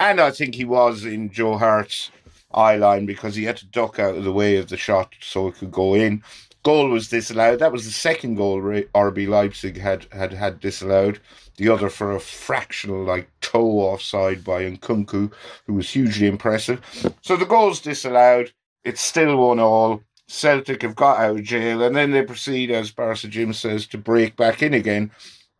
and 0.00 0.18
I 0.18 0.30
think 0.30 0.54
he 0.54 0.64
was 0.64 1.04
in 1.04 1.30
Joe 1.30 1.58
Hart's 1.58 2.10
eye 2.54 2.76
line 2.76 3.06
because 3.06 3.34
he 3.34 3.44
had 3.44 3.56
to 3.58 3.66
duck 3.66 3.98
out 3.98 4.16
of 4.16 4.24
the 4.24 4.32
way 4.32 4.56
of 4.56 4.68
the 4.68 4.76
shot 4.76 5.14
so 5.20 5.48
it 5.48 5.56
could 5.56 5.72
go 5.72 5.94
in. 5.94 6.22
Goal 6.62 6.88
was 6.88 7.08
disallowed. 7.08 7.58
That 7.58 7.72
was 7.72 7.84
the 7.84 7.92
second 7.92 8.36
goal 8.36 8.60
RB 8.62 9.28
Leipzig 9.28 9.78
had 9.78 10.06
had 10.12 10.32
had 10.32 10.60
disallowed. 10.60 11.20
The 11.56 11.68
other 11.68 11.90
for 11.90 12.12
a 12.12 12.20
fractional 12.20 13.04
like 13.04 13.30
toe 13.40 13.78
offside 13.80 14.42
by 14.42 14.62
Nkunku, 14.62 15.32
who 15.66 15.74
was 15.74 15.90
hugely 15.90 16.26
impressive. 16.26 16.80
So 17.20 17.36
the 17.36 17.44
goal's 17.44 17.80
disallowed. 17.80 18.52
It's 18.82 19.00
still 19.00 19.36
one 19.36 19.60
all. 19.60 20.02
Celtic 20.26 20.82
have 20.82 20.96
got 20.96 21.18
out 21.18 21.36
of 21.36 21.44
jail, 21.44 21.82
and 21.82 21.94
then 21.94 22.10
they 22.10 22.22
proceed, 22.22 22.70
as 22.70 22.90
Barca 22.90 23.28
Jim 23.28 23.52
says, 23.52 23.86
to 23.88 23.98
break 23.98 24.36
back 24.36 24.62
in 24.62 24.72
again 24.72 25.10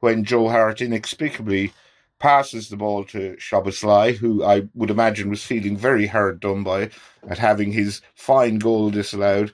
when 0.00 0.24
Joe 0.24 0.48
Hart 0.48 0.80
inexplicably 0.80 1.72
passes 2.18 2.68
the 2.68 2.76
ball 2.76 3.04
to 3.04 3.36
Szoboszlai, 3.36 4.16
who 4.16 4.44
I 4.44 4.68
would 4.74 4.90
imagine 4.90 5.30
was 5.30 5.44
feeling 5.44 5.76
very 5.76 6.06
hard 6.06 6.40
done 6.40 6.62
by 6.62 6.90
at 7.28 7.38
having 7.38 7.72
his 7.72 8.00
fine 8.14 8.58
goal 8.58 8.90
disallowed 8.90 9.52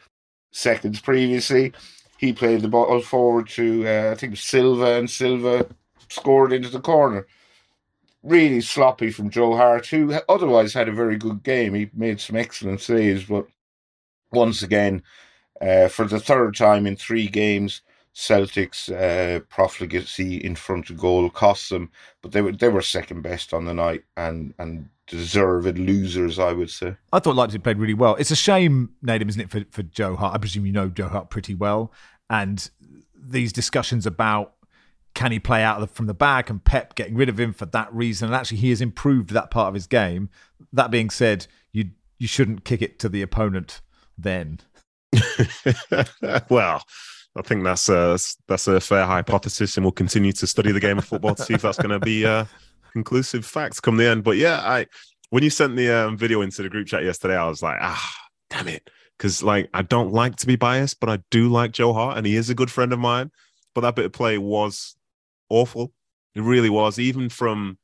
seconds 0.52 1.00
previously. 1.00 1.72
He 2.18 2.32
played 2.32 2.60
the 2.60 2.68
ball 2.68 3.00
forward 3.00 3.48
to, 3.50 3.86
uh, 3.86 4.10
I 4.12 4.14
think, 4.14 4.36
Silva, 4.36 4.98
and 4.98 5.08
Silva 5.08 5.66
scored 6.08 6.52
into 6.52 6.68
the 6.68 6.80
corner. 6.80 7.26
Really 8.22 8.60
sloppy 8.60 9.10
from 9.10 9.30
Joe 9.30 9.56
Hart, 9.56 9.86
who 9.86 10.12
otherwise 10.28 10.74
had 10.74 10.88
a 10.88 10.92
very 10.92 11.16
good 11.16 11.42
game. 11.42 11.72
He 11.74 11.90
made 11.94 12.20
some 12.20 12.36
excellent 12.36 12.82
saves, 12.82 13.24
but 13.24 13.46
once 14.30 14.62
again, 14.62 15.02
uh, 15.60 15.88
for 15.88 16.04
the 16.04 16.20
third 16.20 16.54
time 16.56 16.86
in 16.86 16.96
three 16.96 17.28
games, 17.28 17.80
Celtic's 18.12 18.88
uh, 18.88 19.40
profligacy 19.48 20.36
in 20.36 20.56
front 20.56 20.90
of 20.90 20.98
goal 20.98 21.30
cost 21.30 21.70
them, 21.70 21.90
but 22.22 22.32
they 22.32 22.42
were 22.42 22.52
they 22.52 22.68
were 22.68 22.82
second 22.82 23.22
best 23.22 23.54
on 23.54 23.64
the 23.64 23.74
night 23.74 24.04
and 24.16 24.52
and 24.58 24.88
deserved 25.06 25.78
losers, 25.78 26.38
I 26.38 26.52
would 26.52 26.70
say. 26.70 26.96
I 27.12 27.18
thought 27.18 27.36
Leipzig 27.36 27.62
played 27.62 27.78
really 27.78 27.94
well. 27.94 28.16
It's 28.16 28.30
a 28.30 28.36
shame, 28.36 28.90
Nedum, 29.04 29.28
isn't 29.28 29.40
it, 29.40 29.50
for, 29.50 29.64
for 29.70 29.82
Joe 29.82 30.16
Hart? 30.16 30.34
I 30.34 30.38
presume 30.38 30.66
you 30.66 30.72
know 30.72 30.88
Joe 30.88 31.08
Hart 31.08 31.30
pretty 31.30 31.54
well, 31.54 31.92
and 32.28 32.68
these 33.14 33.52
discussions 33.52 34.06
about 34.06 34.54
can 35.14 35.32
he 35.32 35.38
play 35.38 35.62
out 35.62 35.88
from 35.90 36.06
the 36.06 36.14
back 36.14 36.50
and 36.50 36.62
Pep 36.64 36.94
getting 36.94 37.16
rid 37.16 37.28
of 37.28 37.38
him 37.38 37.52
for 37.52 37.66
that 37.66 37.92
reason, 37.92 38.26
and 38.26 38.34
actually 38.34 38.58
he 38.58 38.70
has 38.70 38.80
improved 38.80 39.30
that 39.30 39.50
part 39.50 39.68
of 39.68 39.74
his 39.74 39.86
game. 39.86 40.30
That 40.72 40.90
being 40.90 41.10
said, 41.10 41.46
you 41.72 41.90
you 42.18 42.26
shouldn't 42.26 42.64
kick 42.64 42.82
it 42.82 42.98
to 43.00 43.08
the 43.08 43.22
opponent 43.22 43.80
then? 44.16 44.60
well, 46.48 46.84
I 47.36 47.42
think 47.42 47.62
that's 47.62 47.88
a 47.88 48.18
that's 48.48 48.66
a 48.66 48.80
fair 48.80 49.06
hypothesis, 49.06 49.76
and 49.76 49.84
we'll 49.84 49.92
continue 49.92 50.32
to 50.32 50.46
study 50.46 50.72
the 50.72 50.80
game 50.80 50.98
of 50.98 51.04
football 51.04 51.34
to 51.34 51.42
see 51.42 51.54
if 51.54 51.62
that's 51.62 51.78
going 51.78 51.90
to 51.90 52.00
be 52.00 52.26
uh, 52.26 52.44
conclusive 52.92 53.46
facts 53.46 53.80
come 53.80 53.96
the 53.96 54.08
end. 54.08 54.24
But 54.24 54.36
yeah, 54.36 54.60
I 54.60 54.86
when 55.30 55.44
you 55.44 55.50
sent 55.50 55.76
the 55.76 55.90
um, 55.90 56.16
video 56.16 56.40
into 56.42 56.62
the 56.62 56.68
group 56.68 56.88
chat 56.88 57.04
yesterday, 57.04 57.36
I 57.36 57.46
was 57.46 57.62
like, 57.62 57.78
ah, 57.80 58.14
damn 58.50 58.68
it, 58.68 58.90
because 59.16 59.42
like 59.42 59.70
I 59.72 59.82
don't 59.82 60.12
like 60.12 60.36
to 60.36 60.46
be 60.46 60.56
biased, 60.56 60.98
but 60.98 61.08
I 61.08 61.18
do 61.30 61.48
like 61.48 61.72
Joe 61.72 61.92
Hart, 61.92 62.18
and 62.18 62.26
he 62.26 62.36
is 62.36 62.50
a 62.50 62.54
good 62.54 62.70
friend 62.70 62.92
of 62.92 62.98
mine. 62.98 63.30
But 63.74 63.82
that 63.82 63.94
bit 63.94 64.06
of 64.06 64.12
play 64.12 64.36
was 64.36 64.96
awful. 65.48 65.92
It 66.34 66.42
really 66.42 66.70
was. 66.70 66.98
Even 66.98 67.28
from 67.28 67.78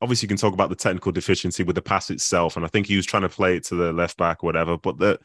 obviously, 0.00 0.26
you 0.26 0.28
can 0.28 0.36
talk 0.36 0.54
about 0.54 0.68
the 0.68 0.76
technical 0.76 1.10
deficiency 1.10 1.64
with 1.64 1.74
the 1.74 1.82
pass 1.82 2.08
itself, 2.08 2.56
and 2.56 2.64
I 2.64 2.68
think 2.68 2.86
he 2.86 2.96
was 2.96 3.06
trying 3.06 3.22
to 3.22 3.28
play 3.28 3.56
it 3.56 3.64
to 3.64 3.74
the 3.74 3.92
left 3.92 4.16
back, 4.16 4.44
or 4.44 4.46
whatever. 4.46 4.78
But 4.78 4.98
the 4.98 5.18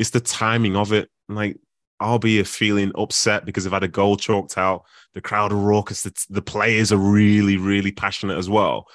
it's 0.00 0.10
the 0.10 0.20
timing 0.20 0.74
of 0.74 0.92
it. 0.92 1.08
Like 1.28 1.58
I'll 2.00 2.18
be 2.18 2.42
feeling 2.42 2.92
upset 2.96 3.44
because 3.44 3.66
I've 3.66 3.72
had 3.72 3.84
a 3.84 3.88
goal 3.88 4.16
chalked 4.16 4.56
out. 4.56 4.84
The 5.14 5.20
crowd 5.20 5.52
are 5.52 5.56
raucous. 5.56 6.02
The, 6.02 6.26
the 6.30 6.42
players 6.42 6.92
are 6.92 6.96
really, 6.96 7.56
really 7.56 7.92
passionate 7.92 8.38
as 8.38 8.48
well. 8.48 8.86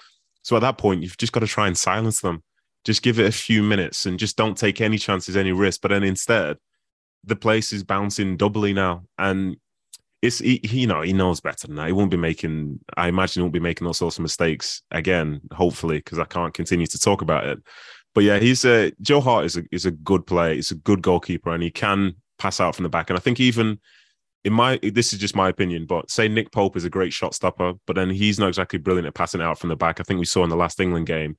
So 0.41 0.55
at 0.55 0.61
that 0.61 0.77
point, 0.77 1.03
you've 1.03 1.17
just 1.17 1.31
got 1.31 1.41
to 1.41 1.47
try 1.47 1.67
and 1.67 1.77
silence 1.77 2.21
them. 2.21 2.43
Just 2.83 3.01
give 3.01 3.19
it 3.19 3.27
a 3.27 3.31
few 3.31 3.63
minutes 3.63 4.05
and 4.05 4.19
just 4.19 4.37
don't 4.37 4.57
take 4.57 4.81
any 4.81 4.97
chances, 4.97 5.37
any 5.37 5.51
risk. 5.51 5.81
But 5.81 5.89
then 5.89 6.03
instead, 6.03 6.57
the 7.23 7.35
place 7.35 7.73
is 7.73 7.83
bouncing 7.83 8.37
doubly 8.37 8.73
now, 8.73 9.03
and 9.17 9.57
it's 10.21 10.39
he, 10.39 10.59
you 10.63 10.87
know 10.87 11.01
he 11.01 11.13
knows 11.13 11.41
better 11.41 11.67
than 11.67 11.75
that. 11.77 11.87
He 11.87 11.93
won't 11.93 12.11
be 12.11 12.17
making. 12.17 12.79
I 12.95 13.07
imagine 13.07 13.41
he 13.41 13.43
won't 13.43 13.53
be 13.53 13.59
making 13.59 13.87
all 13.87 13.93
sorts 13.93 14.17
of 14.17 14.21
mistakes 14.21 14.83
again. 14.91 15.41
Hopefully, 15.51 15.97
because 15.97 16.19
I 16.19 16.25
can't 16.25 16.53
continue 16.53 16.85
to 16.87 16.99
talk 16.99 17.21
about 17.21 17.47
it. 17.47 17.59
But 18.13 18.23
yeah, 18.23 18.39
he's 18.39 18.63
a 18.65 18.91
Joe 19.01 19.21
Hart 19.21 19.45
is 19.45 19.57
a 19.57 19.63
is 19.71 19.85
a 19.85 19.91
good 19.91 20.27
player. 20.27 20.53
He's 20.53 20.71
a 20.71 20.75
good 20.75 21.01
goalkeeper, 21.01 21.51
and 21.51 21.63
he 21.63 21.71
can 21.71 22.15
pass 22.37 22.59
out 22.59 22.75
from 22.75 22.83
the 22.83 22.89
back. 22.89 23.09
And 23.09 23.17
I 23.17 23.21
think 23.21 23.39
even 23.39 23.79
in 24.43 24.53
my 24.53 24.79
this 24.81 25.13
is 25.13 25.19
just 25.19 25.35
my 25.35 25.49
opinion, 25.49 25.85
but 25.85 26.09
say 26.09 26.27
Nick 26.27 26.51
Pope 26.51 26.75
is 26.75 26.85
a 26.85 26.89
great 26.89 27.13
shot 27.13 27.33
stopper, 27.33 27.73
but 27.87 27.95
then 27.95 28.09
he's 28.09 28.39
not 28.39 28.49
exactly 28.49 28.79
brilliant 28.79 29.07
at 29.07 29.15
passing 29.15 29.41
out 29.41 29.59
from 29.59 29.69
the 29.69 29.75
back. 29.75 29.99
I 29.99 30.03
think 30.03 30.19
we 30.19 30.25
saw 30.25 30.43
in 30.43 30.49
the 30.49 30.55
last 30.55 30.79
England 30.79 31.07
game 31.07 31.37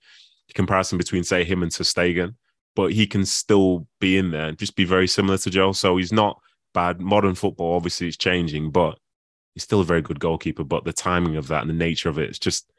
comparison 0.54 0.98
between 0.98 1.24
say 1.24 1.44
him 1.44 1.62
and 1.62 1.72
ter 1.72 2.30
but 2.74 2.92
he 2.92 3.06
can 3.06 3.24
still 3.24 3.86
be 4.00 4.18
in 4.18 4.30
there 4.30 4.48
and 4.48 4.58
just 4.58 4.76
be 4.76 4.84
very 4.84 5.08
similar 5.08 5.38
to 5.38 5.50
Joe. 5.50 5.72
So 5.72 5.96
he's 5.96 6.12
not 6.12 6.40
bad. 6.74 7.00
Modern 7.00 7.34
football 7.34 7.74
obviously 7.74 8.06
is 8.06 8.18
changing, 8.18 8.70
but 8.70 8.98
he's 9.54 9.62
still 9.62 9.80
a 9.80 9.84
very 9.84 10.02
good 10.02 10.20
goalkeeper. 10.20 10.62
But 10.62 10.84
the 10.84 10.92
timing 10.92 11.36
of 11.36 11.48
that 11.48 11.62
and 11.62 11.70
the 11.70 11.74
nature 11.74 12.10
of 12.10 12.18
it, 12.18 12.28
it's 12.28 12.38
just 12.38 12.70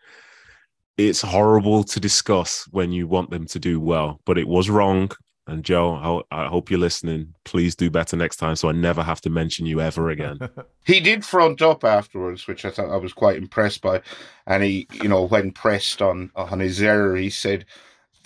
it's 0.98 1.22
horrible 1.22 1.84
to 1.84 2.00
discuss 2.00 2.68
when 2.72 2.92
you 2.92 3.08
want 3.08 3.32
them 3.32 3.46
to 3.48 3.60
do 3.60 3.80
well, 3.80 4.22
but 4.26 4.38
it 4.38 4.48
was 4.48 4.70
wrong. 4.70 5.12
And 5.48 5.64
Joe, 5.64 6.26
I 6.30 6.48
hope 6.48 6.70
you're 6.70 6.80
listening. 6.80 7.34
Please 7.46 7.74
do 7.74 7.90
better 7.90 8.18
next 8.18 8.36
time, 8.36 8.58
so 8.58 8.68
I 8.68 8.74
never 8.74 9.02
have 9.02 9.22
to 9.22 9.30
mention 9.30 9.66
you 9.66 9.80
ever 9.80 10.10
again. 10.10 10.40
he 10.86 11.00
did 11.00 11.24
front 11.24 11.62
up 11.62 11.86
afterwards, 11.86 12.48
which 12.48 12.66
I 12.66 12.70
thought 12.70 12.92
I 12.92 12.98
was 12.98 13.14
quite 13.14 13.38
impressed 13.38 13.82
by. 13.82 14.02
And 14.46 14.62
he, 14.62 14.88
you 15.02 15.08
know, 15.08 15.24
when 15.24 15.52
pressed 15.52 16.02
on 16.02 16.32
on 16.36 16.60
his 16.60 16.82
error, 16.82 17.16
he 17.16 17.30
said, 17.30 17.66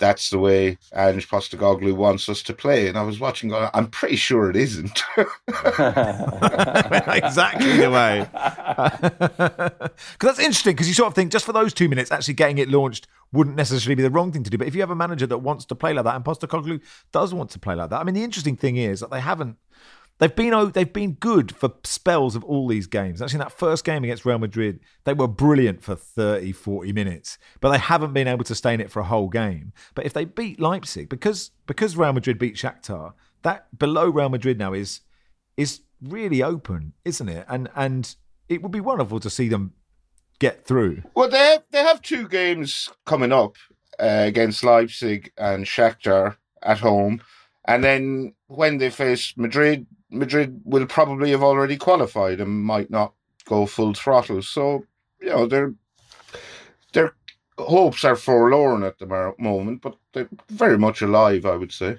that's 0.01 0.31
the 0.31 0.39
way 0.39 0.77
Ange 0.95 1.29
Postecoglou 1.29 1.95
wants 1.95 2.27
us 2.27 2.41
to 2.43 2.53
play. 2.53 2.87
And 2.87 2.97
I 2.97 3.03
was 3.03 3.19
watching, 3.19 3.53
I'm 3.53 3.87
pretty 3.87 4.15
sure 4.15 4.49
it 4.49 4.55
isn't. 4.55 5.03
exactly 7.07 7.77
the 7.77 7.89
way. 7.91 8.27
Because 10.13 10.35
that's 10.35 10.39
interesting, 10.39 10.73
because 10.73 10.87
you 10.87 10.93
sort 10.93 11.07
of 11.07 11.13
think 11.13 11.31
just 11.31 11.45
for 11.45 11.53
those 11.53 11.73
two 11.73 11.87
minutes, 11.87 12.11
actually 12.11 12.33
getting 12.33 12.57
it 12.57 12.69
launched 12.69 13.07
wouldn't 13.31 13.55
necessarily 13.55 13.95
be 13.95 14.03
the 14.03 14.09
wrong 14.09 14.31
thing 14.31 14.43
to 14.43 14.49
do. 14.49 14.57
But 14.57 14.67
if 14.67 14.75
you 14.75 14.81
have 14.81 14.89
a 14.89 14.95
manager 14.95 15.27
that 15.27 15.37
wants 15.37 15.65
to 15.65 15.75
play 15.75 15.93
like 15.93 16.05
that, 16.05 16.15
and 16.15 16.25
Postecoglou 16.25 16.81
does 17.11 17.33
want 17.33 17.51
to 17.51 17.59
play 17.59 17.75
like 17.75 17.91
that, 17.91 18.01
I 18.01 18.03
mean, 18.03 18.15
the 18.15 18.23
interesting 18.23 18.57
thing 18.57 18.77
is 18.77 18.99
that 19.01 19.11
they 19.11 19.21
haven't 19.21 19.57
They've 20.21 20.35
been 20.35 20.71
they've 20.73 20.93
been 20.93 21.13
good 21.13 21.55
for 21.55 21.73
spells 21.83 22.35
of 22.35 22.43
all 22.43 22.67
these 22.67 22.85
games. 22.85 23.23
Actually, 23.23 23.37
in 23.37 23.39
that 23.39 23.57
first 23.57 23.83
game 23.83 24.03
against 24.03 24.23
Real 24.23 24.37
Madrid, 24.37 24.79
they 25.03 25.15
were 25.15 25.27
brilliant 25.27 25.81
for 25.81 25.95
30, 25.95 26.51
40 26.51 26.93
minutes, 26.93 27.39
but 27.59 27.71
they 27.71 27.79
haven't 27.79 28.13
been 28.13 28.27
able 28.27 28.43
to 28.43 28.53
stay 28.53 28.75
in 28.75 28.81
it 28.81 28.91
for 28.91 28.99
a 28.99 29.05
whole 29.05 29.29
game. 29.29 29.73
But 29.95 30.05
if 30.05 30.13
they 30.13 30.25
beat 30.25 30.59
Leipzig, 30.59 31.09
because 31.09 31.49
because 31.65 31.97
Real 31.97 32.13
Madrid 32.13 32.37
beat 32.37 32.53
Shakhtar, 32.53 33.13
that 33.41 33.79
below 33.79 34.09
Real 34.09 34.29
Madrid 34.29 34.59
now 34.59 34.73
is 34.73 35.01
is 35.57 35.81
really 35.99 36.43
open, 36.43 36.93
isn't 37.03 37.27
it? 37.27 37.47
And 37.49 37.67
and 37.75 38.15
it 38.47 38.61
would 38.61 38.71
be 38.71 38.79
wonderful 38.79 39.19
to 39.21 39.29
see 39.29 39.47
them 39.47 39.73
get 40.37 40.67
through. 40.67 41.01
Well, 41.15 41.29
they 41.29 41.39
have, 41.39 41.63
they 41.71 41.79
have 41.79 41.99
two 42.03 42.27
games 42.27 42.89
coming 43.07 43.31
up 43.31 43.55
uh, 43.99 44.25
against 44.27 44.63
Leipzig 44.63 45.31
and 45.35 45.65
Shakhtar 45.65 46.37
at 46.61 46.77
home, 46.77 47.23
and 47.65 47.83
then 47.83 48.35
when 48.45 48.77
they 48.77 48.91
face 48.91 49.33
Madrid, 49.35 49.87
Madrid 50.11 50.61
will 50.65 50.85
probably 50.85 51.31
have 51.31 51.43
already 51.43 51.77
qualified 51.77 52.39
and 52.39 52.63
might 52.63 52.89
not 52.89 53.13
go 53.45 53.65
full 53.65 53.93
throttle. 53.93 54.41
So, 54.41 54.85
you 55.19 55.29
know, 55.29 55.47
their 55.47 55.73
their 56.93 57.15
hopes 57.57 58.03
are 58.03 58.15
forlorn 58.15 58.83
at 58.83 58.99
the 58.99 59.33
moment, 59.37 59.81
but 59.81 59.97
they're 60.13 60.29
very 60.49 60.77
much 60.77 61.01
alive, 61.01 61.45
I 61.45 61.55
would 61.55 61.71
say, 61.71 61.97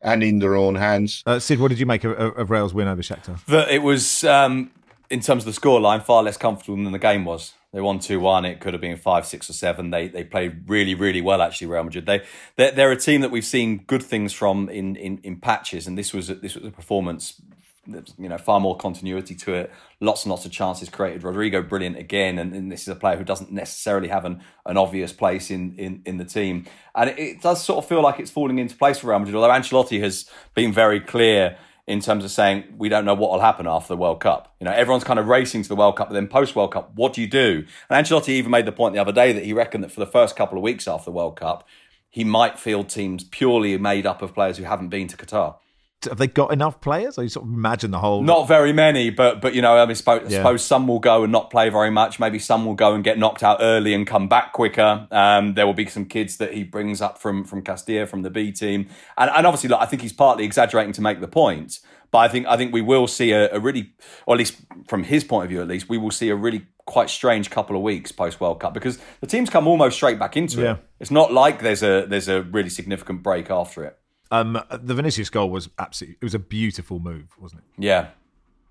and 0.00 0.22
in 0.22 0.40
their 0.40 0.56
own 0.56 0.74
hands. 0.74 1.22
Uh, 1.26 1.38
Sid, 1.38 1.60
what 1.60 1.68
did 1.68 1.78
you 1.78 1.86
make 1.86 2.04
of, 2.04 2.12
of 2.12 2.50
Real's 2.50 2.74
win 2.74 2.88
over 2.88 3.02
Shakhtar? 3.02 3.44
That 3.46 3.70
it 3.70 3.82
was, 3.82 4.24
um, 4.24 4.70
in 5.12 5.20
terms 5.20 5.46
of 5.46 5.54
the 5.54 5.60
scoreline, 5.60 6.02
far 6.02 6.22
less 6.22 6.38
comfortable 6.38 6.82
than 6.82 6.90
the 6.90 6.98
game 6.98 7.26
was. 7.26 7.52
They 7.72 7.82
won 7.82 7.98
two 7.98 8.18
one. 8.18 8.46
It 8.46 8.60
could 8.60 8.72
have 8.72 8.80
been 8.80 8.96
five, 8.96 9.26
six, 9.26 9.48
or 9.48 9.52
seven. 9.52 9.90
They 9.90 10.08
they 10.08 10.24
played 10.24 10.68
really, 10.68 10.94
really 10.94 11.20
well. 11.20 11.42
Actually, 11.42 11.68
Real 11.68 11.84
Madrid. 11.84 12.06
They 12.06 12.22
they're, 12.56 12.72
they're 12.72 12.90
a 12.90 12.96
team 12.96 13.20
that 13.20 13.30
we've 13.30 13.44
seen 13.44 13.84
good 13.86 14.02
things 14.02 14.32
from 14.32 14.68
in, 14.70 14.96
in, 14.96 15.18
in 15.22 15.36
patches, 15.36 15.86
and 15.86 15.96
this 15.96 16.12
was 16.12 16.30
a, 16.30 16.34
this 16.34 16.54
was 16.54 16.64
a 16.64 16.70
performance 16.70 17.40
you 17.86 18.28
know 18.28 18.38
far 18.38 18.60
more 18.60 18.76
continuity 18.76 19.34
to 19.34 19.54
it. 19.54 19.72
Lots 20.00 20.24
and 20.24 20.30
lots 20.30 20.46
of 20.46 20.52
chances 20.52 20.88
created. 20.88 21.24
Rodrigo, 21.24 21.62
brilliant 21.62 21.98
again, 21.98 22.38
and, 22.38 22.54
and 22.54 22.72
this 22.72 22.82
is 22.82 22.88
a 22.88 22.94
player 22.94 23.16
who 23.16 23.24
doesn't 23.24 23.52
necessarily 23.52 24.08
have 24.08 24.24
an, 24.24 24.40
an 24.66 24.76
obvious 24.76 25.12
place 25.12 25.50
in, 25.50 25.74
in, 25.76 26.02
in 26.06 26.16
the 26.18 26.24
team. 26.24 26.66
And 26.94 27.10
it, 27.10 27.18
it, 27.18 27.42
does 27.42 27.62
sort 27.62 27.78
of 27.78 27.88
feel 27.88 28.02
like 28.02 28.20
it's 28.20 28.30
falling 28.30 28.58
into 28.58 28.76
place 28.76 28.98
for 28.98 29.08
Real 29.08 29.18
Madrid. 29.18 29.34
Although 29.34 29.48
Ancelotti 29.48 30.00
has 30.00 30.28
been 30.54 30.72
very 30.72 31.00
clear 31.00 31.58
in 31.86 32.00
terms 32.00 32.24
of 32.24 32.30
saying 32.30 32.64
we 32.76 32.88
don't 32.88 33.04
know 33.04 33.14
what 33.14 33.32
will 33.32 33.40
happen 33.40 33.66
after 33.66 33.88
the 33.88 33.96
World 33.96 34.20
Cup. 34.20 34.54
You 34.60 34.66
know, 34.66 34.72
everyone's 34.72 35.04
kind 35.04 35.18
of 35.18 35.26
racing 35.26 35.62
to 35.62 35.68
the 35.68 35.76
World 35.76 35.96
Cup, 35.96 36.08
but 36.08 36.14
then 36.14 36.28
post 36.28 36.54
World 36.54 36.72
Cup, 36.72 36.92
what 36.94 37.12
do 37.12 37.20
you 37.20 37.26
do? 37.26 37.64
And 37.90 38.06
Ancelotti 38.06 38.30
even 38.30 38.50
made 38.50 38.66
the 38.66 38.72
point 38.72 38.94
the 38.94 39.00
other 39.00 39.12
day 39.12 39.32
that 39.32 39.44
he 39.44 39.52
reckoned 39.52 39.84
that 39.84 39.90
for 39.90 40.00
the 40.00 40.06
first 40.06 40.36
couple 40.36 40.58
of 40.58 40.62
weeks 40.62 40.86
after 40.86 41.06
the 41.06 41.12
World 41.12 41.36
Cup, 41.36 41.66
he 42.08 42.24
might 42.24 42.58
field 42.58 42.88
teams 42.88 43.24
purely 43.24 43.76
made 43.78 44.06
up 44.06 44.22
of 44.22 44.34
players 44.34 44.58
who 44.58 44.64
haven't 44.64 44.90
been 44.90 45.08
to 45.08 45.16
Qatar 45.16 45.56
have 46.04 46.18
they 46.18 46.26
got 46.26 46.52
enough 46.52 46.80
players? 46.80 47.16
You 47.16 47.28
sort 47.28 47.46
of 47.46 47.52
imagine 47.52 47.90
the 47.90 47.98
whole. 47.98 48.22
Not 48.22 48.48
very 48.48 48.72
many, 48.72 49.10
but 49.10 49.40
but 49.40 49.54
you 49.54 49.62
know, 49.62 49.76
I 49.76 49.86
mean, 49.86 49.94
suppose, 49.94 50.30
Yeah. 50.30 50.38
suppose 50.38 50.64
some 50.64 50.86
will 50.88 50.98
go 50.98 51.22
and 51.22 51.32
not 51.32 51.50
play 51.50 51.68
very 51.68 51.90
much. 51.90 52.18
Maybe 52.20 52.38
some 52.38 52.64
will 52.66 52.74
go 52.74 52.94
and 52.94 53.02
get 53.04 53.18
knocked 53.18 53.42
out 53.42 53.58
early 53.60 53.94
and 53.94 54.06
come 54.06 54.28
back 54.28 54.52
quicker. 54.52 55.06
Um, 55.10 55.54
there 55.54 55.66
will 55.66 55.74
be 55.74 55.86
some 55.86 56.04
kids 56.04 56.36
that 56.38 56.54
he 56.54 56.64
brings 56.64 57.00
up 57.00 57.18
from 57.18 57.44
from 57.44 57.62
Castilla 57.62 58.06
from 58.06 58.22
the 58.22 58.30
B 58.30 58.52
team, 58.52 58.88
and 59.16 59.30
and 59.30 59.46
obviously, 59.46 59.68
look, 59.68 59.80
I 59.80 59.86
think 59.86 60.02
he's 60.02 60.12
partly 60.12 60.44
exaggerating 60.44 60.92
to 60.94 61.00
make 61.02 61.20
the 61.20 61.28
point. 61.28 61.80
But 62.10 62.18
I 62.18 62.28
think 62.28 62.46
I 62.46 62.56
think 62.58 62.74
we 62.74 62.82
will 62.82 63.06
see 63.06 63.32
a, 63.32 63.50
a 63.54 63.58
really, 63.58 63.92
or 64.26 64.34
at 64.34 64.38
least 64.38 64.56
from 64.86 65.02
his 65.04 65.24
point 65.24 65.44
of 65.44 65.50
view, 65.50 65.62
at 65.62 65.68
least 65.68 65.88
we 65.88 65.96
will 65.96 66.10
see 66.10 66.28
a 66.28 66.36
really 66.36 66.66
quite 66.84 67.08
strange 67.08 67.48
couple 67.48 67.74
of 67.76 67.80
weeks 67.80 68.12
post 68.12 68.38
World 68.40 68.60
Cup 68.60 68.74
because 68.74 68.98
the 69.20 69.26
teams 69.26 69.48
come 69.48 69.66
almost 69.68 69.96
straight 69.96 70.18
back 70.18 70.36
into 70.36 70.60
Yeah. 70.60 70.72
it. 70.72 70.78
It's 71.00 71.10
not 71.12 71.32
like 71.32 71.62
there's 71.62 71.82
a 71.82 72.04
there's 72.06 72.28
a 72.28 72.42
really 72.42 72.68
significant 72.68 73.22
break 73.22 73.50
after 73.50 73.84
it. 73.84 73.96
Um, 74.32 74.58
the 74.70 74.94
Vinicius 74.94 75.28
goal 75.28 75.50
was 75.50 75.68
absolutely. 75.78 76.16
It 76.22 76.24
was 76.24 76.34
a 76.34 76.38
beautiful 76.38 76.98
move, 76.98 77.36
wasn't 77.38 77.60
it? 77.60 77.84
Yeah, 77.84 78.08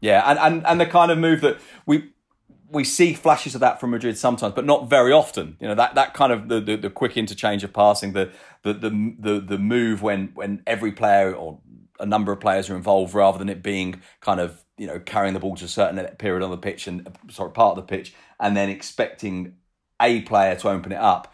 yeah, 0.02 0.24
and 0.26 0.40
and 0.40 0.66
and 0.66 0.82
the 0.82 0.88
kind 0.88 1.12
of 1.12 1.20
move 1.20 1.42
that 1.42 1.60
we 1.86 2.10
we 2.72 2.84
see 2.84 3.14
flashes 3.14 3.54
of 3.54 3.62
that 3.62 3.80
from 3.80 3.92
Madrid 3.92 4.18
sometimes, 4.18 4.56
but 4.56 4.66
not 4.66 4.90
very 4.90 5.12
often. 5.12 5.58
You 5.60 5.68
know 5.68 5.76
that 5.76 5.94
that 5.94 6.16
kind 6.16 6.34
of 6.34 6.50
the 6.50 6.60
the, 6.60 6.76
the 6.78 6.90
quick 6.90 7.16
interchange 7.16 7.64
of 7.64 7.74
passing, 7.74 8.14
the 8.14 8.32
the 8.64 8.74
the 8.74 9.16
the 9.20 9.40
the 9.40 9.58
move 9.60 10.02
when 10.02 10.32
when 10.34 10.64
every 10.66 10.92
player 10.92 11.32
or 11.32 11.60
a 12.00 12.08
number 12.08 12.32
of 12.32 12.40
players 12.40 12.68
are 12.72 12.76
involved, 12.76 13.14
rather 13.14 13.38
than 13.38 13.48
it 13.48 13.62
being 13.62 14.02
kind 14.20 14.40
of 14.40 14.66
you 14.80 14.88
know 14.88 15.00
carrying 15.00 15.36
the 15.36 15.40
ball 15.40 15.56
to 15.58 15.66
a 15.66 15.68
certain 15.68 16.04
period 16.16 16.44
on 16.44 16.50
the 16.50 16.58
pitch 16.58 16.88
and 16.88 17.08
sorry 17.30 17.52
part 17.52 17.78
of 17.78 17.88
the 17.88 17.96
pitch, 17.96 18.16
and 18.40 18.58
then 18.58 18.68
expecting 18.68 19.58
a 20.02 20.22
player 20.22 20.56
to 20.56 20.70
open 20.70 20.92
it 20.92 20.98
up. 20.98 21.32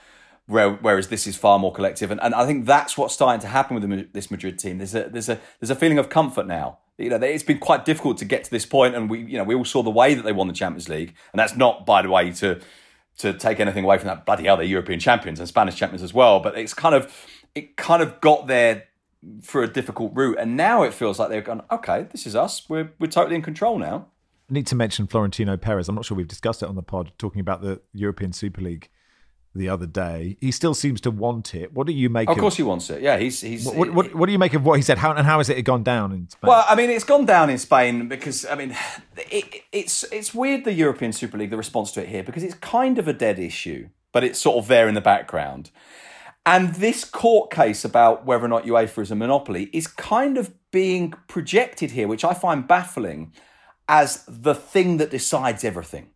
Where- 0.47 0.71
Whereas 0.71 1.09
this 1.09 1.27
is 1.27 1.35
far 1.35 1.59
more 1.59 1.71
collective, 1.71 2.09
and, 2.09 2.21
and 2.21 2.33
I 2.33 2.45
think 2.45 2.65
that's 2.65 2.97
what's 2.97 3.13
starting 3.13 3.41
to 3.41 3.47
happen 3.47 3.79
with 3.79 3.89
the, 3.89 4.07
this 4.13 4.31
Madrid 4.31 4.57
team. 4.57 4.77
There's 4.79 4.95
a 4.95 5.09
there's 5.09 5.29
a 5.29 5.39
there's 5.59 5.69
a 5.69 5.75
feeling 5.75 5.99
of 5.99 6.09
comfort 6.09 6.47
now. 6.47 6.79
You 6.97 7.09
know, 7.09 7.17
it's 7.17 7.43
been 7.43 7.59
quite 7.59 7.85
difficult 7.85 8.17
to 8.19 8.25
get 8.25 8.43
to 8.45 8.51
this 8.51 8.65
point, 8.65 8.95
and 8.95 9.09
we 9.09 9.19
you 9.19 9.37
know 9.37 9.43
we 9.43 9.55
all 9.55 9.65
saw 9.65 9.83
the 9.83 9.89
way 9.91 10.13
that 10.15 10.23
they 10.23 10.31
won 10.31 10.47
the 10.47 10.53
Champions 10.53 10.89
League, 10.89 11.13
and 11.31 11.39
that's 11.39 11.55
not 11.55 11.85
by 11.85 12.01
the 12.01 12.09
way 12.09 12.31
to 12.31 12.59
to 13.19 13.33
take 13.33 13.59
anything 13.59 13.83
away 13.83 13.97
from 13.97 14.07
that. 14.07 14.25
Bloody 14.25 14.43
they're 14.43 14.63
European 14.63 14.99
champions 14.99 15.39
and 15.39 15.47
Spanish 15.47 15.75
champions 15.75 16.01
as 16.01 16.13
well. 16.13 16.39
But 16.39 16.57
it's 16.57 16.73
kind 16.73 16.95
of 16.95 17.13
it 17.53 17.75
kind 17.75 18.01
of 18.01 18.21
got 18.21 18.47
there 18.47 18.85
for 19.41 19.63
a 19.63 19.67
difficult 19.67 20.13
route, 20.15 20.37
and 20.39 20.55
now 20.55 20.83
it 20.83 20.93
feels 20.93 21.19
like 21.19 21.29
they've 21.29 21.43
gone. 21.43 21.63
Okay, 21.69 22.07
this 22.11 22.25
is 22.25 22.35
us. 22.35 22.67
We're 22.69 22.93
we're 22.99 23.07
totally 23.07 23.35
in 23.35 23.41
control 23.41 23.77
now. 23.77 24.07
I 24.49 24.53
need 24.53 24.67
to 24.67 24.75
mention 24.75 25.07
Florentino 25.07 25.57
Perez. 25.57 25.89
I'm 25.89 25.95
not 25.95 26.05
sure 26.05 26.15
we've 26.15 26.27
discussed 26.27 26.63
it 26.63 26.69
on 26.69 26.75
the 26.75 26.83
pod, 26.83 27.11
talking 27.17 27.41
about 27.41 27.61
the 27.61 27.81
European 27.93 28.31
Super 28.31 28.61
League 28.61 28.87
the 29.57 29.69
other 29.69 29.85
day. 29.85 30.37
He 30.39 30.51
still 30.51 30.73
seems 30.73 31.01
to 31.01 31.11
want 31.11 31.55
it. 31.55 31.73
What 31.73 31.87
do 31.87 31.93
you 31.93 32.09
make 32.09 32.29
Of 32.29 32.37
course, 32.37 32.57
he 32.57 32.63
wants 32.63 32.89
it. 32.89 33.01
Yeah, 33.01 33.17
he's 33.17 33.41
he's. 33.41 33.65
What, 33.65 33.93
what, 33.93 34.15
what 34.15 34.25
do 34.25 34.31
you 34.31 34.39
make 34.39 34.53
of 34.53 34.65
what 34.65 34.75
he 34.75 34.81
said? 34.81 34.97
How 34.97 35.11
and 35.13 35.25
how 35.25 35.39
has 35.39 35.49
it 35.49 35.61
gone 35.63 35.83
down 35.83 36.11
in 36.11 36.29
Spain? 36.29 36.47
Well, 36.49 36.65
I 36.67 36.75
mean, 36.75 36.89
it's 36.89 37.03
gone 37.03 37.25
down 37.25 37.49
in 37.49 37.57
Spain 37.57 38.07
because 38.07 38.45
I 38.45 38.55
mean, 38.55 38.75
it, 39.17 39.63
it's 39.71 40.03
it's 40.11 40.33
weird 40.33 40.63
the 40.63 40.73
European 40.73 41.13
Super 41.13 41.37
League, 41.37 41.49
the 41.49 41.57
response 41.57 41.91
to 41.93 42.01
it 42.01 42.09
here, 42.09 42.23
because 42.23 42.43
it's 42.43 42.55
kind 42.55 42.97
of 42.97 43.07
a 43.07 43.13
dead 43.13 43.39
issue, 43.39 43.89
but 44.13 44.23
it's 44.23 44.39
sort 44.39 44.57
of 44.57 44.67
there 44.67 44.87
in 44.87 44.95
the 44.95 45.01
background. 45.01 45.71
And 46.45 46.75
this 46.75 47.03
court 47.03 47.51
case 47.51 47.83
about 47.83 48.25
whether 48.25 48.45
or 48.45 48.47
not 48.47 48.65
UEFA 48.65 49.01
is 49.01 49.11
a 49.11 49.15
monopoly 49.15 49.69
is 49.73 49.85
kind 49.85 50.37
of 50.37 50.53
being 50.71 51.13
projected 51.27 51.91
here, 51.91 52.07
which 52.07 52.23
I 52.23 52.33
find 52.33 52.65
baffling, 52.65 53.33
as 53.89 54.23
the 54.27 54.55
thing 54.55 54.95
that 54.97 55.11
decides 55.11 55.65
everything. 55.65 56.11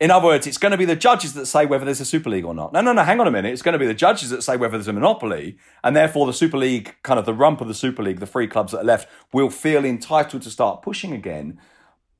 In 0.00 0.10
other 0.10 0.26
words, 0.26 0.46
it's 0.46 0.58
going 0.58 0.72
to 0.72 0.78
be 0.78 0.84
the 0.84 0.96
judges 0.96 1.34
that 1.34 1.46
say 1.46 1.66
whether 1.66 1.84
there's 1.84 2.00
a 2.00 2.04
Super 2.04 2.30
League 2.30 2.44
or 2.44 2.54
not. 2.54 2.72
No, 2.72 2.80
no, 2.80 2.92
no, 2.92 3.02
hang 3.04 3.20
on 3.20 3.26
a 3.26 3.30
minute. 3.30 3.52
It's 3.52 3.62
going 3.62 3.74
to 3.74 3.78
be 3.78 3.86
the 3.86 3.94
judges 3.94 4.30
that 4.30 4.42
say 4.42 4.56
whether 4.56 4.76
there's 4.76 4.88
a 4.88 4.92
monopoly, 4.92 5.56
and 5.82 5.94
therefore 5.94 6.26
the 6.26 6.32
Super 6.32 6.58
League, 6.58 6.96
kind 7.02 7.18
of 7.18 7.26
the 7.26 7.34
rump 7.34 7.60
of 7.60 7.68
the 7.68 7.74
Super 7.74 8.02
League, 8.02 8.20
the 8.20 8.26
three 8.26 8.46
clubs 8.46 8.72
that 8.72 8.80
are 8.80 8.84
left, 8.84 9.08
will 9.32 9.50
feel 9.50 9.84
entitled 9.84 10.42
to 10.42 10.50
start 10.50 10.82
pushing 10.82 11.12
again. 11.12 11.60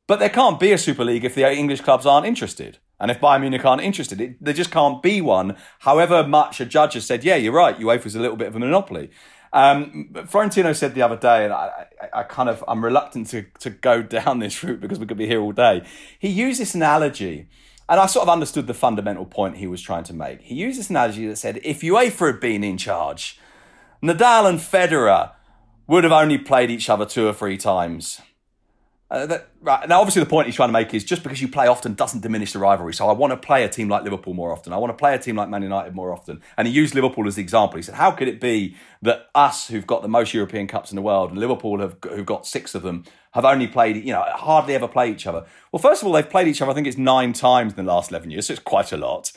But 0.07 0.19
there 0.19 0.29
can't 0.29 0.61
be 0.61 0.73
a 0.73 0.79
Super 0.79 1.05
League 1.05 1.25
if 1.25 1.35
the 1.35 1.51
English 1.51 1.81
clubs 1.81 2.07
aren't 2.07 2.27
interested. 2.27 2.79
And 3.01 3.11
if 3.11 3.21
Bayern 3.21 3.41
Munich 3.41 3.65
aren't 3.65 3.83
interested, 3.83 4.21
it, 4.21 4.43
there 4.43 4.55
just 4.55 4.71
can't 4.71 5.03
be 5.03 5.21
one. 5.21 5.57
However 5.81 6.27
much 6.27 6.61
a 6.61 6.65
judge 6.65 6.95
has 6.95 7.07
said, 7.07 7.25
yeah, 7.25 7.37
you're 7.37 7.53
right, 7.53 7.79
UEFA's 7.79 8.15
a 8.15 8.21
little 8.21 8.37
bit 8.37 8.49
of 8.49 8.57
a 8.57 8.61
monopoly. 8.61 9.11
Um, 9.55 10.13
Florentino 10.27 10.73
said 10.73 10.97
the 10.97 11.03
other 11.03 11.17
day, 11.17 11.45
and 11.45 11.55
I, 11.55 11.87
I, 12.03 12.21
I 12.21 12.23
kind 12.25 12.49
of, 12.49 12.65
I'm 12.67 12.85
reluctant 12.85 13.29
to, 13.29 13.47
to 13.61 13.71
go 13.71 14.03
down 14.19 14.41
this 14.41 14.63
route 14.63 14.81
because 14.81 14.99
we 14.99 15.07
could 15.07 15.17
be 15.17 15.29
here 15.29 15.41
all 15.41 15.53
day. 15.53 15.83
He 16.19 16.29
used 16.29 16.61
this 16.61 16.75
analogy, 16.75 17.47
and 17.89 18.01
I 18.01 18.07
sort 18.07 18.25
of 18.25 18.29
understood 18.29 18.67
the 18.67 18.75
fundamental 18.75 19.25
point 19.25 19.59
he 19.59 19.69
was 19.69 19.81
trying 19.81 20.03
to 20.05 20.13
make. 20.13 20.41
He 20.41 20.57
used 20.57 20.79
this 20.79 20.91
analogy 20.91 21.29
that 21.29 21.37
said, 21.37 21.61
if 21.63 21.83
UEFA 21.83 22.33
had 22.33 22.41
been 22.41 22.65
in 22.65 22.77
charge, 22.77 23.39
Nadal 24.03 24.49
and 24.49 24.59
Federer 24.59 25.33
would 25.87 26.03
have 26.03 26.13
only 26.13 26.37
played 26.37 26.71
each 26.71 26.91
other 26.91 27.07
two 27.07 27.29
or 27.29 27.33
three 27.33 27.57
times. 27.57 28.21
Uh, 29.11 29.27
that, 29.27 29.49
right. 29.61 29.87
Now, 29.89 30.01
obviously, 30.01 30.21
the 30.25 30.29
point 30.29 30.47
he's 30.47 30.57
trying 30.57 30.71
to 30.71 30.73
make 30.73 30.95
is 30.95 31.05
just 31.05 31.23
because 31.23 31.41
you 31.41 31.47
play 31.47 31.67
often 31.67 31.95
doesn't 31.95 32.23
diminish 32.23 32.53
the 32.53 32.59
rivalry. 32.59 32.95
So 32.95 33.09
I 33.09 33.13
want 33.13 33.33
to 33.33 33.37
play 33.37 33.63
a 33.63 33.69
team 33.69 33.89
like 33.89 34.03
Liverpool 34.03 34.33
more 34.33 34.51
often. 34.51 34.73
I 34.73 34.79
want 34.79 34.93
to 34.93 34.97
play 34.97 35.15
a 35.15 35.19
team 35.19 35.37
like 35.37 35.49
Man 35.49 35.63
United 35.63 35.95
more 35.95 36.13
often. 36.13 36.41
And 36.57 36.67
he 36.67 36.73
used 36.73 36.95
Liverpool 36.95 37.29
as 37.29 37.37
the 37.37 37.43
example. 37.43 37.77
He 37.77 37.83
said, 37.83 37.95
how 37.97 38.11
could 38.11 38.29
it 38.29 38.41
be 38.41 38.77
that 39.03 39.27
us, 39.35 39.69
who've 39.69 39.87
got 39.87 40.03
the 40.03 40.09
most 40.09 40.33
European 40.33 40.67
Cups 40.67 40.91
in 40.91 40.97
the 40.97 41.03
world, 41.03 41.31
and 41.31 41.39
Liverpool, 41.39 41.81
have, 41.81 41.97
who've 42.03 42.27
got 42.27 42.47
six 42.47 42.75
of 42.75 42.83
them, 42.83 43.05
have 43.33 43.45
only 43.45 43.67
played, 43.67 43.97
you 43.97 44.13
know, 44.13 44.25
hardly 44.35 44.75
ever 44.75 44.89
play 44.89 45.11
each 45.11 45.27
other? 45.27 45.45
Well, 45.71 45.83
first 45.83 46.03
of 46.03 46.09
all, 46.09 46.15
they've 46.15 46.29
played 46.29 46.49
each 46.49 46.63
other, 46.63 46.71
I 46.71 46.75
think 46.75 46.87
it's 46.87 46.99
nine 46.99 47.35
times 47.35 47.75
in 47.75 47.85
the 47.85 47.93
last 47.93 48.11
11 48.11 48.31
years. 48.31 48.47
So 48.47 48.55
it's 48.55 48.63
quite 48.63 48.91
a 48.91 48.97
lot. 48.97 49.33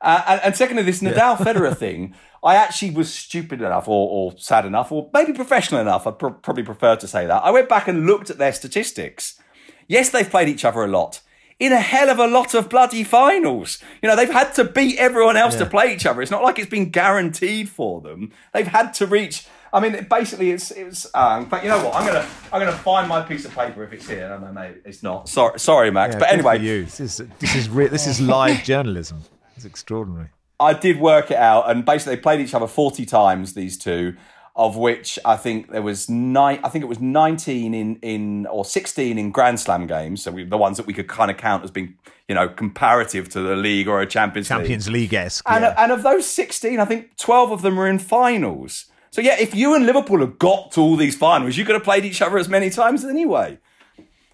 Uh, 0.00 0.22
and, 0.26 0.40
and 0.44 0.56
secondly, 0.56 0.82
this 0.82 1.00
Nadal 1.00 1.36
Federer 1.38 1.76
thing, 1.76 2.14
I 2.42 2.54
actually 2.54 2.92
was 2.92 3.12
stupid 3.12 3.60
enough, 3.60 3.88
or, 3.88 4.08
or 4.08 4.38
sad 4.38 4.64
enough, 4.64 4.92
or 4.92 5.10
maybe 5.12 5.32
professional 5.32 5.80
enough. 5.80 6.06
I'd 6.06 6.18
pr- 6.18 6.28
probably 6.28 6.62
prefer 6.62 6.96
to 6.96 7.06
say 7.06 7.26
that. 7.26 7.42
I 7.44 7.50
went 7.50 7.68
back 7.68 7.88
and 7.88 8.06
looked 8.06 8.30
at 8.30 8.38
their 8.38 8.52
statistics. 8.52 9.40
Yes, 9.88 10.10
they've 10.10 10.28
played 10.28 10.48
each 10.48 10.64
other 10.64 10.84
a 10.84 10.88
lot. 10.88 11.20
In 11.58 11.72
a 11.72 11.80
hell 11.80 12.08
of 12.08 12.20
a 12.20 12.28
lot 12.28 12.54
of 12.54 12.68
bloody 12.68 13.02
finals. 13.02 13.82
You 14.00 14.08
know, 14.08 14.14
they've 14.14 14.30
had 14.30 14.54
to 14.54 14.64
beat 14.64 14.96
everyone 14.98 15.36
else 15.36 15.56
to 15.56 15.66
play 15.66 15.92
each 15.92 16.06
other. 16.06 16.22
It's 16.22 16.30
not 16.30 16.44
like 16.44 16.56
it's 16.60 16.70
been 16.70 16.90
guaranteed 16.90 17.68
for 17.68 18.00
them. 18.00 18.30
They've 18.54 18.68
had 18.68 18.94
to 18.94 19.06
reach. 19.06 19.48
I 19.72 19.80
mean, 19.80 20.06
basically, 20.08 20.52
it's 20.52 20.70
it's. 20.70 21.10
Uh, 21.12 21.40
in 21.42 21.50
fact, 21.50 21.64
you 21.64 21.70
know 21.70 21.84
what? 21.84 21.96
I'm 21.96 22.06
gonna 22.06 22.26
I'm 22.52 22.60
gonna 22.60 22.70
find 22.70 23.08
my 23.08 23.22
piece 23.22 23.44
of 23.44 23.52
paper 23.56 23.82
if 23.82 23.92
it's 23.92 24.08
here. 24.08 24.28
No, 24.28 24.38
no, 24.38 24.52
no, 24.52 24.72
it's 24.84 25.02
not. 25.02 25.28
Sorry, 25.28 25.58
sorry, 25.58 25.90
Max. 25.90 26.14
Yeah, 26.14 26.20
but 26.20 26.28
anyway, 26.30 26.60
you. 26.60 26.84
this 26.84 27.00
is 27.00 27.22
this 27.40 27.56
is 27.56 27.68
re- 27.68 27.88
this 27.88 28.06
is 28.06 28.20
live 28.20 28.62
journalism. 28.62 29.22
It's 29.58 29.64
extraordinary. 29.64 30.28
I 30.60 30.72
did 30.72 30.98
work 31.00 31.30
it 31.30 31.36
out, 31.36 31.70
and 31.70 31.84
basically 31.84 32.16
they 32.16 32.20
played 32.22 32.40
each 32.40 32.54
other 32.54 32.66
forty 32.66 33.04
times. 33.04 33.54
These 33.54 33.76
two, 33.78 34.16
of 34.56 34.76
which 34.76 35.18
I 35.24 35.36
think 35.36 35.70
there 35.70 35.82
was 35.82 36.08
nine. 36.08 36.60
I 36.64 36.68
think 36.68 36.82
it 36.84 36.88
was 36.88 37.00
nineteen 37.00 37.74
in 37.74 37.96
in 38.02 38.46
or 38.46 38.64
sixteen 38.64 39.18
in 39.18 39.30
Grand 39.30 39.60
Slam 39.60 39.86
games. 39.86 40.22
So 40.22 40.30
we, 40.32 40.44
the 40.44 40.56
ones 40.58 40.76
that 40.76 40.86
we 40.86 40.92
could 40.94 41.08
kind 41.08 41.30
of 41.30 41.36
count 41.36 41.64
as 41.64 41.70
being 41.70 41.96
you 42.28 42.34
know 42.34 42.48
comparative 42.48 43.28
to 43.30 43.40
the 43.40 43.56
league 43.56 43.88
or 43.88 44.00
a 44.00 44.06
Champions, 44.06 44.48
League. 44.50 44.58
Champions 44.58 44.88
League 44.88 45.14
esque. 45.14 45.44
And, 45.48 45.62
Yeah. 45.62 45.74
and 45.78 45.92
of 45.92 46.02
those 46.02 46.26
16, 46.26 46.78
I 46.80 46.84
think 46.84 47.16
12 47.16 47.52
of 47.52 47.62
them 47.62 47.76
were 47.76 47.88
in 47.88 47.98
finals. 47.98 48.86
So, 49.10 49.22
yeah, 49.22 49.36
if 49.40 49.54
you 49.54 49.74
and 49.74 49.86
Liverpool 49.86 50.20
had 50.20 50.38
got 50.38 50.72
to 50.72 50.80
all 50.80 50.94
these 50.96 51.16
finals, 51.16 51.56
you 51.56 51.64
could 51.64 51.74
have 51.74 51.82
played 51.84 52.04
each 52.04 52.20
other 52.20 52.36
as 52.36 52.48
many 52.48 52.68
times 52.68 53.04
anyway. 53.04 53.58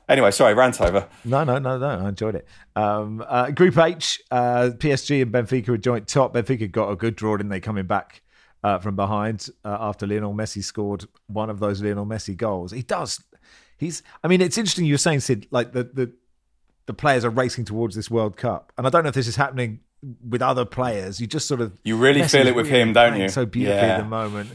Anyway, 0.08 0.30
sorry, 0.30 0.54
rant 0.54 0.80
over. 0.80 1.08
No, 1.24 1.44
no, 1.44 1.58
no, 1.58 1.78
no. 1.78 1.88
I 1.88 2.08
enjoyed 2.08 2.34
it. 2.34 2.46
Um, 2.76 3.24
uh, 3.26 3.50
Group 3.50 3.78
H, 3.78 4.20
uh, 4.30 4.70
PSG 4.76 5.22
and 5.22 5.32
Benfica 5.32 5.70
are 5.70 5.78
joint 5.78 6.06
top. 6.08 6.34
Benfica 6.34 6.70
got 6.70 6.90
a 6.90 6.96
good 6.96 7.16
draw, 7.16 7.36
didn't 7.36 7.50
they? 7.50 7.60
Coming 7.60 7.86
back 7.86 8.22
uh, 8.62 8.78
from 8.78 8.96
behind 8.96 9.48
uh, 9.64 9.76
after 9.80 10.06
Lionel 10.06 10.34
Messi 10.34 10.62
scored 10.62 11.06
one 11.26 11.48
of 11.48 11.58
those 11.58 11.82
Lionel 11.82 12.04
Messi 12.06 12.36
goals. 12.36 12.72
He 12.72 12.82
does. 12.82 13.22
He's. 13.78 14.02
I 14.22 14.28
mean, 14.28 14.40
it's 14.40 14.58
interesting. 14.58 14.84
You 14.84 14.94
were 14.94 14.98
saying, 14.98 15.20
Sid, 15.20 15.46
like 15.50 15.72
the 15.72 15.84
the 15.84 16.12
the 16.86 16.94
players 16.94 17.24
are 17.24 17.30
racing 17.30 17.64
towards 17.64 17.96
this 17.96 18.10
World 18.10 18.36
Cup, 18.36 18.72
and 18.76 18.86
I 18.86 18.90
don't 18.90 19.04
know 19.04 19.08
if 19.08 19.14
this 19.14 19.26
is 19.26 19.36
happening 19.36 19.80
with 20.28 20.42
other 20.42 20.66
players. 20.66 21.18
You 21.18 21.26
just 21.26 21.48
sort 21.48 21.62
of 21.62 21.78
You 21.82 21.96
really 21.96 22.20
Messi's 22.20 22.32
feel 22.32 22.46
it 22.46 22.54
with 22.54 22.66
really 22.66 22.80
him, 22.80 22.92
don't 22.92 23.18
you? 23.18 23.28
So 23.30 23.46
beautifully 23.46 23.86
Yeah. 23.86 23.94
at 23.94 23.98
the 24.02 24.04
moment. 24.08 24.50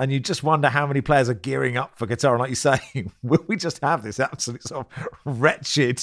And 0.00 0.12
you 0.12 0.20
just 0.20 0.44
wonder 0.44 0.68
how 0.68 0.86
many 0.86 1.00
players 1.00 1.28
are 1.28 1.34
gearing 1.34 1.76
up 1.76 1.98
for 1.98 2.06
Qatar. 2.06 2.30
And 2.30 2.38
like 2.38 2.50
you 2.50 2.54
say, 2.54 2.78
will 3.22 3.44
we 3.48 3.56
just 3.56 3.80
have 3.82 4.02
this 4.02 4.20
absolute 4.20 4.62
sort 4.62 4.86
of 4.86 5.08
wretched 5.24 6.00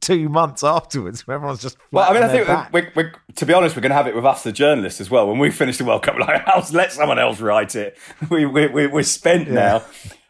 two 0.00 0.28
months 0.28 0.62
afterwards 0.62 1.26
where 1.26 1.36
everyone's 1.36 1.62
just 1.62 1.78
Well, 1.90 2.08
I 2.08 2.12
mean, 2.12 2.22
I 2.22 2.28
think 2.28 2.72
we 2.72 3.02
we 3.02 3.10
to 3.36 3.46
be 3.46 3.54
honest, 3.54 3.76
we're 3.76 3.82
going 3.82 3.90
to 3.90 3.96
have 3.96 4.06
it 4.06 4.14
with 4.14 4.26
us, 4.26 4.42
the 4.42 4.52
journalists, 4.52 5.00
as 5.00 5.10
well. 5.10 5.26
When 5.26 5.38
we 5.38 5.50
finish 5.50 5.78
the 5.78 5.84
World 5.84 6.02
Cup, 6.02 6.18
like, 6.18 6.46
let 6.72 6.92
someone 6.92 7.18
else 7.18 7.40
write 7.40 7.74
it. 7.74 7.96
We, 8.30 8.44
we, 8.46 8.66
we, 8.68 8.86
we're 8.86 9.02
spent 9.02 9.50
now. 9.50 9.82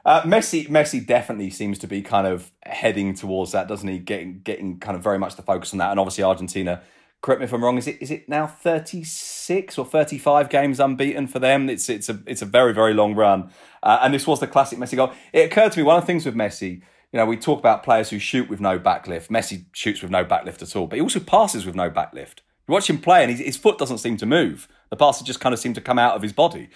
Uh, 0.05 0.23
Messi, 0.23 0.69
Messi 0.69 1.05
definitely 1.05 1.51
seems 1.51 1.79
to 1.81 1.87
be 1.87 2.01
kind 2.03 2.27
of 2.27 2.51
heading 2.63 3.15
towards 3.15 3.53
that, 3.53 3.69
doesn't 3.69 3.87
he? 3.87 3.99
Getting, 3.99 4.41
getting 4.41 4.79
kind 4.79 4.97
of 4.97 5.03
very 5.03 5.19
much 5.19 5.37
the 5.37 5.43
focus 5.43 5.73
on 5.73 5.79
that, 5.79 5.91
and 5.91 6.01
obviously 6.01 6.25
Argentina. 6.25 6.83
Correct 7.23 7.41
me 7.41 7.45
if 7.45 7.53
I'm 7.53 7.63
wrong. 7.63 7.77
Is 7.77 7.87
it 7.87 8.01
is 8.01 8.11
it 8.11 8.29
now 8.29 8.47
36 8.47 9.77
or 9.77 9.85
35 9.85 10.49
games 10.49 10.81
unbeaten 10.81 11.27
for 11.27 11.39
them? 11.39 11.69
It's 11.69 11.89
it's 11.91 12.09
a 12.09 12.19
it's 12.27 12.41
a 12.41 12.47
very 12.47 12.73
very 12.73 12.95
long 12.95 13.15
run, 13.15 13.51
uh, 13.83 13.99
and 14.01 14.15
this 14.15 14.27
was 14.27 14.41
the 14.41 14.47
classic 14.47 14.79
Messi 14.79 14.97
goal. 14.97 15.13
It 15.33 15.41
occurred 15.41 15.73
to 15.73 15.79
me 15.79 15.83
one 15.83 15.97
of 15.97 16.03
the 16.03 16.07
things 16.07 16.25
with 16.25 16.35
Messi. 16.35 16.81
You 17.13 17.19
know, 17.19 17.27
we 17.27 17.37
talk 17.37 17.59
about 17.59 17.83
players 17.83 18.09
who 18.09 18.19
shoot 18.19 18.49
with 18.49 18.61
no 18.61 18.79
backlift. 18.79 19.29
Messi 19.29 19.65
shoots 19.73 20.01
with 20.01 20.11
no 20.11 20.25
backlift 20.25 20.63
at 20.63 20.75
all, 20.75 20.87
but 20.87 20.97
he 20.97 21.03
also 21.03 21.21
passes 21.21 21.67
with 21.67 21.75
no 21.75 21.91
backlift. 21.91 22.39
You 22.67 22.73
watch 22.73 22.89
him 22.89 22.99
play, 22.99 23.23
and 23.23 23.31
his, 23.31 23.41
his 23.41 23.57
foot 23.57 23.77
doesn't 23.77 23.99
seem 23.99 24.17
to 24.19 24.27
move. 24.27 24.69
The 24.89 24.97
passes 24.97 25.27
just 25.27 25.41
kind 25.41 25.53
of 25.53 25.59
seem 25.59 25.75
to 25.75 25.81
come 25.81 25.99
out 25.99 26.15
of 26.15 26.23
his 26.23 26.33
body. 26.33 26.71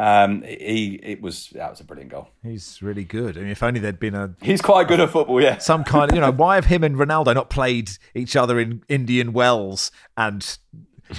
Um, 0.00 0.42
he 0.42 0.98
it 1.02 1.20
was 1.20 1.48
that 1.50 1.68
was 1.70 1.80
a 1.80 1.84
brilliant 1.84 2.10
goal. 2.10 2.28
He's 2.42 2.80
really 2.80 3.04
good. 3.04 3.36
I 3.36 3.40
mean, 3.42 3.50
if 3.50 3.62
only 3.62 3.80
there'd 3.80 4.00
been 4.00 4.14
a 4.14 4.34
He's 4.40 4.62
quite 4.62 4.88
good 4.88 4.98
at 5.00 5.10
football. 5.10 5.42
Yeah. 5.42 5.58
some 5.58 5.84
kind 5.84 6.10
of 6.10 6.14
you 6.14 6.20
know 6.22 6.32
why 6.42 6.54
have 6.54 6.64
him 6.66 6.82
and 6.84 6.96
Ronaldo 6.96 7.34
not 7.34 7.50
played 7.50 7.90
each 8.14 8.34
other 8.34 8.58
in 8.58 8.82
Indian 8.88 9.32
Wells 9.34 9.90
and 10.16 10.56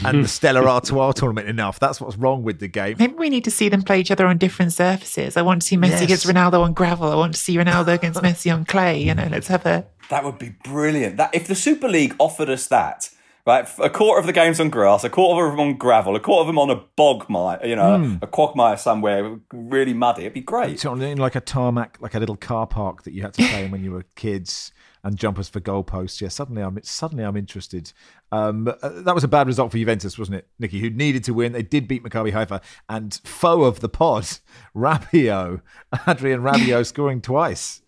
and 0.05 0.23
the 0.23 0.27
Stella 0.27 0.61
Artois 0.75 1.11
tournament 1.11 1.47
enough? 1.47 1.79
That's 1.79 2.01
what's 2.01 2.17
wrong 2.17 2.41
with 2.43 2.59
the 2.59 2.67
game. 2.67 2.95
Maybe 2.97 3.13
we 3.13 3.29
need 3.29 3.43
to 3.43 3.51
see 3.51 3.69
them 3.69 3.83
play 3.83 3.99
each 3.99 4.09
other 4.09 4.25
on 4.25 4.37
different 4.39 4.73
surfaces. 4.73 5.37
I 5.37 5.43
want 5.43 5.61
to 5.61 5.67
see 5.67 5.77
Messi 5.77 5.89
Yes. 5.91 6.01
against 6.01 6.25
Ronaldo 6.25 6.61
on 6.63 6.73
gravel. 6.73 7.11
I 7.11 7.15
want 7.15 7.33
to 7.35 7.39
see 7.39 7.57
Ronaldo 7.57 7.93
against 7.99 8.19
Messi 8.21 8.51
on 8.51 8.65
clay. 8.65 8.99
You 9.03 9.13
know, 9.13 9.27
let's 9.29 9.47
have 9.47 9.65
a 9.67 9.85
That 10.09 10.23
would 10.23 10.39
be 10.39 10.55
brilliant. 10.63 11.17
That 11.17 11.35
if 11.35 11.45
the 11.45 11.55
Super 11.55 11.87
League 11.87 12.15
offered 12.17 12.49
us 12.49 12.65
that, 12.67 13.09
right, 13.45 13.67
a 13.79 13.89
quarter 13.89 14.19
of 14.19 14.25
the 14.25 14.33
games 14.33 14.59
on 14.59 14.69
grass, 14.69 15.03
a 15.03 15.09
quarter 15.09 15.45
of 15.45 15.53
them 15.53 15.59
on 15.59 15.77
gravel, 15.77 16.15
a 16.15 16.19
quarter 16.19 16.41
of 16.41 16.47
them 16.47 16.59
on 16.59 16.69
a 16.69 16.81
bog 16.95 17.29
mire, 17.29 17.59
you 17.65 17.75
know, 17.75 18.17
a 18.21 18.27
quagmire 18.27 18.77
somewhere, 18.77 19.39
really 19.51 19.93
muddy, 19.93 20.23
it'd 20.23 20.33
be 20.33 20.41
great. 20.41 20.71
It's 20.71 20.85
on 20.85 21.01
in 21.01 21.17
like 21.17 21.35
a 21.35 21.41
tarmac, 21.41 21.97
like 21.99 22.15
a 22.15 22.19
little 22.19 22.37
car 22.37 22.67
park 22.67 23.03
that 23.03 23.13
you 23.13 23.21
had 23.21 23.33
to 23.35 23.47
play 23.47 23.65
in 23.65 23.71
when 23.71 23.83
you 23.83 23.91
were 23.91 24.05
kids, 24.15 24.71
and 25.03 25.17
jumpers 25.17 25.49
for 25.49 25.59
goalposts. 25.59 26.21
Yeah, 26.21 26.27
suddenly 26.27 26.61
I'm 26.61 26.79
suddenly 26.83 27.23
I'm 27.23 27.37
interested. 27.37 27.91
Um, 28.31 28.67
uh, 28.67 28.89
that 29.01 29.15
was 29.15 29.23
a 29.23 29.27
bad 29.27 29.47
result 29.47 29.71
for 29.71 29.77
Juventus, 29.77 30.17
wasn't 30.17 30.37
it, 30.37 30.47
Nicky? 30.59 30.79
Who 30.79 30.89
needed 30.89 31.23
to 31.25 31.33
win? 31.33 31.53
They 31.53 31.63
did 31.63 31.87
beat 31.87 32.03
Maccabi 32.03 32.31
Haifa, 32.31 32.61
and 32.87 33.19
foe 33.23 33.63
of 33.63 33.79
the 33.79 33.89
pod, 33.89 34.27
Rabiot, 34.75 35.61
Adrien 36.07 36.41
Rabiot 36.41 36.85
scoring 36.87 37.21
twice. 37.21 37.81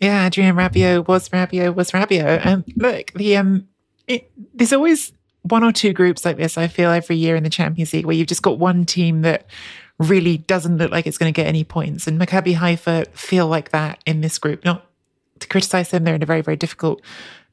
yeah. 0.00 0.26
Adrien 0.26 0.56
Rabiot 0.56 1.06
was 1.06 1.28
Rabiot 1.28 1.74
was 1.74 1.92
Rabiot. 1.92 2.44
And 2.44 2.64
look, 2.76 3.12
the 3.12 3.36
um, 3.36 3.68
it, 4.08 4.30
there's 4.54 4.72
always 4.72 5.12
one 5.42 5.62
or 5.62 5.72
two 5.72 5.92
groups 5.92 6.24
like 6.24 6.36
this. 6.36 6.58
I 6.58 6.66
feel 6.66 6.90
every 6.90 7.16
year 7.16 7.36
in 7.36 7.44
the 7.44 7.50
Champions 7.50 7.92
League 7.92 8.06
where 8.06 8.16
you've 8.16 8.26
just 8.26 8.42
got 8.42 8.58
one 8.58 8.84
team 8.84 9.22
that 9.22 9.46
really 9.98 10.38
doesn't 10.38 10.78
look 10.78 10.90
like 10.90 11.06
it's 11.06 11.18
going 11.18 11.32
to 11.32 11.36
get 11.36 11.46
any 11.46 11.64
points, 11.64 12.06
and 12.06 12.20
Maccabi 12.20 12.54
Haifa 12.54 13.06
feel 13.12 13.46
like 13.46 13.70
that 13.70 14.00
in 14.06 14.20
this 14.20 14.38
group. 14.38 14.64
Not 14.64 14.86
to 15.40 15.48
criticize 15.48 15.90
them, 15.90 16.04
they're 16.04 16.14
in 16.14 16.22
a 16.22 16.26
very 16.26 16.42
very 16.42 16.56
difficult 16.56 17.02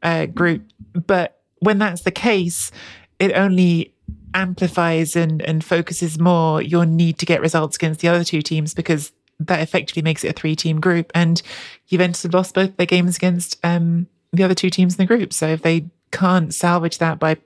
uh, 0.03 0.25
group, 0.25 0.63
but 0.93 1.41
when 1.59 1.77
that's 1.77 2.01
the 2.01 2.11
case, 2.11 2.71
it 3.19 3.33
only 3.33 3.93
amplifies 4.33 5.15
and, 5.15 5.41
and 5.41 5.63
focuses 5.63 6.19
more 6.19 6.61
your 6.61 6.85
need 6.85 7.17
to 7.19 7.25
get 7.25 7.41
results 7.41 7.77
against 7.77 8.01
the 8.01 8.07
other 8.07 8.23
two 8.23 8.41
teams 8.41 8.73
because 8.73 9.11
that 9.39 9.61
effectively 9.61 10.01
makes 10.01 10.23
it 10.23 10.29
a 10.29 10.33
three 10.33 10.55
team 10.55 10.79
group. 10.79 11.11
And 11.15 11.41
Juventus 11.87 12.23
have 12.23 12.33
lost 12.33 12.53
both 12.53 12.75
their 12.77 12.85
games 12.85 13.15
against 13.15 13.57
um, 13.63 14.07
the 14.33 14.43
other 14.43 14.53
two 14.53 14.69
teams 14.69 14.93
in 14.93 14.97
the 14.97 15.05
group. 15.05 15.33
So 15.33 15.47
if 15.47 15.61
they 15.61 15.89
can't 16.15 16.53
salvage 16.53 16.97
that 16.99 17.19
by 17.19 17.37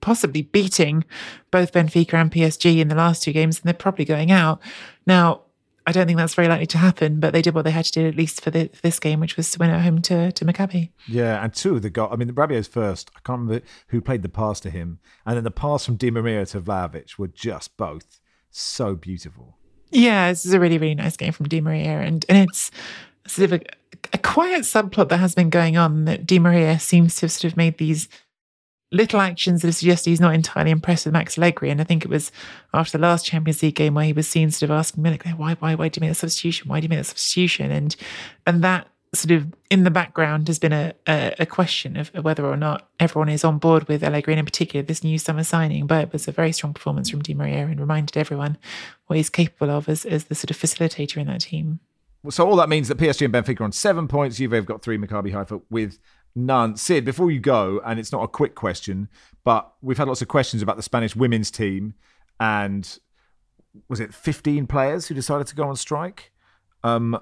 possibly 0.00 0.42
beating 0.42 1.04
both 1.50 1.72
Benfica 1.72 2.14
and 2.14 2.30
PSG 2.30 2.78
in 2.78 2.88
the 2.88 2.94
last 2.94 3.22
two 3.22 3.32
games, 3.32 3.58
then 3.58 3.70
they're 3.70 3.74
probably 3.74 4.04
going 4.04 4.30
out. 4.30 4.60
Now, 5.06 5.40
I 5.86 5.92
don't 5.92 6.06
think 6.06 6.18
that's 6.18 6.34
very 6.34 6.48
likely 6.48 6.66
to 6.66 6.78
happen, 6.78 7.20
but 7.20 7.32
they 7.32 7.42
did 7.42 7.54
what 7.54 7.62
they 7.62 7.70
had 7.70 7.84
to 7.86 7.92
do 7.92 8.06
at 8.06 8.14
least 8.14 8.40
for, 8.40 8.50
the, 8.50 8.68
for 8.72 8.80
this 8.82 8.98
game, 8.98 9.20
which 9.20 9.36
was 9.36 9.50
to 9.50 9.58
win 9.58 9.70
at 9.70 9.82
home 9.82 10.00
to, 10.02 10.32
to 10.32 10.44
Maccabi. 10.44 10.90
Yeah, 11.06 11.42
and 11.42 11.52
two 11.52 11.76
of 11.76 11.82
the 11.82 11.90
goal. 11.90 12.08
I 12.10 12.16
mean, 12.16 12.28
the 12.28 12.34
Rabiot's 12.34 12.68
first. 12.68 13.10
I 13.16 13.20
can't 13.20 13.40
remember 13.40 13.66
who 13.88 14.00
played 14.00 14.22
the 14.22 14.28
pass 14.28 14.60
to 14.60 14.70
him, 14.70 14.98
and 15.26 15.36
then 15.36 15.44
the 15.44 15.50
pass 15.50 15.84
from 15.84 15.96
Di 15.96 16.10
Maria 16.10 16.46
to 16.46 16.60
Vlahovic 16.60 17.18
were 17.18 17.28
just 17.28 17.76
both 17.76 18.20
so 18.50 18.94
beautiful. 18.94 19.58
Yeah, 19.90 20.30
this 20.30 20.46
is 20.46 20.54
a 20.54 20.60
really, 20.60 20.78
really 20.78 20.94
nice 20.94 21.16
game 21.16 21.32
from 21.32 21.48
Di 21.48 21.60
Maria, 21.60 22.00
and 22.00 22.24
and 22.28 22.48
it's 22.48 22.70
sort 23.26 23.52
of 23.52 23.60
a, 23.60 23.64
a 24.12 24.18
quiet 24.18 24.62
subplot 24.62 25.08
that 25.08 25.18
has 25.18 25.34
been 25.34 25.50
going 25.50 25.76
on 25.76 26.04
that 26.04 26.26
Di 26.26 26.38
Maria 26.38 26.78
seems 26.78 27.16
to 27.16 27.22
have 27.22 27.32
sort 27.32 27.52
of 27.52 27.56
made 27.56 27.78
these 27.78 28.08
little 28.92 29.20
actions 29.20 29.62
that 29.62 29.72
suggest 29.72 30.04
he's 30.04 30.20
not 30.20 30.34
entirely 30.34 30.70
impressed 30.70 31.04
with 31.04 31.12
Max 31.12 31.36
Allegri. 31.36 31.70
And 31.70 31.80
I 31.80 31.84
think 31.84 32.04
it 32.04 32.10
was 32.10 32.30
after 32.72 32.96
the 32.96 33.02
last 33.02 33.26
Champions 33.26 33.62
League 33.62 33.74
game 33.74 33.94
where 33.94 34.04
he 34.04 34.12
was 34.12 34.28
seen 34.28 34.50
sort 34.50 34.70
of 34.70 34.76
asking 34.76 35.02
Milik, 35.02 35.36
why, 35.36 35.54
why, 35.54 35.74
why 35.74 35.88
do 35.88 35.98
you 35.98 36.00
make 36.00 36.10
that 36.10 36.16
substitution? 36.16 36.68
Why 36.68 36.80
do 36.80 36.84
you 36.84 36.88
make 36.88 37.00
that 37.00 37.06
substitution? 37.06 37.70
And 37.70 37.96
and 38.46 38.62
that 38.62 38.88
sort 39.12 39.32
of 39.32 39.52
in 39.70 39.84
the 39.84 39.90
background 39.90 40.48
has 40.48 40.58
been 40.58 40.72
a, 40.72 40.92
a, 41.06 41.34
a 41.40 41.46
question 41.46 41.96
of 41.96 42.08
whether 42.14 42.44
or 42.44 42.56
not 42.56 42.88
everyone 43.00 43.28
is 43.28 43.44
on 43.44 43.58
board 43.58 43.88
with 43.88 44.02
Allegri, 44.02 44.32
and 44.34 44.38
in 44.38 44.44
particular 44.44 44.82
this 44.84 45.04
new 45.04 45.18
summer 45.18 45.44
signing. 45.44 45.86
But 45.86 46.04
it 46.04 46.12
was 46.12 46.28
a 46.28 46.32
very 46.32 46.52
strong 46.52 46.74
performance 46.74 47.10
from 47.10 47.22
Di 47.22 47.34
Maria 47.34 47.66
and 47.66 47.80
reminded 47.80 48.16
everyone 48.16 48.58
what 49.06 49.16
he's 49.16 49.30
capable 49.30 49.70
of 49.70 49.88
as, 49.88 50.04
as 50.04 50.24
the 50.24 50.34
sort 50.34 50.50
of 50.50 50.58
facilitator 50.58 51.16
in 51.16 51.26
that 51.26 51.42
team. 51.42 51.80
So 52.30 52.48
all 52.48 52.56
that 52.56 52.68
means 52.68 52.88
that 52.88 52.98
PSG 52.98 53.24
and 53.24 53.34
Benfica 53.34 53.60
are 53.60 53.64
on 53.64 53.72
seven 53.72 54.08
points. 54.08 54.36
Juve 54.36 54.52
have 54.52 54.66
got 54.66 54.82
three. 54.82 54.96
Maccabi 54.96 55.32
Haifa 55.32 55.60
with 55.70 55.98
none. 56.34 56.76
Sid, 56.76 57.04
before 57.04 57.30
you 57.30 57.40
go, 57.40 57.80
and 57.84 58.00
it's 58.00 58.12
not 58.12 58.22
a 58.22 58.28
quick 58.28 58.54
question, 58.54 59.08
but 59.44 59.72
we've 59.82 59.98
had 59.98 60.08
lots 60.08 60.22
of 60.22 60.28
questions 60.28 60.62
about 60.62 60.76
the 60.76 60.82
Spanish 60.82 61.14
women's 61.14 61.50
team, 61.50 61.94
and 62.40 62.98
was 63.88 64.00
it 64.00 64.14
15 64.14 64.66
players 64.66 65.06
who 65.06 65.14
decided 65.14 65.46
to 65.48 65.54
go 65.54 65.64
on 65.64 65.76
strike? 65.76 66.32
Um, 66.82 67.18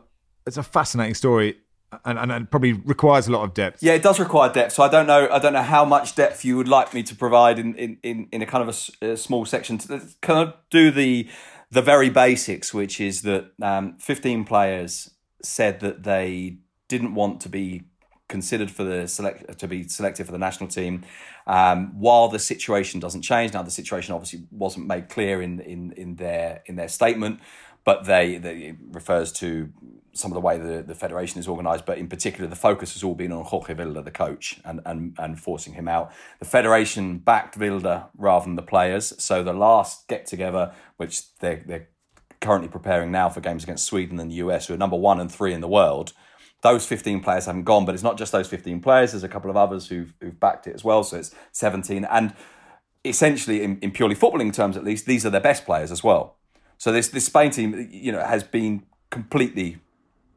it's 0.46 0.56
a 0.56 0.62
fascinating 0.62 1.14
story, 1.14 1.58
and, 2.04 2.18
and, 2.18 2.32
and 2.32 2.50
probably 2.50 2.72
requires 2.72 3.28
a 3.28 3.32
lot 3.32 3.44
of 3.44 3.54
depth. 3.54 3.82
Yeah, 3.82 3.92
it 3.92 4.02
does 4.02 4.18
require 4.18 4.52
depth. 4.52 4.72
So 4.72 4.82
I 4.82 4.88
don't 4.88 5.06
know. 5.06 5.28
I 5.30 5.38
don't 5.38 5.52
know 5.52 5.62
how 5.62 5.84
much 5.84 6.14
depth 6.14 6.44
you 6.44 6.56
would 6.56 6.68
like 6.68 6.94
me 6.94 7.02
to 7.02 7.14
provide 7.14 7.58
in 7.58 7.74
in, 7.74 7.98
in, 8.02 8.28
in 8.32 8.42
a 8.42 8.46
kind 8.46 8.68
of 8.68 8.90
a 9.02 9.16
small 9.16 9.44
section. 9.44 9.78
Kind 10.20 10.48
of 10.48 10.54
do 10.70 10.90
the 10.90 11.28
the 11.72 11.82
very 11.82 12.10
basics, 12.10 12.74
which 12.74 13.00
is 13.00 13.22
that 13.22 13.46
um, 13.62 13.96
15 13.98 14.44
players 14.44 15.10
said 15.42 15.80
that 15.80 16.02
they 16.04 16.58
didn't 16.86 17.14
want 17.14 17.40
to 17.40 17.48
be 17.48 17.84
considered 18.28 18.70
for 18.70 18.84
the 18.84 19.08
select 19.08 19.58
to 19.58 19.68
be 19.68 19.86
selected 19.88 20.24
for 20.24 20.32
the 20.32 20.38
national 20.38 20.68
team 20.68 21.04
um, 21.46 21.98
while 21.98 22.28
the 22.28 22.38
situation 22.38 23.00
doesn't 23.00 23.22
change. 23.22 23.52
Now 23.54 23.62
the 23.62 23.70
situation 23.70 24.14
obviously 24.14 24.44
wasn't 24.50 24.86
made 24.86 25.08
clear 25.08 25.40
in 25.40 25.60
in 25.60 25.92
in 25.92 26.16
their 26.16 26.62
in 26.66 26.76
their 26.76 26.88
statement, 26.88 27.40
but 27.84 28.04
they, 28.04 28.36
they 28.36 28.56
it 28.58 28.76
refers 28.90 29.32
to 29.32 29.70
some 30.14 30.30
of 30.30 30.34
the 30.34 30.40
way 30.40 30.58
the, 30.58 30.82
the 30.82 30.94
federation 30.94 31.40
is 31.40 31.48
organised, 31.48 31.86
but 31.86 31.98
in 31.98 32.08
particular 32.08 32.48
the 32.48 32.56
focus 32.56 32.94
has 32.94 33.02
all 33.02 33.14
been 33.14 33.32
on 33.32 33.44
Jorge 33.44 33.74
Vilda, 33.74 34.04
the 34.04 34.10
coach, 34.10 34.60
and, 34.64 34.80
and 34.84 35.16
and 35.18 35.40
forcing 35.40 35.74
him 35.74 35.88
out. 35.88 36.12
The 36.38 36.44
federation 36.44 37.18
backed 37.18 37.58
Vilda 37.58 38.08
rather 38.16 38.44
than 38.44 38.56
the 38.56 38.62
players. 38.62 39.12
So 39.22 39.42
the 39.42 39.52
last 39.52 40.08
get 40.08 40.26
together, 40.26 40.72
which 40.96 41.34
they're 41.36 41.62
they're 41.66 41.88
currently 42.42 42.68
preparing 42.68 43.10
now 43.10 43.30
for 43.30 43.40
games 43.40 43.62
against 43.62 43.86
Sweden 43.86 44.20
and 44.20 44.30
the 44.30 44.36
US, 44.36 44.66
who 44.66 44.74
are 44.74 44.78
number 44.78 44.96
one 44.96 45.20
and 45.20 45.32
three 45.32 45.54
in 45.54 45.62
the 45.62 45.68
world. 45.68 46.12
Those 46.60 46.86
15 46.86 47.20
players 47.22 47.46
haven't 47.46 47.64
gone, 47.64 47.84
but 47.84 47.94
it's 47.94 48.04
not 48.04 48.18
just 48.18 48.32
those 48.32 48.48
15 48.48 48.80
players. 48.80 49.12
There's 49.12 49.24
a 49.24 49.28
couple 49.28 49.50
of 49.50 49.56
others 49.56 49.88
who've, 49.88 50.12
who've 50.20 50.38
backed 50.38 50.66
it 50.66 50.74
as 50.74 50.84
well. 50.84 51.02
So 51.02 51.18
it's 51.18 51.34
17. 51.52 52.04
And 52.04 52.34
essentially, 53.04 53.62
in, 53.62 53.78
in 53.80 53.90
purely 53.90 54.14
footballing 54.14 54.52
terms 54.52 54.76
at 54.76 54.84
least, 54.84 55.06
these 55.06 55.26
are 55.26 55.30
their 55.30 55.40
best 55.40 55.64
players 55.64 55.90
as 55.90 56.04
well. 56.04 56.36
So 56.78 56.92
this, 56.92 57.08
this 57.08 57.26
Spain 57.26 57.50
team, 57.50 57.88
you 57.90 58.12
know, 58.12 58.24
has 58.24 58.44
been 58.44 58.84
completely 59.10 59.78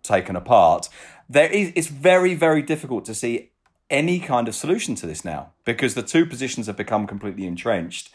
taken 0.07 0.35
apart. 0.35 0.89
There 1.29 1.49
is, 1.49 1.71
it's 1.75 1.87
very, 1.87 2.35
very 2.35 2.61
difficult 2.61 3.05
to 3.05 3.15
see 3.15 3.51
any 3.89 4.19
kind 4.19 4.47
of 4.47 4.55
solution 4.55 4.95
to 4.95 5.07
this 5.07 5.23
now 5.23 5.51
because 5.63 5.93
the 5.93 6.03
two 6.03 6.25
positions 6.25 6.67
have 6.67 6.77
become 6.77 7.07
completely 7.07 7.45
entrenched. 7.47 8.09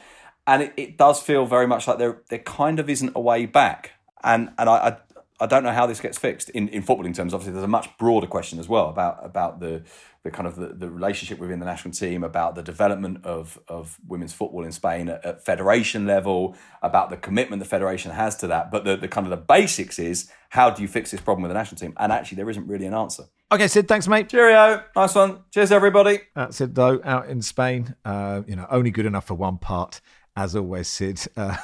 And 0.46 0.62
it, 0.62 0.72
it 0.76 0.96
does 0.96 1.22
feel 1.22 1.46
very 1.46 1.66
much 1.66 1.86
like 1.86 1.98
there, 1.98 2.22
there 2.28 2.38
kind 2.38 2.80
of 2.80 2.88
isn't 2.88 3.12
a 3.14 3.20
way 3.20 3.46
back. 3.46 3.92
And, 4.22 4.50
and 4.58 4.68
I, 4.68 4.74
I 4.74 4.96
I 5.40 5.46
don't 5.46 5.62
know 5.62 5.72
how 5.72 5.86
this 5.86 6.00
gets 6.00 6.18
fixed 6.18 6.50
in, 6.50 6.68
in 6.68 6.82
footballing 6.82 7.14
terms. 7.14 7.32
Obviously, 7.32 7.54
there's 7.54 7.64
a 7.64 7.68
much 7.68 7.96
broader 7.96 8.26
question 8.26 8.58
as 8.58 8.68
well 8.68 8.88
about 8.88 9.24
about 9.24 9.58
the 9.60 9.82
the 10.22 10.30
kind 10.30 10.46
of 10.46 10.56
the, 10.56 10.68
the 10.68 10.90
relationship 10.90 11.38
within 11.38 11.60
the 11.60 11.66
national 11.66 11.92
team, 11.92 12.22
about 12.22 12.54
the 12.54 12.62
development 12.62 13.24
of 13.24 13.58
of 13.68 13.98
women's 14.06 14.32
football 14.32 14.64
in 14.64 14.72
Spain 14.72 15.08
at, 15.08 15.24
at 15.24 15.44
federation 15.44 16.06
level, 16.06 16.56
about 16.82 17.10
the 17.10 17.16
commitment 17.16 17.60
the 17.60 17.68
federation 17.68 18.10
has 18.10 18.36
to 18.36 18.46
that. 18.48 18.70
But 18.70 18.84
the, 18.84 18.96
the 18.96 19.08
kind 19.08 19.26
of 19.26 19.30
the 19.30 19.36
basics 19.36 19.98
is 19.98 20.30
how 20.50 20.70
do 20.70 20.82
you 20.82 20.88
fix 20.88 21.10
this 21.10 21.20
problem 21.20 21.42
with 21.42 21.50
the 21.50 21.54
national 21.54 21.78
team? 21.78 21.94
And 21.98 22.12
actually, 22.12 22.36
there 22.36 22.50
isn't 22.50 22.66
really 22.66 22.86
an 22.86 22.94
answer. 22.94 23.24
Okay, 23.52 23.66
Sid, 23.66 23.88
thanks, 23.88 24.06
mate. 24.06 24.28
Cheerio, 24.28 24.84
nice 24.94 25.14
one. 25.14 25.40
Cheers, 25.52 25.72
everybody. 25.72 26.20
That's 26.36 26.60
it, 26.60 26.74
though, 26.74 27.00
out 27.02 27.28
in 27.28 27.42
Spain. 27.42 27.96
Uh, 28.04 28.42
you 28.46 28.54
know, 28.54 28.66
only 28.70 28.90
good 28.90 29.06
enough 29.06 29.26
for 29.26 29.34
one 29.34 29.58
part. 29.58 30.00
As 30.36 30.54
always, 30.54 30.86
Sid, 30.86 31.26
uh, 31.36 31.56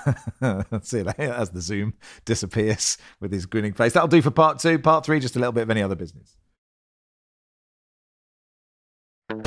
let's 0.70 0.88
see 0.90 0.98
you 0.98 1.04
later 1.04 1.32
as 1.32 1.50
the 1.50 1.61
Zoom 1.61 1.94
disappears 2.24 2.98
with 3.20 3.32
his 3.32 3.46
grinning 3.46 3.72
face. 3.72 3.92
That'll 3.92 4.09
do 4.09 4.20
for 4.20 4.32
part 4.32 4.59
two. 4.59 4.80
Part 4.80 5.07
three, 5.07 5.20
just 5.20 5.36
a 5.36 5.38
little 5.38 5.52
bit 5.52 5.62
of 5.62 5.70
any 5.70 5.82
other 5.82 5.94
business. 5.94 6.36
Welcome 9.28 9.42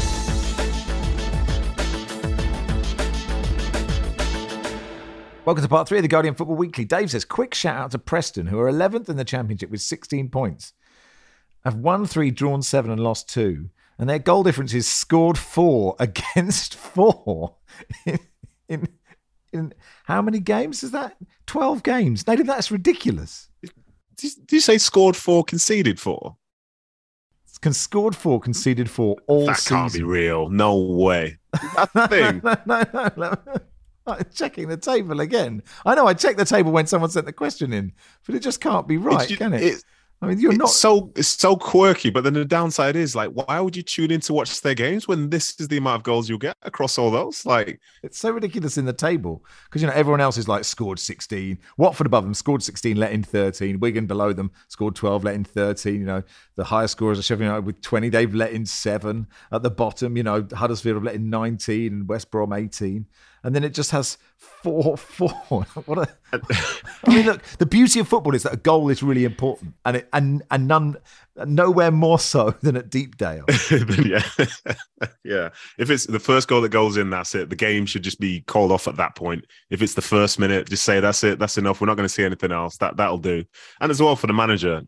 to 5.63 5.69
part 5.69 5.88
three 5.88 5.99
of 5.99 6.01
the 6.01 6.09
Guardian 6.09 6.36
Football 6.36 6.57
Weekly. 6.57 6.84
Dave 6.84 7.11
says, 7.11 7.23
quick 7.23 7.53
shout 7.53 7.77
out 7.77 7.91
to 7.91 7.97
Preston, 7.97 8.47
who 8.47 8.59
are 8.59 8.69
11th 8.69 9.07
in 9.07 9.15
the 9.15 9.23
Championship 9.23 9.69
with 9.69 9.82
16 9.82 10.27
points. 10.30 10.73
Have 11.63 11.75
won 11.75 12.05
three, 12.05 12.30
drawn 12.30 12.61
seven, 12.61 12.91
and 12.91 13.01
lost 13.01 13.30
two. 13.30 13.69
And 13.97 14.09
their 14.09 14.19
goal 14.19 14.43
difference 14.43 14.73
is 14.73 14.86
scored 14.86 15.38
four 15.38 15.95
against 15.99 16.75
four. 16.75 17.55
In, 18.05 18.19
in, 18.67 18.89
in 19.53 19.73
how 20.03 20.21
many 20.21 20.41
games 20.41 20.84
is 20.84 20.91
that? 20.91 21.15
12 21.47 21.84
games. 21.84 22.27
No, 22.27 22.36
that's 22.36 22.69
ridiculous. 22.69 23.47
Did 24.17 24.51
you 24.51 24.59
say 24.59 24.77
scored 24.77 25.15
four, 25.15 25.45
conceded 25.45 26.01
four? 26.01 26.36
Can 27.62 27.74
scored 27.74 28.16
four, 28.16 28.39
conceded 28.39 28.89
four 28.89 29.18
all 29.28 29.45
that 29.47 29.57
season. 29.57 29.78
can't 29.78 29.93
be 29.93 30.03
real. 30.03 30.49
No 30.49 30.78
way. 30.78 31.38
That 31.76 31.89
thing. 32.10 32.41
no, 32.43 32.55
no, 32.66 32.84
no, 32.93 33.12
no. 33.18 33.55
I'm 34.07 34.26
checking 34.34 34.70
the 34.70 34.78
table 34.78 35.20
again. 35.20 35.62
I 35.86 35.93
know 35.93 36.07
I 36.07 36.14
checked 36.14 36.38
the 36.39 36.45
table 36.45 36.72
when 36.72 36.88
someone 36.88 37.10
sent 37.10 37.26
the 37.26 37.34
question 37.34 37.74
in, 37.74 37.91
but 38.26 38.34
it 38.34 38.39
just 38.39 38.62
can't 38.62 38.88
be 38.88 38.97
right, 38.97 39.22
It's 39.22 39.30
ju- 39.30 39.38
can 39.38 39.53
it? 39.53 39.84
I 40.22 40.28
mean, 40.28 40.39
you're 40.39 40.51
it's 40.51 40.59
not. 40.59 40.70
so 40.70 41.11
it's 41.15 41.30
so 41.30 41.55
quirky, 41.55 42.09
but 42.09 42.26
then 42.26 42.34
the 42.34 42.43
downside 42.43 42.97
is 42.97 43.15
like, 43.15 43.30
why 43.30 43.59
would 43.61 43.76
you 43.76 43.84
tune 43.84 44.11
in 44.11 44.20
to 44.22 44.34
watch 44.34 44.59
their 44.59 44.76
games 44.76 45.07
when 45.07 45.30
this 45.30 45.57
is 45.59 45.70
the 45.70 45.78
amount 45.78 45.95
of 45.95 46.03
goals 46.03 46.28
you'll 46.28 46.38
get 46.38 46.57
across 46.63 46.97
all 46.97 47.09
those? 47.09 47.45
Like, 47.45 47.80
It's 48.03 48.20
so 48.20 48.32
ridiculous 48.32 48.78
in 48.78 48.84
the 48.84 48.91
table 48.91 49.45
because 49.65 49.82
you 49.82 49.88
know 49.88 49.93
everyone 49.93 50.20
else 50.20 50.38
is 50.38 50.49
like 50.49 50.65
scored 50.65 50.99
16. 50.99 51.57
Watford 51.78 52.07
above 52.07 52.26
them 52.26 52.34
scored 52.34 52.61
16, 52.61 52.97
let 52.97 53.13
in 53.13 53.24
13. 53.24 53.80
Wigan 53.80 54.07
below 54.07 54.34
them 54.34 54.51
scored 54.67 54.95
12, 54.95 55.24
let 55.24 55.36
in 55.36 55.45
13. 55.45 55.93
You 55.95 56.05
know 56.05 56.24
the 56.55 56.65
highest 56.65 56.93
scorers 56.93 57.17
are 57.17 57.24
Sheffield 57.24 57.45
United 57.45 57.65
with 57.65 57.82
20. 57.82 58.09
They've 58.09 58.36
let 58.36 58.51
in 58.51 58.65
seven. 58.65 59.26
At 59.53 59.63
the 59.63 59.72
bottom, 59.72 60.17
you 60.17 60.24
know 60.24 60.45
Huddersfield 60.51 60.95
have 60.95 61.03
let 61.03 61.15
in 61.15 61.30
19 61.30 61.93
and 61.93 62.07
West 62.09 62.30
Brom 62.30 62.51
18. 62.51 63.05
And 63.44 63.56
then 63.56 63.64
it 63.64 63.74
just 63.74 63.92
has 63.92 64.18
four 64.38 64.98
four. 64.98 65.30
what 65.86 65.98
a! 65.98 66.08
I 67.06 67.14
mean, 67.16 67.26
look. 67.26 67.42
The 67.60 67.66
beauty 67.66 68.00
of 68.00 68.08
football 68.08 68.36
is 68.36 68.44
that 68.44 68.54
a 68.54 68.58
goal 68.58 68.90
is 68.90 69.02
really 69.02 69.26
important, 69.26 69.74
and 69.86 69.98
it 69.98 70.10
and 70.14 70.44
and 70.52 70.68
none 70.68 70.98
nowhere 71.46 71.92
more 71.92 72.20
so 72.20 72.52
than 72.62 72.76
at 72.76 72.90
Deepdale. 72.90 73.46
yeah, 74.06 75.08
yeah. 75.24 75.50
If 75.78 75.90
it's 75.90 76.06
the 76.06 76.20
first 76.20 76.48
goal 76.48 76.62
that 76.62 76.70
goes 76.70 76.98
in, 76.98 77.10
that's 77.10 77.36
it. 77.36 77.50
The 77.50 77.56
game 77.56 77.86
should 77.86 78.04
just 78.04 78.20
be 78.20 78.42
called 78.42 78.72
off 78.72 78.88
at 78.88 78.98
that 78.98 79.16
point. 79.16 79.46
If 79.70 79.82
it's 79.82 79.94
the 79.94 80.02
first 80.02 80.40
minute, 80.40 80.70
just 80.70 80.84
say 80.84 81.00
that's 81.00 81.24
it. 81.24 81.40
That's 81.40 81.58
enough. 81.58 81.82
We're 81.82 81.88
not 81.88 81.96
going 81.96 82.08
to 82.08 82.14
see 82.14 82.24
anything 82.24 82.52
else. 82.52 82.78
That 82.78 82.98
that'll 82.98 83.18
do. 83.18 83.46
And 83.82 83.92
as 83.92 84.02
well 84.02 84.16
for 84.16 84.28
the 84.28 84.34
manager, 84.34 84.82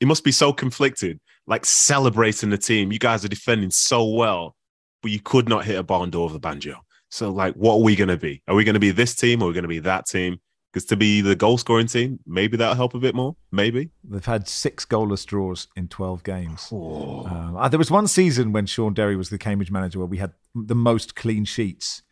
he 0.00 0.06
must 0.06 0.24
be 0.24 0.32
so 0.32 0.52
conflicted, 0.52 1.20
like 1.46 1.64
celebrating 1.64 2.50
the 2.50 2.58
team. 2.58 2.92
You 2.92 2.98
guys 2.98 3.24
are 3.24 3.28
defending 3.28 3.70
so 3.70 4.06
well, 4.08 4.56
but 5.02 5.10
you 5.10 5.20
could 5.20 5.48
not 5.48 5.64
hit 5.64 5.78
a 5.78 5.82
barn 5.82 6.10
door 6.10 6.26
of 6.26 6.32
the 6.32 6.40
banjo. 6.40 6.76
So, 7.10 7.30
like, 7.30 7.54
what 7.54 7.74
are 7.74 7.82
we 7.82 7.96
going 7.96 8.08
to 8.08 8.16
be? 8.16 8.42
Are 8.48 8.54
we 8.54 8.64
going 8.64 8.74
to 8.74 8.80
be 8.80 8.90
this 8.90 9.14
team 9.14 9.42
or 9.42 9.46
are 9.46 9.48
we 9.48 9.54
going 9.54 9.62
to 9.62 9.68
be 9.68 9.78
that 9.80 10.06
team? 10.06 10.40
Because 10.72 10.84
to 10.86 10.96
be 10.96 11.22
the 11.22 11.34
goal 11.34 11.56
scoring 11.56 11.86
team, 11.86 12.18
maybe 12.26 12.58
that'll 12.58 12.74
help 12.74 12.94
a 12.94 12.98
bit 12.98 13.14
more. 13.14 13.36
Maybe. 13.50 13.90
They've 14.04 14.24
had 14.24 14.46
six 14.46 14.84
goalless 14.84 15.24
draws 15.24 15.68
in 15.74 15.88
12 15.88 16.22
games. 16.22 16.68
Um, 16.70 17.56
uh, 17.56 17.68
there 17.68 17.78
was 17.78 17.90
one 17.90 18.06
season 18.06 18.52
when 18.52 18.66
Shaun 18.66 18.92
Derry 18.92 19.16
was 19.16 19.30
the 19.30 19.38
Cambridge 19.38 19.70
manager 19.70 19.98
where 19.98 20.06
we 20.06 20.18
had 20.18 20.32
the 20.54 20.74
most 20.74 21.16
clean 21.16 21.46
sheets 21.46 22.02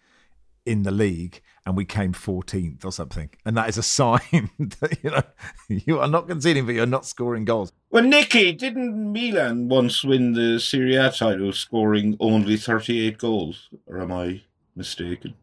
in 0.64 0.82
the 0.82 0.90
league 0.90 1.42
and 1.66 1.76
we 1.76 1.84
came 1.84 2.14
14th 2.14 2.84
or 2.84 2.92
something. 2.92 3.28
And 3.44 3.56
that 3.58 3.68
is 3.68 3.76
a 3.76 3.82
sign 3.98 4.50
that, 4.80 4.98
you 5.02 5.10
know, 5.10 5.22
you 5.68 6.00
are 6.00 6.08
not 6.08 6.26
conceding, 6.26 6.64
but 6.64 6.74
you're 6.74 6.86
not 6.86 7.04
scoring 7.04 7.44
goals. 7.44 7.72
Well, 7.90 8.04
Nicky, 8.04 8.52
didn't 8.52 9.12
Milan 9.12 9.68
once 9.68 10.02
win 10.02 10.32
the 10.32 10.58
Serie 10.58 10.96
A 10.96 11.10
title 11.10 11.52
scoring 11.52 12.16
only 12.20 12.56
38 12.56 13.18
goals? 13.18 13.68
Or 13.86 14.00
am 14.00 14.12
I 14.12 14.42
mistaken? 14.76 15.34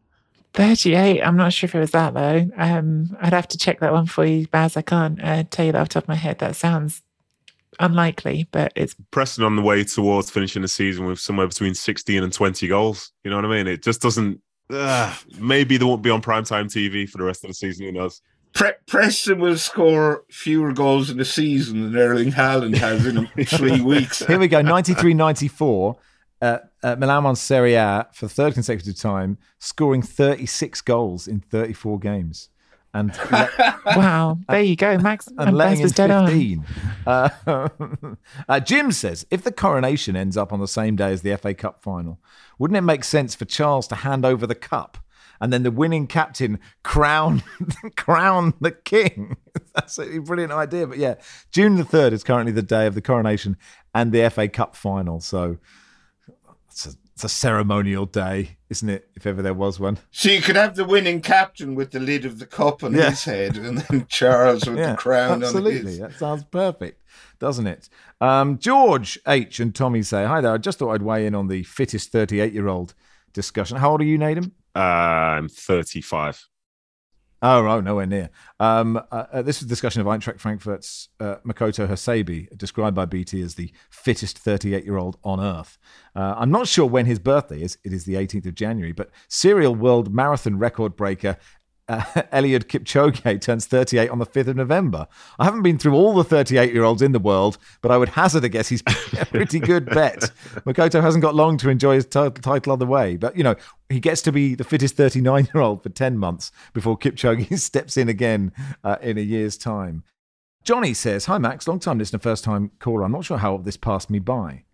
38. 0.54 1.20
I'm 1.20 1.36
not 1.36 1.52
sure 1.52 1.66
if 1.66 1.74
it 1.74 1.80
was 1.80 1.90
that 1.90 2.14
though. 2.14 2.48
Um, 2.56 3.16
I'd 3.20 3.32
have 3.32 3.48
to 3.48 3.58
check 3.58 3.80
that 3.80 3.92
one 3.92 4.06
for 4.06 4.24
you, 4.24 4.46
Baz. 4.46 4.76
I 4.76 4.82
can't 4.82 5.22
uh, 5.22 5.44
tell 5.50 5.66
you 5.66 5.72
that 5.72 5.80
off 5.80 5.88
the 5.88 5.94
top 5.94 6.04
of 6.04 6.08
my 6.08 6.14
head. 6.14 6.38
That 6.38 6.56
sounds 6.56 7.02
unlikely, 7.80 8.46
but 8.52 8.72
it's 8.76 8.94
Preston 9.10 9.44
on 9.44 9.56
the 9.56 9.62
way 9.62 9.82
towards 9.82 10.30
finishing 10.30 10.62
the 10.62 10.68
season 10.68 11.06
with 11.06 11.18
somewhere 11.18 11.48
between 11.48 11.74
16 11.74 12.22
and 12.22 12.32
20 12.32 12.68
goals. 12.68 13.12
You 13.24 13.30
know 13.30 13.36
what 13.36 13.44
I 13.44 13.48
mean? 13.48 13.66
It 13.66 13.82
just 13.82 14.00
doesn't. 14.00 14.40
Uh, 14.70 15.14
maybe 15.38 15.76
they 15.76 15.84
won't 15.84 16.02
be 16.02 16.10
on 16.10 16.22
primetime 16.22 16.66
TV 16.66 17.08
for 17.08 17.18
the 17.18 17.24
rest 17.24 17.44
of 17.44 17.48
the 17.48 17.54
season. 17.54 17.86
Who 17.86 17.92
knows? 17.92 18.22
Pre- 18.54 18.72
Preston 18.86 19.40
will 19.40 19.58
score 19.58 20.22
fewer 20.30 20.72
goals 20.72 21.10
in 21.10 21.18
a 21.18 21.24
season 21.24 21.82
than 21.82 22.00
Erling 22.00 22.30
Haaland 22.30 22.76
has 22.76 23.04
in 23.04 23.26
three 23.46 23.80
weeks. 23.80 24.24
Here 24.24 24.38
we 24.38 24.46
go 24.46 24.62
93 24.62 25.12
94. 25.14 25.96
Uh, 26.40 26.58
uh, 26.84 26.96
Milan 26.96 27.24
won 27.24 27.34
Serie 27.34 27.74
A 27.74 28.06
for 28.12 28.26
the 28.26 28.34
third 28.34 28.52
consecutive 28.52 28.96
time, 28.96 29.38
scoring 29.58 30.02
36 30.02 30.82
goals 30.82 31.26
in 31.26 31.40
34 31.40 31.98
games. 31.98 32.50
And 32.92 33.10
le- 33.32 33.80
wow. 33.86 34.38
There 34.48 34.60
you 34.60 34.76
go, 34.76 34.98
Max. 34.98 35.26
and 35.38 35.40
And 35.48 35.56
letting 35.56 35.78
Baz 35.78 35.82
was 35.82 35.92
in 35.92 35.96
dead 35.96 36.10
on. 36.10 36.26
15. 36.26 36.64
Uh, 37.06 37.68
uh, 38.48 38.60
Jim 38.60 38.92
says, 38.92 39.26
if 39.30 39.42
the 39.42 39.50
coronation 39.50 40.14
ends 40.14 40.36
up 40.36 40.52
on 40.52 40.60
the 40.60 40.68
same 40.68 40.94
day 40.94 41.10
as 41.10 41.22
the 41.22 41.36
FA 41.38 41.54
Cup 41.54 41.82
final, 41.82 42.20
wouldn't 42.58 42.76
it 42.76 42.82
make 42.82 43.02
sense 43.02 43.34
for 43.34 43.46
Charles 43.46 43.88
to 43.88 43.96
hand 43.96 44.26
over 44.26 44.46
the 44.46 44.54
cup 44.54 44.98
and 45.40 45.52
then 45.52 45.64
the 45.64 45.70
winning 45.72 46.06
captain 46.06 46.60
crown 46.82 47.42
crown 47.96 48.52
the 48.60 48.70
king? 48.70 49.38
That's 49.74 49.98
a 49.98 50.18
brilliant 50.18 50.52
idea. 50.52 50.86
But 50.86 50.98
yeah, 50.98 51.14
June 51.50 51.76
the 51.76 51.82
3rd 51.82 52.12
is 52.12 52.22
currently 52.22 52.52
the 52.52 52.62
day 52.62 52.86
of 52.86 52.94
the 52.94 53.02
coronation 53.02 53.56
and 53.94 54.12
the 54.12 54.28
FA 54.30 54.48
Cup 54.48 54.76
final. 54.76 55.20
So 55.20 55.58
it's 57.14 57.24
a, 57.24 57.28
ceremonial 57.28 58.06
day, 58.06 58.56
isn't 58.70 58.88
it? 58.88 59.08
If 59.14 59.26
ever 59.26 59.40
there 59.42 59.54
was 59.54 59.78
one. 59.78 59.98
So 60.10 60.30
you 60.30 60.42
could 60.42 60.56
have 60.56 60.74
the 60.76 60.84
winning 60.84 61.20
captain 61.20 61.74
with 61.74 61.92
the 61.92 62.00
lid 62.00 62.24
of 62.24 62.38
the 62.38 62.46
cup 62.46 62.82
on 62.82 62.94
Yeah. 62.94 63.10
his 63.10 63.24
head, 63.24 63.56
and 63.56 63.78
then 63.78 64.06
Charles 64.08 64.66
with 64.66 64.76
the 64.78 64.96
crown 64.96 65.42
absolutely. 65.42 65.80
on 65.80 65.86
his. 65.86 65.98
That 66.00 66.12
sounds 66.14 66.44
perfect, 66.44 67.02
doesn't 67.38 67.66
it? 67.66 67.88
Um, 68.20 68.58
George 68.58 69.18
H 69.28 69.60
and 69.60 69.74
Tommy 69.74 70.02
say, 70.02 70.24
"Hi 70.24 70.40
there. 70.40 70.52
I 70.54 70.58
just 70.58 70.78
thought 70.78 70.90
I'd 70.90 71.02
weigh 71.02 71.26
in 71.26 71.34
on 71.34 71.48
the 71.48 71.62
fittest 71.62 72.10
38 72.10 72.52
year 72.52 72.68
old 72.68 72.94
discussion. 73.32 73.76
How 73.76 73.92
old 73.92 74.00
are 74.00 74.04
you, 74.04 74.18
Nedum? 74.18 74.50
Uh, 74.74 74.78
I'm 74.80 75.48
35. 75.48 76.48
Oh, 77.46 77.66
oh, 77.66 77.80
nowhere 77.82 78.06
near. 78.06 78.30
Um, 78.58 78.96
uh, 78.96 79.24
uh, 79.30 79.42
this 79.42 79.58
is 79.58 79.64
a 79.64 79.68
discussion 79.68 80.00
of 80.00 80.06
Eintracht 80.06 80.40
Frankfurt's 80.40 81.10
uh, 81.20 81.36
Makoto 81.46 81.86
Hasebe, 81.86 82.56
described 82.56 82.96
by 82.96 83.04
BT 83.04 83.42
as 83.42 83.56
the 83.56 83.70
fittest 83.90 84.38
38 84.38 84.82
year 84.82 84.96
old 84.96 85.18
on 85.22 85.40
earth. 85.40 85.76
Uh, 86.16 86.36
I'm 86.38 86.50
not 86.50 86.68
sure 86.68 86.86
when 86.86 87.04
his 87.04 87.18
birthday 87.18 87.60
is. 87.60 87.76
It 87.84 87.92
is 87.92 88.06
the 88.06 88.14
18th 88.14 88.46
of 88.46 88.54
January, 88.54 88.92
but 88.92 89.10
serial 89.28 89.74
world 89.74 90.10
marathon 90.10 90.58
record 90.58 90.96
breaker 90.96 91.36
uh, 91.88 92.00
Eliud 92.32 92.64
Kipchoge 92.64 93.40
turns 93.40 93.66
38 93.66 94.10
on 94.10 94.18
the 94.18 94.26
5th 94.26 94.48
of 94.48 94.56
November. 94.56 95.06
I 95.38 95.44
haven't 95.44 95.62
been 95.62 95.78
through 95.78 95.94
all 95.94 96.14
the 96.14 96.24
38 96.24 96.72
year 96.72 96.84
olds 96.84 97.02
in 97.02 97.12
the 97.12 97.18
world, 97.18 97.58
but 97.80 97.90
I 97.90 97.96
would 97.96 98.10
hazard 98.10 98.44
a 98.44 98.48
guess 98.48 98.68
he's 98.68 98.82
a 99.18 99.26
pretty 99.26 99.60
good 99.60 99.86
bet. 99.86 100.20
Makoto 100.66 101.02
hasn't 101.02 101.22
got 101.22 101.34
long 101.34 101.56
to 101.58 101.68
enjoy 101.68 101.96
his 101.96 102.06
title, 102.06 102.30
title 102.30 102.72
on 102.72 102.78
the 102.78 102.86
way, 102.86 103.16
but 103.16 103.36
you 103.36 103.44
know, 103.44 103.54
he 103.88 104.00
gets 104.00 104.22
to 104.22 104.32
be 104.32 104.54
the 104.54 104.64
fittest 104.64 104.96
39 104.96 105.48
year 105.54 105.62
old 105.62 105.82
for 105.82 105.90
10 105.90 106.18
months 106.18 106.50
before 106.72 106.98
Kipchoge 106.98 107.58
steps 107.58 107.96
in 107.96 108.08
again 108.08 108.52
uh, 108.82 108.96
in 109.02 109.18
a 109.18 109.22
year's 109.22 109.56
time. 109.56 110.04
Johnny 110.64 110.94
says, 110.94 111.26
Hi 111.26 111.36
Max, 111.36 111.68
long 111.68 111.78
time 111.78 111.98
listener, 111.98 112.18
first 112.18 112.44
time 112.44 112.70
caller. 112.78 113.04
I'm 113.04 113.12
not 113.12 113.26
sure 113.26 113.38
how 113.38 113.58
this 113.58 113.76
passed 113.76 114.08
me 114.08 114.18
by. 114.18 114.64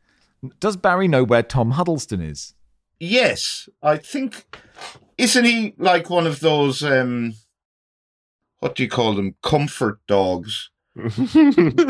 Does 0.61 0.77
Barry 0.77 1.09
know 1.09 1.25
where 1.25 1.43
Tom 1.43 1.73
Huddlestone 1.73 2.23
is? 2.23 2.55
Yes, 2.99 3.69
I 3.83 3.97
think. 3.97 4.47
Isn't 5.21 5.45
he 5.45 5.75
like 5.77 6.09
one 6.09 6.27
of 6.27 6.41
those? 6.41 6.83
um 6.83 7.35
What 8.61 8.75
do 8.75 8.83
you 8.83 8.89
call 8.89 9.15
them? 9.15 9.37
Comfort 9.43 10.01
dogs, 10.09 10.71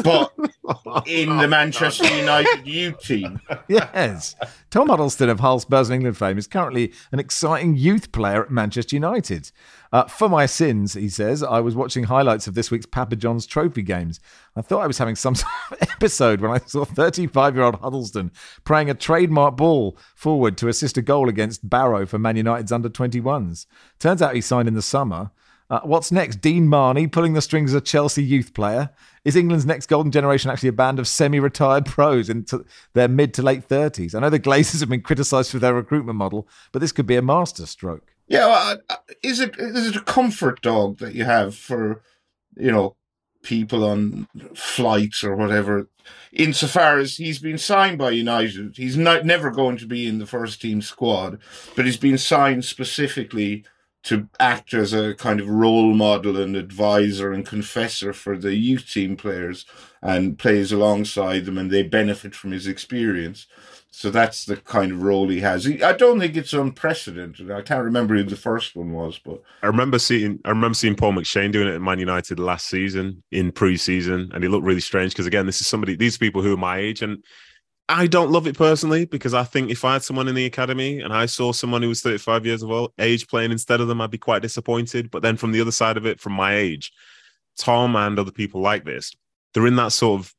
but 0.02 0.32
in 1.06 1.36
the 1.36 1.46
Manchester 1.48 2.06
United 2.16 2.66
U 2.66 2.92
team. 3.02 3.40
Yes. 3.68 4.36
Tom 4.70 4.88
Huddlestone 4.88 5.28
of 5.28 5.40
Hull 5.40 5.60
Spurs 5.60 5.88
and 5.88 5.96
England 5.96 6.16
fame 6.16 6.38
is 6.38 6.46
currently 6.46 6.92
an 7.12 7.18
exciting 7.18 7.76
youth 7.76 8.12
player 8.12 8.42
at 8.42 8.50
Manchester 8.50 8.96
United. 8.96 9.50
Uh, 9.92 10.04
for 10.04 10.28
my 10.28 10.46
sins, 10.46 10.94
he 10.94 11.08
says, 11.08 11.42
I 11.42 11.60
was 11.60 11.74
watching 11.74 12.04
highlights 12.04 12.46
of 12.46 12.54
this 12.54 12.70
week's 12.70 12.86
Papa 12.86 13.16
John's 13.16 13.46
trophy 13.46 13.82
games. 13.82 14.20
I 14.54 14.62
thought 14.62 14.82
I 14.82 14.86
was 14.86 14.98
having 14.98 15.16
some 15.16 15.34
sort 15.36 15.50
of 15.72 15.82
episode 15.82 16.40
when 16.40 16.52
I 16.52 16.58
saw 16.58 16.84
35 16.84 17.54
year 17.56 17.64
old 17.64 17.80
Huddlestone 17.80 18.30
praying 18.64 18.90
a 18.90 18.94
trademark 18.94 19.56
ball 19.56 19.98
forward 20.14 20.56
to 20.58 20.68
assist 20.68 20.96
a 20.96 21.02
goal 21.02 21.28
against 21.28 21.68
Barrow 21.68 22.06
for 22.06 22.18
Man 22.18 22.36
United's 22.36 22.72
under 22.72 22.88
21s. 22.88 23.66
Turns 23.98 24.22
out 24.22 24.34
he 24.34 24.40
signed 24.40 24.68
in 24.68 24.74
the 24.74 24.82
summer. 24.82 25.30
Uh, 25.70 25.80
what's 25.84 26.10
next? 26.10 26.40
Dean 26.40 26.66
Marney 26.66 27.06
pulling 27.06 27.34
the 27.34 27.40
strings 27.40 27.70
as 27.70 27.76
a 27.76 27.80
Chelsea 27.80 28.24
youth 28.24 28.54
player. 28.54 28.90
Is 29.24 29.36
England's 29.36 29.64
next 29.64 29.86
golden 29.86 30.10
generation 30.10 30.50
actually 30.50 30.70
a 30.70 30.72
band 30.72 30.98
of 30.98 31.06
semi-retired 31.06 31.86
pros 31.86 32.28
into 32.28 32.64
their 32.94 33.06
mid 33.06 33.32
to 33.34 33.42
late 33.42 33.64
thirties? 33.64 34.14
I 34.14 34.20
know 34.20 34.30
the 34.30 34.40
Glazers 34.40 34.80
have 34.80 34.88
been 34.88 35.02
criticised 35.02 35.52
for 35.52 35.60
their 35.60 35.74
recruitment 35.74 36.18
model, 36.18 36.48
but 36.72 36.80
this 36.80 36.90
could 36.90 37.06
be 37.06 37.16
a 37.16 37.22
masterstroke. 37.22 38.12
Yeah, 38.26 38.46
well, 38.46 38.78
is 39.22 39.38
it 39.38 39.54
is 39.58 39.88
it 39.88 39.96
a 39.96 40.00
comfort 40.00 40.60
dog 40.60 40.98
that 40.98 41.14
you 41.14 41.24
have 41.24 41.54
for 41.54 42.02
you 42.56 42.72
know 42.72 42.96
people 43.42 43.84
on 43.84 44.26
flights 44.56 45.22
or 45.22 45.36
whatever? 45.36 45.88
Insofar 46.32 46.98
as 46.98 47.16
he's 47.16 47.38
been 47.38 47.58
signed 47.58 47.98
by 47.98 48.10
United, 48.10 48.76
he's 48.76 48.96
not 48.96 49.24
never 49.24 49.50
going 49.50 49.76
to 49.78 49.86
be 49.86 50.08
in 50.08 50.18
the 50.18 50.26
first 50.26 50.60
team 50.60 50.82
squad, 50.82 51.38
but 51.76 51.84
he's 51.84 51.96
been 51.96 52.18
signed 52.18 52.64
specifically 52.64 53.64
to 54.02 54.28
act 54.38 54.72
as 54.72 54.92
a 54.92 55.14
kind 55.14 55.40
of 55.40 55.48
role 55.48 55.92
model 55.92 56.36
and 56.38 56.56
advisor 56.56 57.32
and 57.32 57.46
confessor 57.46 58.12
for 58.12 58.36
the 58.36 58.54
youth 58.54 58.88
team 58.90 59.16
players 59.16 59.66
and 60.02 60.38
plays 60.38 60.72
alongside 60.72 61.44
them 61.44 61.58
and 61.58 61.70
they 61.70 61.82
benefit 61.82 62.34
from 62.34 62.52
his 62.52 62.66
experience. 62.66 63.46
So 63.92 64.10
that's 64.10 64.44
the 64.44 64.56
kind 64.56 64.92
of 64.92 65.02
role 65.02 65.28
he 65.28 65.40
has. 65.40 65.66
I 65.66 65.92
don't 65.92 66.20
think 66.20 66.36
it's 66.36 66.52
unprecedented. 66.52 67.50
I 67.50 67.60
can't 67.60 67.84
remember 67.84 68.14
who 68.14 68.22
the 68.22 68.36
first 68.36 68.76
one 68.76 68.92
was, 68.92 69.18
but 69.18 69.42
I 69.62 69.66
remember 69.66 69.98
seeing 69.98 70.38
I 70.44 70.50
remember 70.50 70.74
seeing 70.74 70.94
Paul 70.94 71.12
McShane 71.12 71.50
doing 71.50 71.66
it 71.66 71.74
at 71.74 71.82
Man 71.82 71.98
United 71.98 72.38
last 72.38 72.68
season 72.68 73.22
in 73.32 73.50
pre-season, 73.50 74.30
and 74.32 74.44
he 74.44 74.48
looked 74.48 74.64
really 74.64 74.80
strange 74.80 75.12
because 75.12 75.26
again, 75.26 75.44
this 75.44 75.60
is 75.60 75.66
somebody 75.66 75.96
these 75.96 76.16
people 76.16 76.40
who 76.40 76.54
are 76.54 76.56
my 76.56 76.78
age, 76.78 77.02
and 77.02 77.22
I 77.90 78.06
don't 78.06 78.30
love 78.30 78.46
it 78.46 78.56
personally 78.56 79.04
because 79.04 79.34
I 79.34 79.42
think 79.42 79.68
if 79.68 79.84
I 79.84 79.94
had 79.94 80.04
someone 80.04 80.28
in 80.28 80.36
the 80.36 80.46
academy 80.46 81.00
and 81.00 81.12
I 81.12 81.26
saw 81.26 81.50
someone 81.50 81.82
who 81.82 81.88
was 81.88 82.02
35 82.02 82.46
years 82.46 82.62
of 82.62 82.92
age 83.00 83.26
playing 83.26 83.50
instead 83.50 83.80
of 83.80 83.88
them, 83.88 84.00
I'd 84.00 84.12
be 84.12 84.18
quite 84.18 84.42
disappointed. 84.42 85.10
But 85.10 85.22
then 85.22 85.36
from 85.36 85.50
the 85.50 85.60
other 85.60 85.72
side 85.72 85.96
of 85.96 86.06
it, 86.06 86.20
from 86.20 86.34
my 86.34 86.54
age, 86.54 86.92
Tom 87.58 87.96
and 87.96 88.16
other 88.16 88.30
people 88.30 88.60
like 88.60 88.84
this, 88.84 89.12
they're 89.52 89.66
in 89.66 89.74
that 89.76 89.90
sort 89.90 90.20
of 90.20 90.32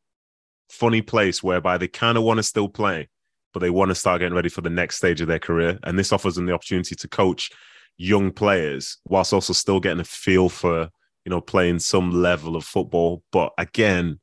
funny 0.70 1.02
place 1.02 1.44
whereby 1.44 1.78
they 1.78 1.90
kind 1.90 2.18
of 2.18 2.24
want 2.24 2.38
to 2.38 2.44
still 2.44 2.70
play, 2.70 3.10
but 3.54 3.60
they 3.60 3.70
want 3.70 3.90
to 3.90 3.96
start 3.96 4.22
getting 4.22 4.34
ready 4.34 4.50
for 4.50 4.62
the 4.62 4.70
next 4.70 4.96
stage 4.96 5.20
of 5.20 5.28
their 5.28 5.38
career. 5.38 5.78
And 5.84 6.00
this 6.00 6.14
offers 6.14 6.36
them 6.36 6.46
the 6.46 6.54
opportunity 6.54 6.96
to 6.96 7.08
coach 7.10 7.52
young 7.98 8.32
players 8.32 8.98
whilst 9.06 9.34
also 9.34 9.52
still 9.52 9.82
getting 9.82 10.00
a 10.00 10.06
feel 10.06 10.48
for, 10.48 10.88
you 11.26 11.30
know, 11.30 11.42
playing 11.42 11.80
some 11.80 12.12
level 12.12 12.56
of 12.56 12.64
football. 12.64 13.24
But 13.34 13.52
again, 13.58 14.22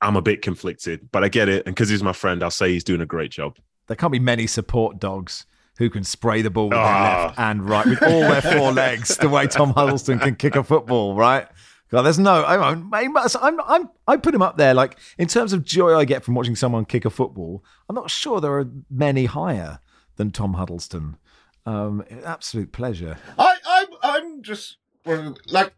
I'm 0.00 0.16
a 0.16 0.22
bit 0.22 0.42
conflicted, 0.42 1.08
but 1.10 1.24
I 1.24 1.28
get 1.28 1.48
it. 1.48 1.66
And 1.66 1.74
because 1.74 1.88
he's 1.88 2.02
my 2.02 2.12
friend, 2.12 2.42
I'll 2.42 2.50
say 2.50 2.72
he's 2.72 2.84
doing 2.84 3.00
a 3.00 3.06
great 3.06 3.30
job. 3.30 3.56
There 3.86 3.96
can't 3.96 4.12
be 4.12 4.18
many 4.18 4.46
support 4.46 4.98
dogs 4.98 5.46
who 5.78 5.90
can 5.90 6.04
spray 6.04 6.42
the 6.42 6.50
ball 6.50 6.68
with 6.68 6.78
oh. 6.78 6.82
their 6.82 6.92
left 6.92 7.38
and 7.38 7.68
right 7.68 7.86
with 7.86 8.02
all 8.02 8.20
their 8.20 8.42
four 8.42 8.72
legs 8.72 9.16
the 9.16 9.28
way 9.28 9.46
Tom 9.46 9.72
Huddlestone 9.72 10.18
can 10.18 10.36
kick 10.36 10.56
a 10.56 10.64
football, 10.64 11.14
right? 11.14 11.46
God, 11.90 12.02
there's 12.02 12.18
no. 12.18 12.44
I'm, 12.44 12.90
I'm, 12.92 13.60
I'm, 13.60 13.90
I 14.08 14.16
put 14.16 14.34
him 14.34 14.42
up 14.42 14.56
there. 14.56 14.74
Like 14.74 14.98
in 15.18 15.28
terms 15.28 15.52
of 15.52 15.64
joy 15.64 15.94
I 15.94 16.04
get 16.04 16.24
from 16.24 16.34
watching 16.34 16.56
someone 16.56 16.84
kick 16.84 17.04
a 17.04 17.10
football, 17.10 17.64
I'm 17.88 17.94
not 17.94 18.10
sure 18.10 18.40
there 18.40 18.58
are 18.58 18.68
many 18.90 19.26
higher 19.26 19.78
than 20.16 20.30
Tom 20.30 20.54
Huddlestone. 20.54 21.16
Um, 21.64 22.04
absolute 22.24 22.72
pleasure. 22.72 23.18
I, 23.38 23.56
I'm, 23.66 23.86
I'm 24.02 24.42
just 24.42 24.78
like 25.04 25.74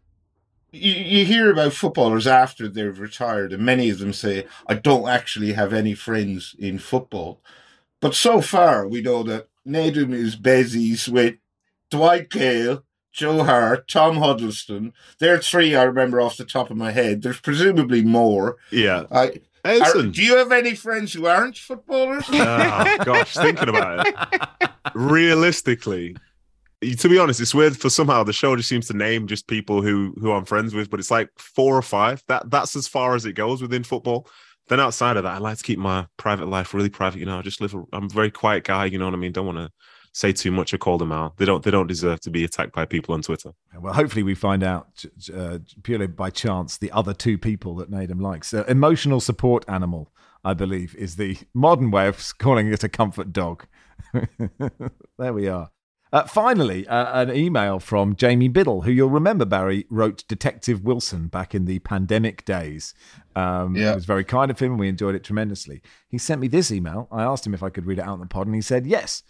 you, 0.71 0.91
you 0.93 1.25
hear 1.25 1.51
about 1.51 1.73
footballers 1.73 2.27
after 2.27 2.67
they've 2.67 2.99
retired, 2.99 3.53
and 3.53 3.63
many 3.63 3.89
of 3.89 3.99
them 3.99 4.13
say, 4.13 4.45
I 4.67 4.75
don't 4.75 5.09
actually 5.09 5.53
have 5.53 5.73
any 5.73 5.93
friends 5.93 6.55
in 6.59 6.79
football. 6.79 7.41
But 8.01 8.15
so 8.15 8.41
far, 8.41 8.87
we 8.87 9.01
know 9.01 9.23
that 9.23 9.47
Nedum 9.67 10.13
is 10.13 10.35
Bezies 10.35 11.07
with 11.07 11.35
Dwight 11.89 12.29
Gayle, 12.29 12.83
Joe 13.11 13.43
Hart, 13.43 13.87
Tom 13.87 14.17
Huddlestone. 14.17 14.93
There 15.19 15.33
are 15.33 15.39
three 15.39 15.75
I 15.75 15.83
remember 15.83 16.21
off 16.21 16.37
the 16.37 16.45
top 16.45 16.71
of 16.71 16.77
my 16.77 16.91
head. 16.91 17.21
There's 17.21 17.41
presumably 17.41 18.03
more. 18.03 18.57
Yeah. 18.71 19.03
I, 19.11 19.41
are, 19.65 20.03
do 20.03 20.23
you 20.23 20.37
have 20.37 20.51
any 20.51 20.75
friends 20.75 21.13
who 21.13 21.25
aren't 21.25 21.57
footballers? 21.57 22.25
oh, 22.29 22.97
gosh, 23.03 23.33
thinking 23.33 23.69
about 23.69 24.07
it. 24.07 24.69
Realistically, 24.93 26.15
to 26.81 27.09
be 27.09 27.17
honest, 27.17 27.41
it's 27.41 27.53
weird 27.53 27.77
for 27.77 27.89
somehow 27.89 28.23
the 28.23 28.33
show 28.33 28.55
just 28.55 28.69
seems 28.69 28.87
to 28.87 28.93
name 28.93 29.27
just 29.27 29.47
people 29.47 29.81
who 29.81 30.13
who 30.19 30.31
I'm 30.31 30.45
friends 30.45 30.73
with, 30.73 30.89
but 30.89 30.99
it's 30.99 31.11
like 31.11 31.29
four 31.37 31.75
or 31.75 31.81
five. 31.81 32.23
That 32.27 32.49
that's 32.49 32.75
as 32.75 32.87
far 32.87 33.15
as 33.15 33.25
it 33.25 33.33
goes 33.33 33.61
within 33.61 33.83
football. 33.83 34.27
Then 34.69 34.79
outside 34.79 35.17
of 35.17 35.23
that, 35.23 35.33
I 35.33 35.37
like 35.39 35.57
to 35.57 35.63
keep 35.63 35.79
my 35.79 36.07
private 36.17 36.47
life 36.47 36.73
really 36.73 36.89
private. 36.89 37.19
You 37.19 37.25
know, 37.25 37.39
I 37.39 37.41
just 37.41 37.59
live. 37.59 37.73
A, 37.73 37.83
I'm 37.91 38.05
a 38.05 38.09
very 38.09 38.31
quiet 38.31 38.63
guy. 38.63 38.85
You 38.85 38.97
know 38.97 39.05
what 39.05 39.13
I 39.13 39.17
mean? 39.17 39.31
Don't 39.31 39.45
want 39.45 39.57
to 39.57 39.69
say 40.13 40.31
too 40.31 40.51
much 40.51 40.73
or 40.73 40.77
call 40.77 40.97
them 40.97 41.11
out. 41.11 41.37
They 41.37 41.45
don't. 41.45 41.63
They 41.63 41.71
don't 41.71 41.87
deserve 41.87 42.21
to 42.21 42.29
be 42.29 42.45
attacked 42.45 42.73
by 42.73 42.85
people 42.85 43.13
on 43.13 43.23
Twitter. 43.23 43.51
Well, 43.77 43.93
hopefully 43.93 44.23
we 44.23 44.35
find 44.35 44.63
out 44.63 45.03
uh, 45.35 45.59
purely 45.83 46.07
by 46.07 46.29
chance 46.29 46.77
the 46.77 46.91
other 46.91 47.13
two 47.13 47.37
people 47.37 47.75
that 47.75 47.91
Nedum 47.91 48.21
likes. 48.21 48.53
Uh, 48.53 48.63
emotional 48.69 49.19
support 49.19 49.65
animal, 49.67 50.13
I 50.45 50.53
believe, 50.53 50.95
is 50.95 51.17
the 51.17 51.37
modern 51.53 51.91
way 51.91 52.07
of 52.07 52.37
calling 52.37 52.71
it 52.71 52.85
a 52.85 52.89
comfort 52.89 53.33
dog. 53.33 53.65
there 55.17 55.33
we 55.33 55.49
are. 55.49 55.71
Uh, 56.11 56.23
finally, 56.23 56.87
uh, 56.87 57.21
an 57.21 57.35
email 57.35 57.79
from 57.79 58.15
Jamie 58.15 58.47
Biddle, 58.47 58.81
who 58.81 58.91
you'll 58.91 59.09
remember, 59.09 59.45
Barry, 59.45 59.85
wrote 59.91 60.23
Detective 60.27 60.83
Wilson 60.83 61.27
back 61.27 61.53
in 61.53 61.65
the 61.65 61.77
pandemic 61.79 62.43
days. 62.45 62.95
Um, 63.35 63.75
yeah. 63.75 63.91
It 63.91 63.95
was 63.95 64.05
very 64.05 64.23
kind 64.23 64.49
of 64.49 64.57
him, 64.57 64.71
and 64.71 64.79
we 64.79 64.87
enjoyed 64.87 65.13
it 65.13 65.23
tremendously. 65.23 65.83
He 66.07 66.17
sent 66.17 66.41
me 66.41 66.47
this 66.47 66.71
email. 66.71 67.07
I 67.11 67.21
asked 67.21 67.45
him 67.45 67.53
if 67.53 67.61
I 67.61 67.69
could 67.69 67.85
read 67.85 67.99
it 67.99 68.05
out 68.05 68.15
in 68.15 68.21
the 68.21 68.25
pod, 68.25 68.47
and 68.47 68.55
he 68.55 68.61
said 68.61 68.87
yes. 68.87 69.21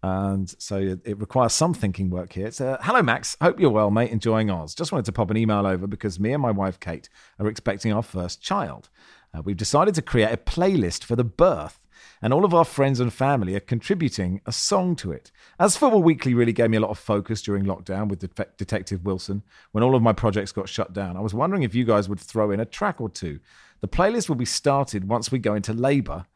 And 0.00 0.48
so 0.62 0.76
it, 0.76 1.00
it 1.04 1.18
requires 1.18 1.52
some 1.54 1.74
thinking 1.74 2.08
work 2.08 2.32
here. 2.32 2.46
It's 2.46 2.60
uh, 2.60 2.78
Hello, 2.82 3.02
Max. 3.02 3.36
Hope 3.40 3.58
you're 3.58 3.70
well, 3.70 3.90
mate. 3.90 4.12
Enjoying 4.12 4.48
Oz. 4.48 4.76
Just 4.76 4.92
wanted 4.92 5.06
to 5.06 5.12
pop 5.12 5.30
an 5.30 5.36
email 5.36 5.66
over 5.66 5.88
because 5.88 6.20
me 6.20 6.32
and 6.32 6.40
my 6.40 6.52
wife, 6.52 6.78
Kate, 6.78 7.08
are 7.40 7.48
expecting 7.48 7.92
our 7.92 8.02
first 8.02 8.40
child. 8.40 8.90
Uh, 9.34 9.42
we've 9.42 9.56
decided 9.56 9.94
to 9.96 10.02
create 10.02 10.32
a 10.32 10.36
playlist 10.36 11.02
for 11.02 11.16
the 11.16 11.24
birth 11.24 11.80
and 12.22 12.32
all 12.32 12.44
of 12.44 12.54
our 12.54 12.64
friends 12.64 13.00
and 13.00 13.12
family 13.12 13.54
are 13.54 13.60
contributing 13.60 14.40
a 14.46 14.52
song 14.52 14.96
to 14.96 15.12
it. 15.12 15.30
As 15.58 15.76
Football 15.76 16.02
Weekly 16.02 16.34
really 16.34 16.52
gave 16.52 16.70
me 16.70 16.76
a 16.76 16.80
lot 16.80 16.90
of 16.90 16.98
focus 16.98 17.42
during 17.42 17.64
lockdown 17.64 18.08
with 18.08 18.20
De- 18.20 18.46
Detective 18.56 19.04
Wilson, 19.04 19.42
when 19.72 19.84
all 19.84 19.94
of 19.94 20.02
my 20.02 20.12
projects 20.12 20.52
got 20.52 20.68
shut 20.68 20.92
down, 20.92 21.16
I 21.16 21.20
was 21.20 21.34
wondering 21.34 21.62
if 21.62 21.74
you 21.74 21.84
guys 21.84 22.08
would 22.08 22.20
throw 22.20 22.50
in 22.50 22.60
a 22.60 22.64
track 22.64 23.00
or 23.00 23.08
two. 23.08 23.40
The 23.80 23.88
playlist 23.88 24.28
will 24.28 24.36
be 24.36 24.44
started 24.44 25.08
once 25.08 25.30
we 25.30 25.38
go 25.38 25.54
into 25.54 25.72
labour. 25.72 26.26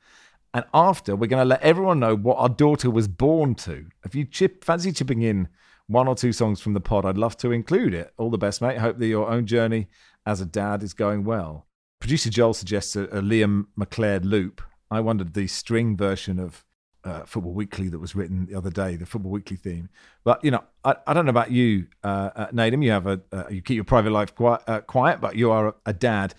And 0.55 0.65
after, 0.75 1.17
we're 1.17 1.29
going 1.29 1.43
to 1.43 1.49
let 1.49 1.63
everyone 1.63 1.99
know 1.99 2.15
what 2.15 2.37
our 2.37 2.49
daughter 2.49 2.91
was 2.91 3.09
born 3.09 3.55
to. 3.57 3.87
If 4.05 4.15
you 4.15 4.25
chip, 4.25 4.65
fancy 4.65 4.93
chipping 4.93 5.23
in 5.23 5.49
one 5.87 6.07
or 6.07 6.15
two 6.15 6.33
songs 6.33 6.61
from 6.61 6.75
the 6.75 6.81
pod, 6.81 7.07
I'd 7.07 7.17
love 7.19 7.37
to 7.39 7.53
include 7.53 7.95
it. 7.95 8.13
All 8.19 8.31
the 8.31 8.39
best, 8.39 8.61
mate. 8.61 8.79
Hope 8.79 8.99
that 8.99 9.07
your 9.07 9.31
own 9.31 9.47
journey 9.47 9.89
as 10.27 10.41
a 10.41 10.47
dad 10.47 10.83
is 10.83 10.93
going 10.93 11.25
well. 11.25 11.67
Producer 12.01 12.31
Joel 12.31 12.55
suggests 12.55 12.97
a, 12.97 13.05
a 13.05 13.23
Liam 13.23 13.67
McLeod 13.79 14.25
loop. 14.25 14.63
I 14.93 15.01
wondered 15.01 15.35
the 15.35 15.47
string 15.47 15.97
version 15.97 16.39
of 16.39 16.65
uh, 17.05 17.25
Football 17.25 17.53
Weekly 17.53 17.89
that 17.89 17.99
was 17.99 18.15
written 18.15 18.47
the 18.47 18.55
other 18.55 18.71
day, 18.71 18.97
the 18.97 19.07
Football 19.07 19.33
Weekly 19.33 19.57
theme. 19.57 19.89
But 20.25 20.45
you 20.45 20.51
know, 20.51 20.63
I, 20.85 20.97
I 21.07 21.15
don't 21.15 21.25
know 21.25 21.31
about 21.31 21.51
you, 21.51 21.87
uh, 22.05 22.31
uh, 22.37 22.47
Nedum. 22.49 22.85
You 22.85 22.93
have 22.93 23.07
a 23.07 23.21
uh, 23.33 23.45
you 23.51 23.63
keep 23.63 23.77
your 23.77 23.85
private 23.85 24.11
life 24.11 24.35
quiet, 24.35 24.63
uh, 24.67 24.81
quiet 24.81 25.21
but 25.21 25.37
you 25.37 25.51
are 25.51 25.69
a, 25.69 25.75
a, 25.87 25.93
dad. 25.93 26.35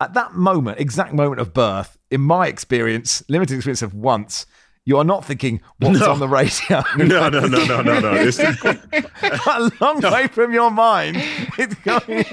At 0.00 0.14
that 0.14 0.32
moment, 0.32 0.80
exact 0.80 1.12
moment 1.12 1.40
of 1.40 1.52
birth, 1.52 1.98
in 2.10 2.20
my 2.20 2.46
experience, 2.46 3.22
limited 3.28 3.56
experience 3.56 3.82
of 3.82 3.94
once, 3.94 4.46
you 4.88 4.96
are 4.96 5.04
not 5.04 5.22
thinking 5.22 5.60
what's 5.80 6.00
no. 6.00 6.12
on 6.12 6.18
the 6.18 6.26
radio. 6.26 6.82
No, 6.96 7.28
no, 7.28 7.40
no, 7.40 7.64
no, 7.66 7.82
no, 7.82 8.00
no. 8.00 8.12
It's 8.14 8.38
a 9.46 9.70
long 9.82 10.00
no. 10.00 10.10
way 10.10 10.28
from 10.28 10.54
your 10.54 10.70
mind. 10.70 11.18
It's 11.58 11.74
going, 11.74 12.24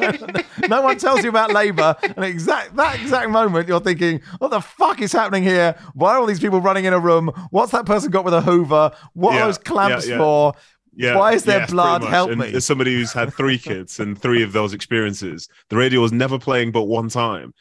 no 0.69 0.81
one 0.81 0.97
tells 0.97 1.21
you 1.21 1.29
about 1.29 1.51
Labour, 1.51 1.97
and 2.01 2.23
exact 2.23 2.77
that 2.77 2.97
exact 3.01 3.29
moment, 3.29 3.67
you're 3.67 3.81
thinking, 3.81 4.21
"What 4.37 4.51
the 4.51 4.61
fuck 4.61 5.01
is 5.01 5.11
happening 5.11 5.43
here? 5.43 5.75
Why 5.95 6.13
are 6.13 6.19
all 6.19 6.25
these 6.25 6.39
people 6.39 6.61
running 6.61 6.85
in 6.85 6.93
a 6.93 6.99
room? 6.99 7.27
What's 7.51 7.73
that 7.73 7.85
person 7.85 8.09
got 8.09 8.23
with 8.23 8.33
a 8.33 8.41
Hoover? 8.41 8.91
What 9.13 9.33
yeah, 9.33 9.41
are 9.41 9.45
those 9.47 9.57
clamps 9.57 10.07
yeah, 10.07 10.13
yeah. 10.13 10.21
for?" 10.21 10.53
Yeah, 10.97 11.17
Why 11.17 11.33
is 11.33 11.43
there 11.43 11.59
yes, 11.59 11.71
blood? 11.71 12.05
Help 12.05 12.29
and 12.31 12.39
me. 12.39 12.53
As 12.53 12.65
somebody 12.65 12.93
who's 12.93 13.11
had 13.11 13.33
three 13.33 13.57
kids 13.57 13.99
and 13.99 14.17
three 14.17 14.41
of 14.41 14.53
those 14.53 14.73
experiences, 14.73 15.49
the 15.69 15.75
radio 15.75 15.99
was 15.99 16.13
never 16.13 16.39
playing 16.39 16.71
but 16.71 16.83
one 16.83 17.09
time. 17.09 17.53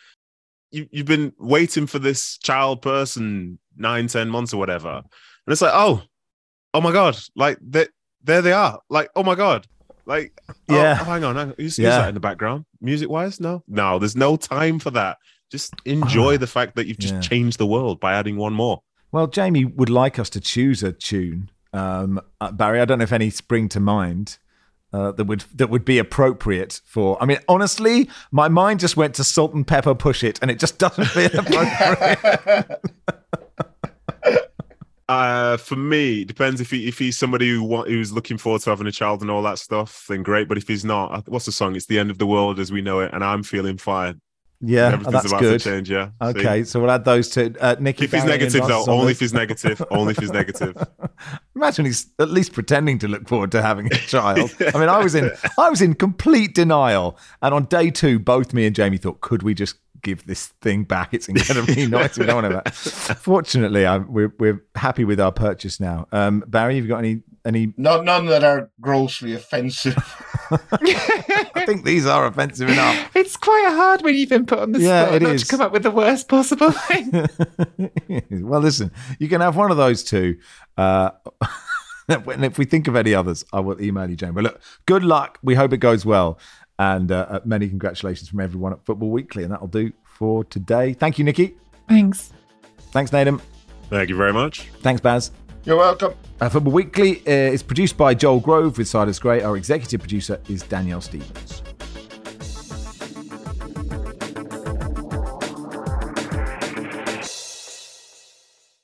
You, 0.71 0.87
you've 0.93 1.07
been 1.07 1.33
waiting 1.41 1.89
for 1.89 1.99
this 1.99 2.39
child 2.39 2.81
person 2.81 3.59
nine, 3.77 4.07
ten 4.07 4.29
months 4.29 4.55
or 4.55 4.59
whatever. 4.59 4.89
And 4.99 5.53
it's 5.53 5.63
like, 5.63 5.73
oh, 5.75 6.03
oh 6.73 6.81
my 6.81 6.93
God, 6.93 7.19
like 7.37 7.59
they, 7.61 7.87
there 8.23 8.43
they 8.43 8.53
are. 8.53 8.81
Like, 8.89 9.11
oh 9.17 9.23
my 9.23 9.35
God. 9.35 9.67
Like, 10.07 10.39
oh, 10.49 10.55
yeah. 10.69 10.99
Oh, 11.01 11.05
hang 11.05 11.25
on, 11.25 11.37
hang 11.37 11.49
on. 11.51 11.55
Who's, 11.57 11.79
yeah. 11.79 11.91
that 11.91 12.09
in 12.09 12.15
the 12.15 12.21
background? 12.21 12.67
Music 12.81 13.09
wise? 13.09 13.41
No, 13.41 13.63
no, 13.69 13.99
there's 13.99 14.17
no 14.17 14.37
time 14.37 14.79
for 14.79 14.91
that. 14.91 15.19
Just 15.51 15.75
enjoy 15.85 16.37
the 16.37 16.47
fact 16.47 16.77
that 16.77 16.87
you've 16.87 16.99
just 16.99 17.15
yeah. 17.15 17.21
changed 17.21 17.59
the 17.59 17.67
world 17.67 18.01
by 18.01 18.15
adding 18.15 18.37
one 18.37 18.53
more. 18.53 18.83
Well, 19.13 19.29
Jamie 19.29 19.65
would 19.65 19.91
like 19.91 20.19
us 20.19 20.29
to 20.31 20.41
choose 20.41 20.83
a 20.83 20.93
tune. 20.93 21.51
Um, 21.73 22.21
uh, 22.41 22.51
Barry, 22.51 22.81
I 22.81 22.85
don't 22.85 22.99
know 22.99 23.05
if 23.05 23.13
any 23.13 23.31
spring 23.31 23.69
to 23.71 23.81
mind. 23.81 24.39
Uh, 24.93 25.11
that 25.11 25.25
would 25.25 25.41
that 25.55 25.71
would 25.71 25.85
be 25.85 25.99
appropriate 25.99 26.81
for. 26.85 27.21
I 27.21 27.27
mean, 27.27 27.39
honestly, 27.49 28.09
my 28.31 28.47
mind 28.47 28.79
just 28.79 28.97
went 28.97 29.17
to 29.17 29.25
salt 29.25 29.53
and 29.53 29.67
pepper 29.67 29.93
push 29.93 30.23
it, 30.23 30.39
and 30.41 30.53
it 30.53 30.61
just 30.61 30.79
doesn't 30.79 31.07
feel 31.07 31.31
appropriate. 31.39 32.81
Uh, 35.09 35.59
for 35.59 35.77
me, 35.77 36.23
it 36.23 36.29
depends 36.29 36.61
if 36.61 36.71
he 36.71 36.89
if 36.89 36.99
he's 36.99 37.19
somebody 37.19 37.51
who 37.51 37.63
want, 37.63 37.89
who's 37.89 38.13
looking 38.13 38.39
forward 38.39 38.63
to 38.63 38.71
having 38.71 38.87
a 38.87 38.93
child 38.93 39.21
and 39.21 39.31
all 39.31 39.43
that 39.43 39.59
stuff, 39.59 40.07
then 40.09 40.23
great. 40.23 40.49
But 40.49 40.57
if 40.57 40.67
he's 40.67 40.85
not, 40.85 41.29
what's 41.29 41.45
the 41.45 41.53
song? 41.53 41.77
It's 41.77 41.87
the 41.87 41.99
end 41.99 42.11
of 42.11 42.19
the 42.19 42.27
world 42.27 42.59
as 42.59 42.73
we 42.73 42.81
know 42.81 43.01
it, 43.01 43.13
and 43.13 43.23
I'm 43.23 43.43
feeling 43.43 43.77
fine. 43.77 44.21
Yeah, 44.67 44.99
oh, 45.05 45.11
that's 45.11 45.31
good. 45.33 45.61
change, 45.61 45.91
yeah. 45.91 46.11
Okay, 46.23 46.63
See? 46.63 46.71
so 46.71 46.81
we'll 46.81 46.91
add 46.91 47.05
those 47.05 47.29
two. 47.29 47.55
uh, 47.61 47.77
Nicky. 47.79 48.05
If 48.05 48.13
he's 48.13 48.25
negative, 48.25 48.67
though, 48.67 48.87
only 48.87 49.13
if 49.13 49.21
he's 49.21 49.35
negative. 49.35 49.83
only 49.91 50.13
if 50.13 50.19
he's 50.19 50.33
negative. 50.33 50.77
Imagine 51.57 51.85
he's 51.85 52.07
at 52.19 52.31
least 52.31 52.55
pretending 52.55 52.99
to 53.01 53.09
look 53.09 53.29
forward 53.29 53.53
to 53.53 53.61
having 53.61 53.93
a 53.93 53.97
child. 53.97 54.55
I 54.75 54.79
mean, 54.79 54.89
I 54.89 55.03
was 55.03 55.15
in 55.15 55.31
I 55.59 55.69
was 55.69 55.83
in 55.83 55.95
complete 55.95 56.55
denial, 56.55 57.19
and 57.43 57.53
on 57.53 57.65
day 57.65 57.91
two, 57.91 58.19
both 58.19 58.55
me 58.55 58.65
and 58.65 58.75
Jamie 58.75 58.97
thought, 58.97 59.21
could 59.21 59.43
we 59.43 59.53
just 59.53 59.77
give 60.05 60.27
this 60.27 60.49
thing 60.61 60.85
back. 60.85 61.13
It's 61.13 61.29
incredibly 61.29 61.87
nice. 61.87 62.17
We 62.17 62.27
don't 62.27 62.43
want 62.43 62.53
to. 62.53 62.63
That. 62.65 62.75
Fortunately, 63.19 63.85
I'm, 63.85 64.13
we're 64.13 64.33
we're 64.39 64.65
happy 64.77 65.05
with 65.05 65.19
our 65.19 65.33
purchase 65.33 65.81
now. 65.81 66.07
Um, 66.13 66.45
Barry, 66.47 66.77
have 66.77 66.85
you 66.85 66.89
got 66.89 66.99
any 66.99 67.23
any? 67.45 67.75
Not 67.77 68.05
none 68.05 68.27
that 68.27 68.45
are 68.45 68.71
grossly 68.81 69.35
offensive. 69.35 69.97
I 70.53 71.65
think 71.67 71.85
these 71.85 72.07
are 72.07 72.27
offensive 72.27 72.69
enough. 72.69 73.11
It's 73.25 73.37
quite 73.37 73.69
hard 73.71 74.03
when 74.03 74.15
you've 74.15 74.29
been 74.29 74.45
put 74.45 74.59
on 74.59 74.73
the 74.73 74.81
yeah, 74.81 75.05
spot 75.07 75.15
it 75.15 75.23
not 75.23 75.35
is. 75.35 75.43
to 75.43 75.49
come 75.49 75.61
up 75.63 75.73
with 75.73 75.83
the 75.83 75.91
worst 75.91 76.29
possible 76.29 76.71
thing. 76.73 77.27
well, 78.45 78.61
listen, 78.61 78.91
you 79.19 79.29
can 79.29 79.41
have 79.41 79.57
one 79.57 79.71
of 79.71 79.79
those 79.79 80.05
two. 80.05 80.37
Uh, 80.77 81.11
and 82.09 82.45
if 82.45 82.59
we 82.59 82.67
think 82.67 82.87
of 82.87 82.97
any 82.97 83.15
others, 83.15 83.45
I 83.53 83.61
will 83.61 83.81
email 83.81 84.11
you, 84.11 84.17
Jane. 84.17 84.33
But 84.33 84.45
look, 84.45 84.61
good 84.85 85.05
luck. 85.05 85.39
We 85.43 85.55
hope 85.55 85.73
it 85.73 85.79
goes 85.79 86.05
well. 86.05 86.39
And 86.79 87.13
uh, 87.13 87.27
uh, 87.29 87.41
many 87.45 87.69
congratulations 87.69 88.29
from 88.29 88.41
everyone 88.41 88.73
at 88.73 88.85
Football 88.85 89.11
Weekly. 89.11 89.45
And 89.45 89.53
that'll 89.53 89.69
do 89.69 89.93
for 90.05 90.45
today. 90.45 90.93
Thank 90.93 91.19
you, 91.19 91.25
Nicky. 91.25 91.57
Thanks. 91.89 92.33
Thanks, 92.91 93.13
Nathan. 93.13 93.41
Thank 93.91 94.09
you 94.09 94.17
very 94.17 94.33
much. 94.33 94.69
Thanks, 94.81 95.01
Baz. 95.01 95.31
You're 95.65 95.77
welcome. 95.77 96.15
Uh, 96.41 96.49
Football 96.49 96.73
Weekly 96.73 97.21
uh, 97.27 97.31
is 97.31 97.63
produced 97.63 97.97
by 97.97 98.15
Joel 98.15 98.41
Grove 98.41 98.77
with 98.77 98.89
Cyrus 98.89 99.19
Gray. 99.19 99.43
Our 99.43 99.57
executive 99.57 100.01
producer 100.01 100.41
is 100.49 100.63
Danielle 100.63 101.01
Stevens. 101.01 101.63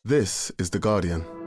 This 0.05 0.51
is 0.59 0.71
The 0.71 0.79
Guardian. 0.79 1.40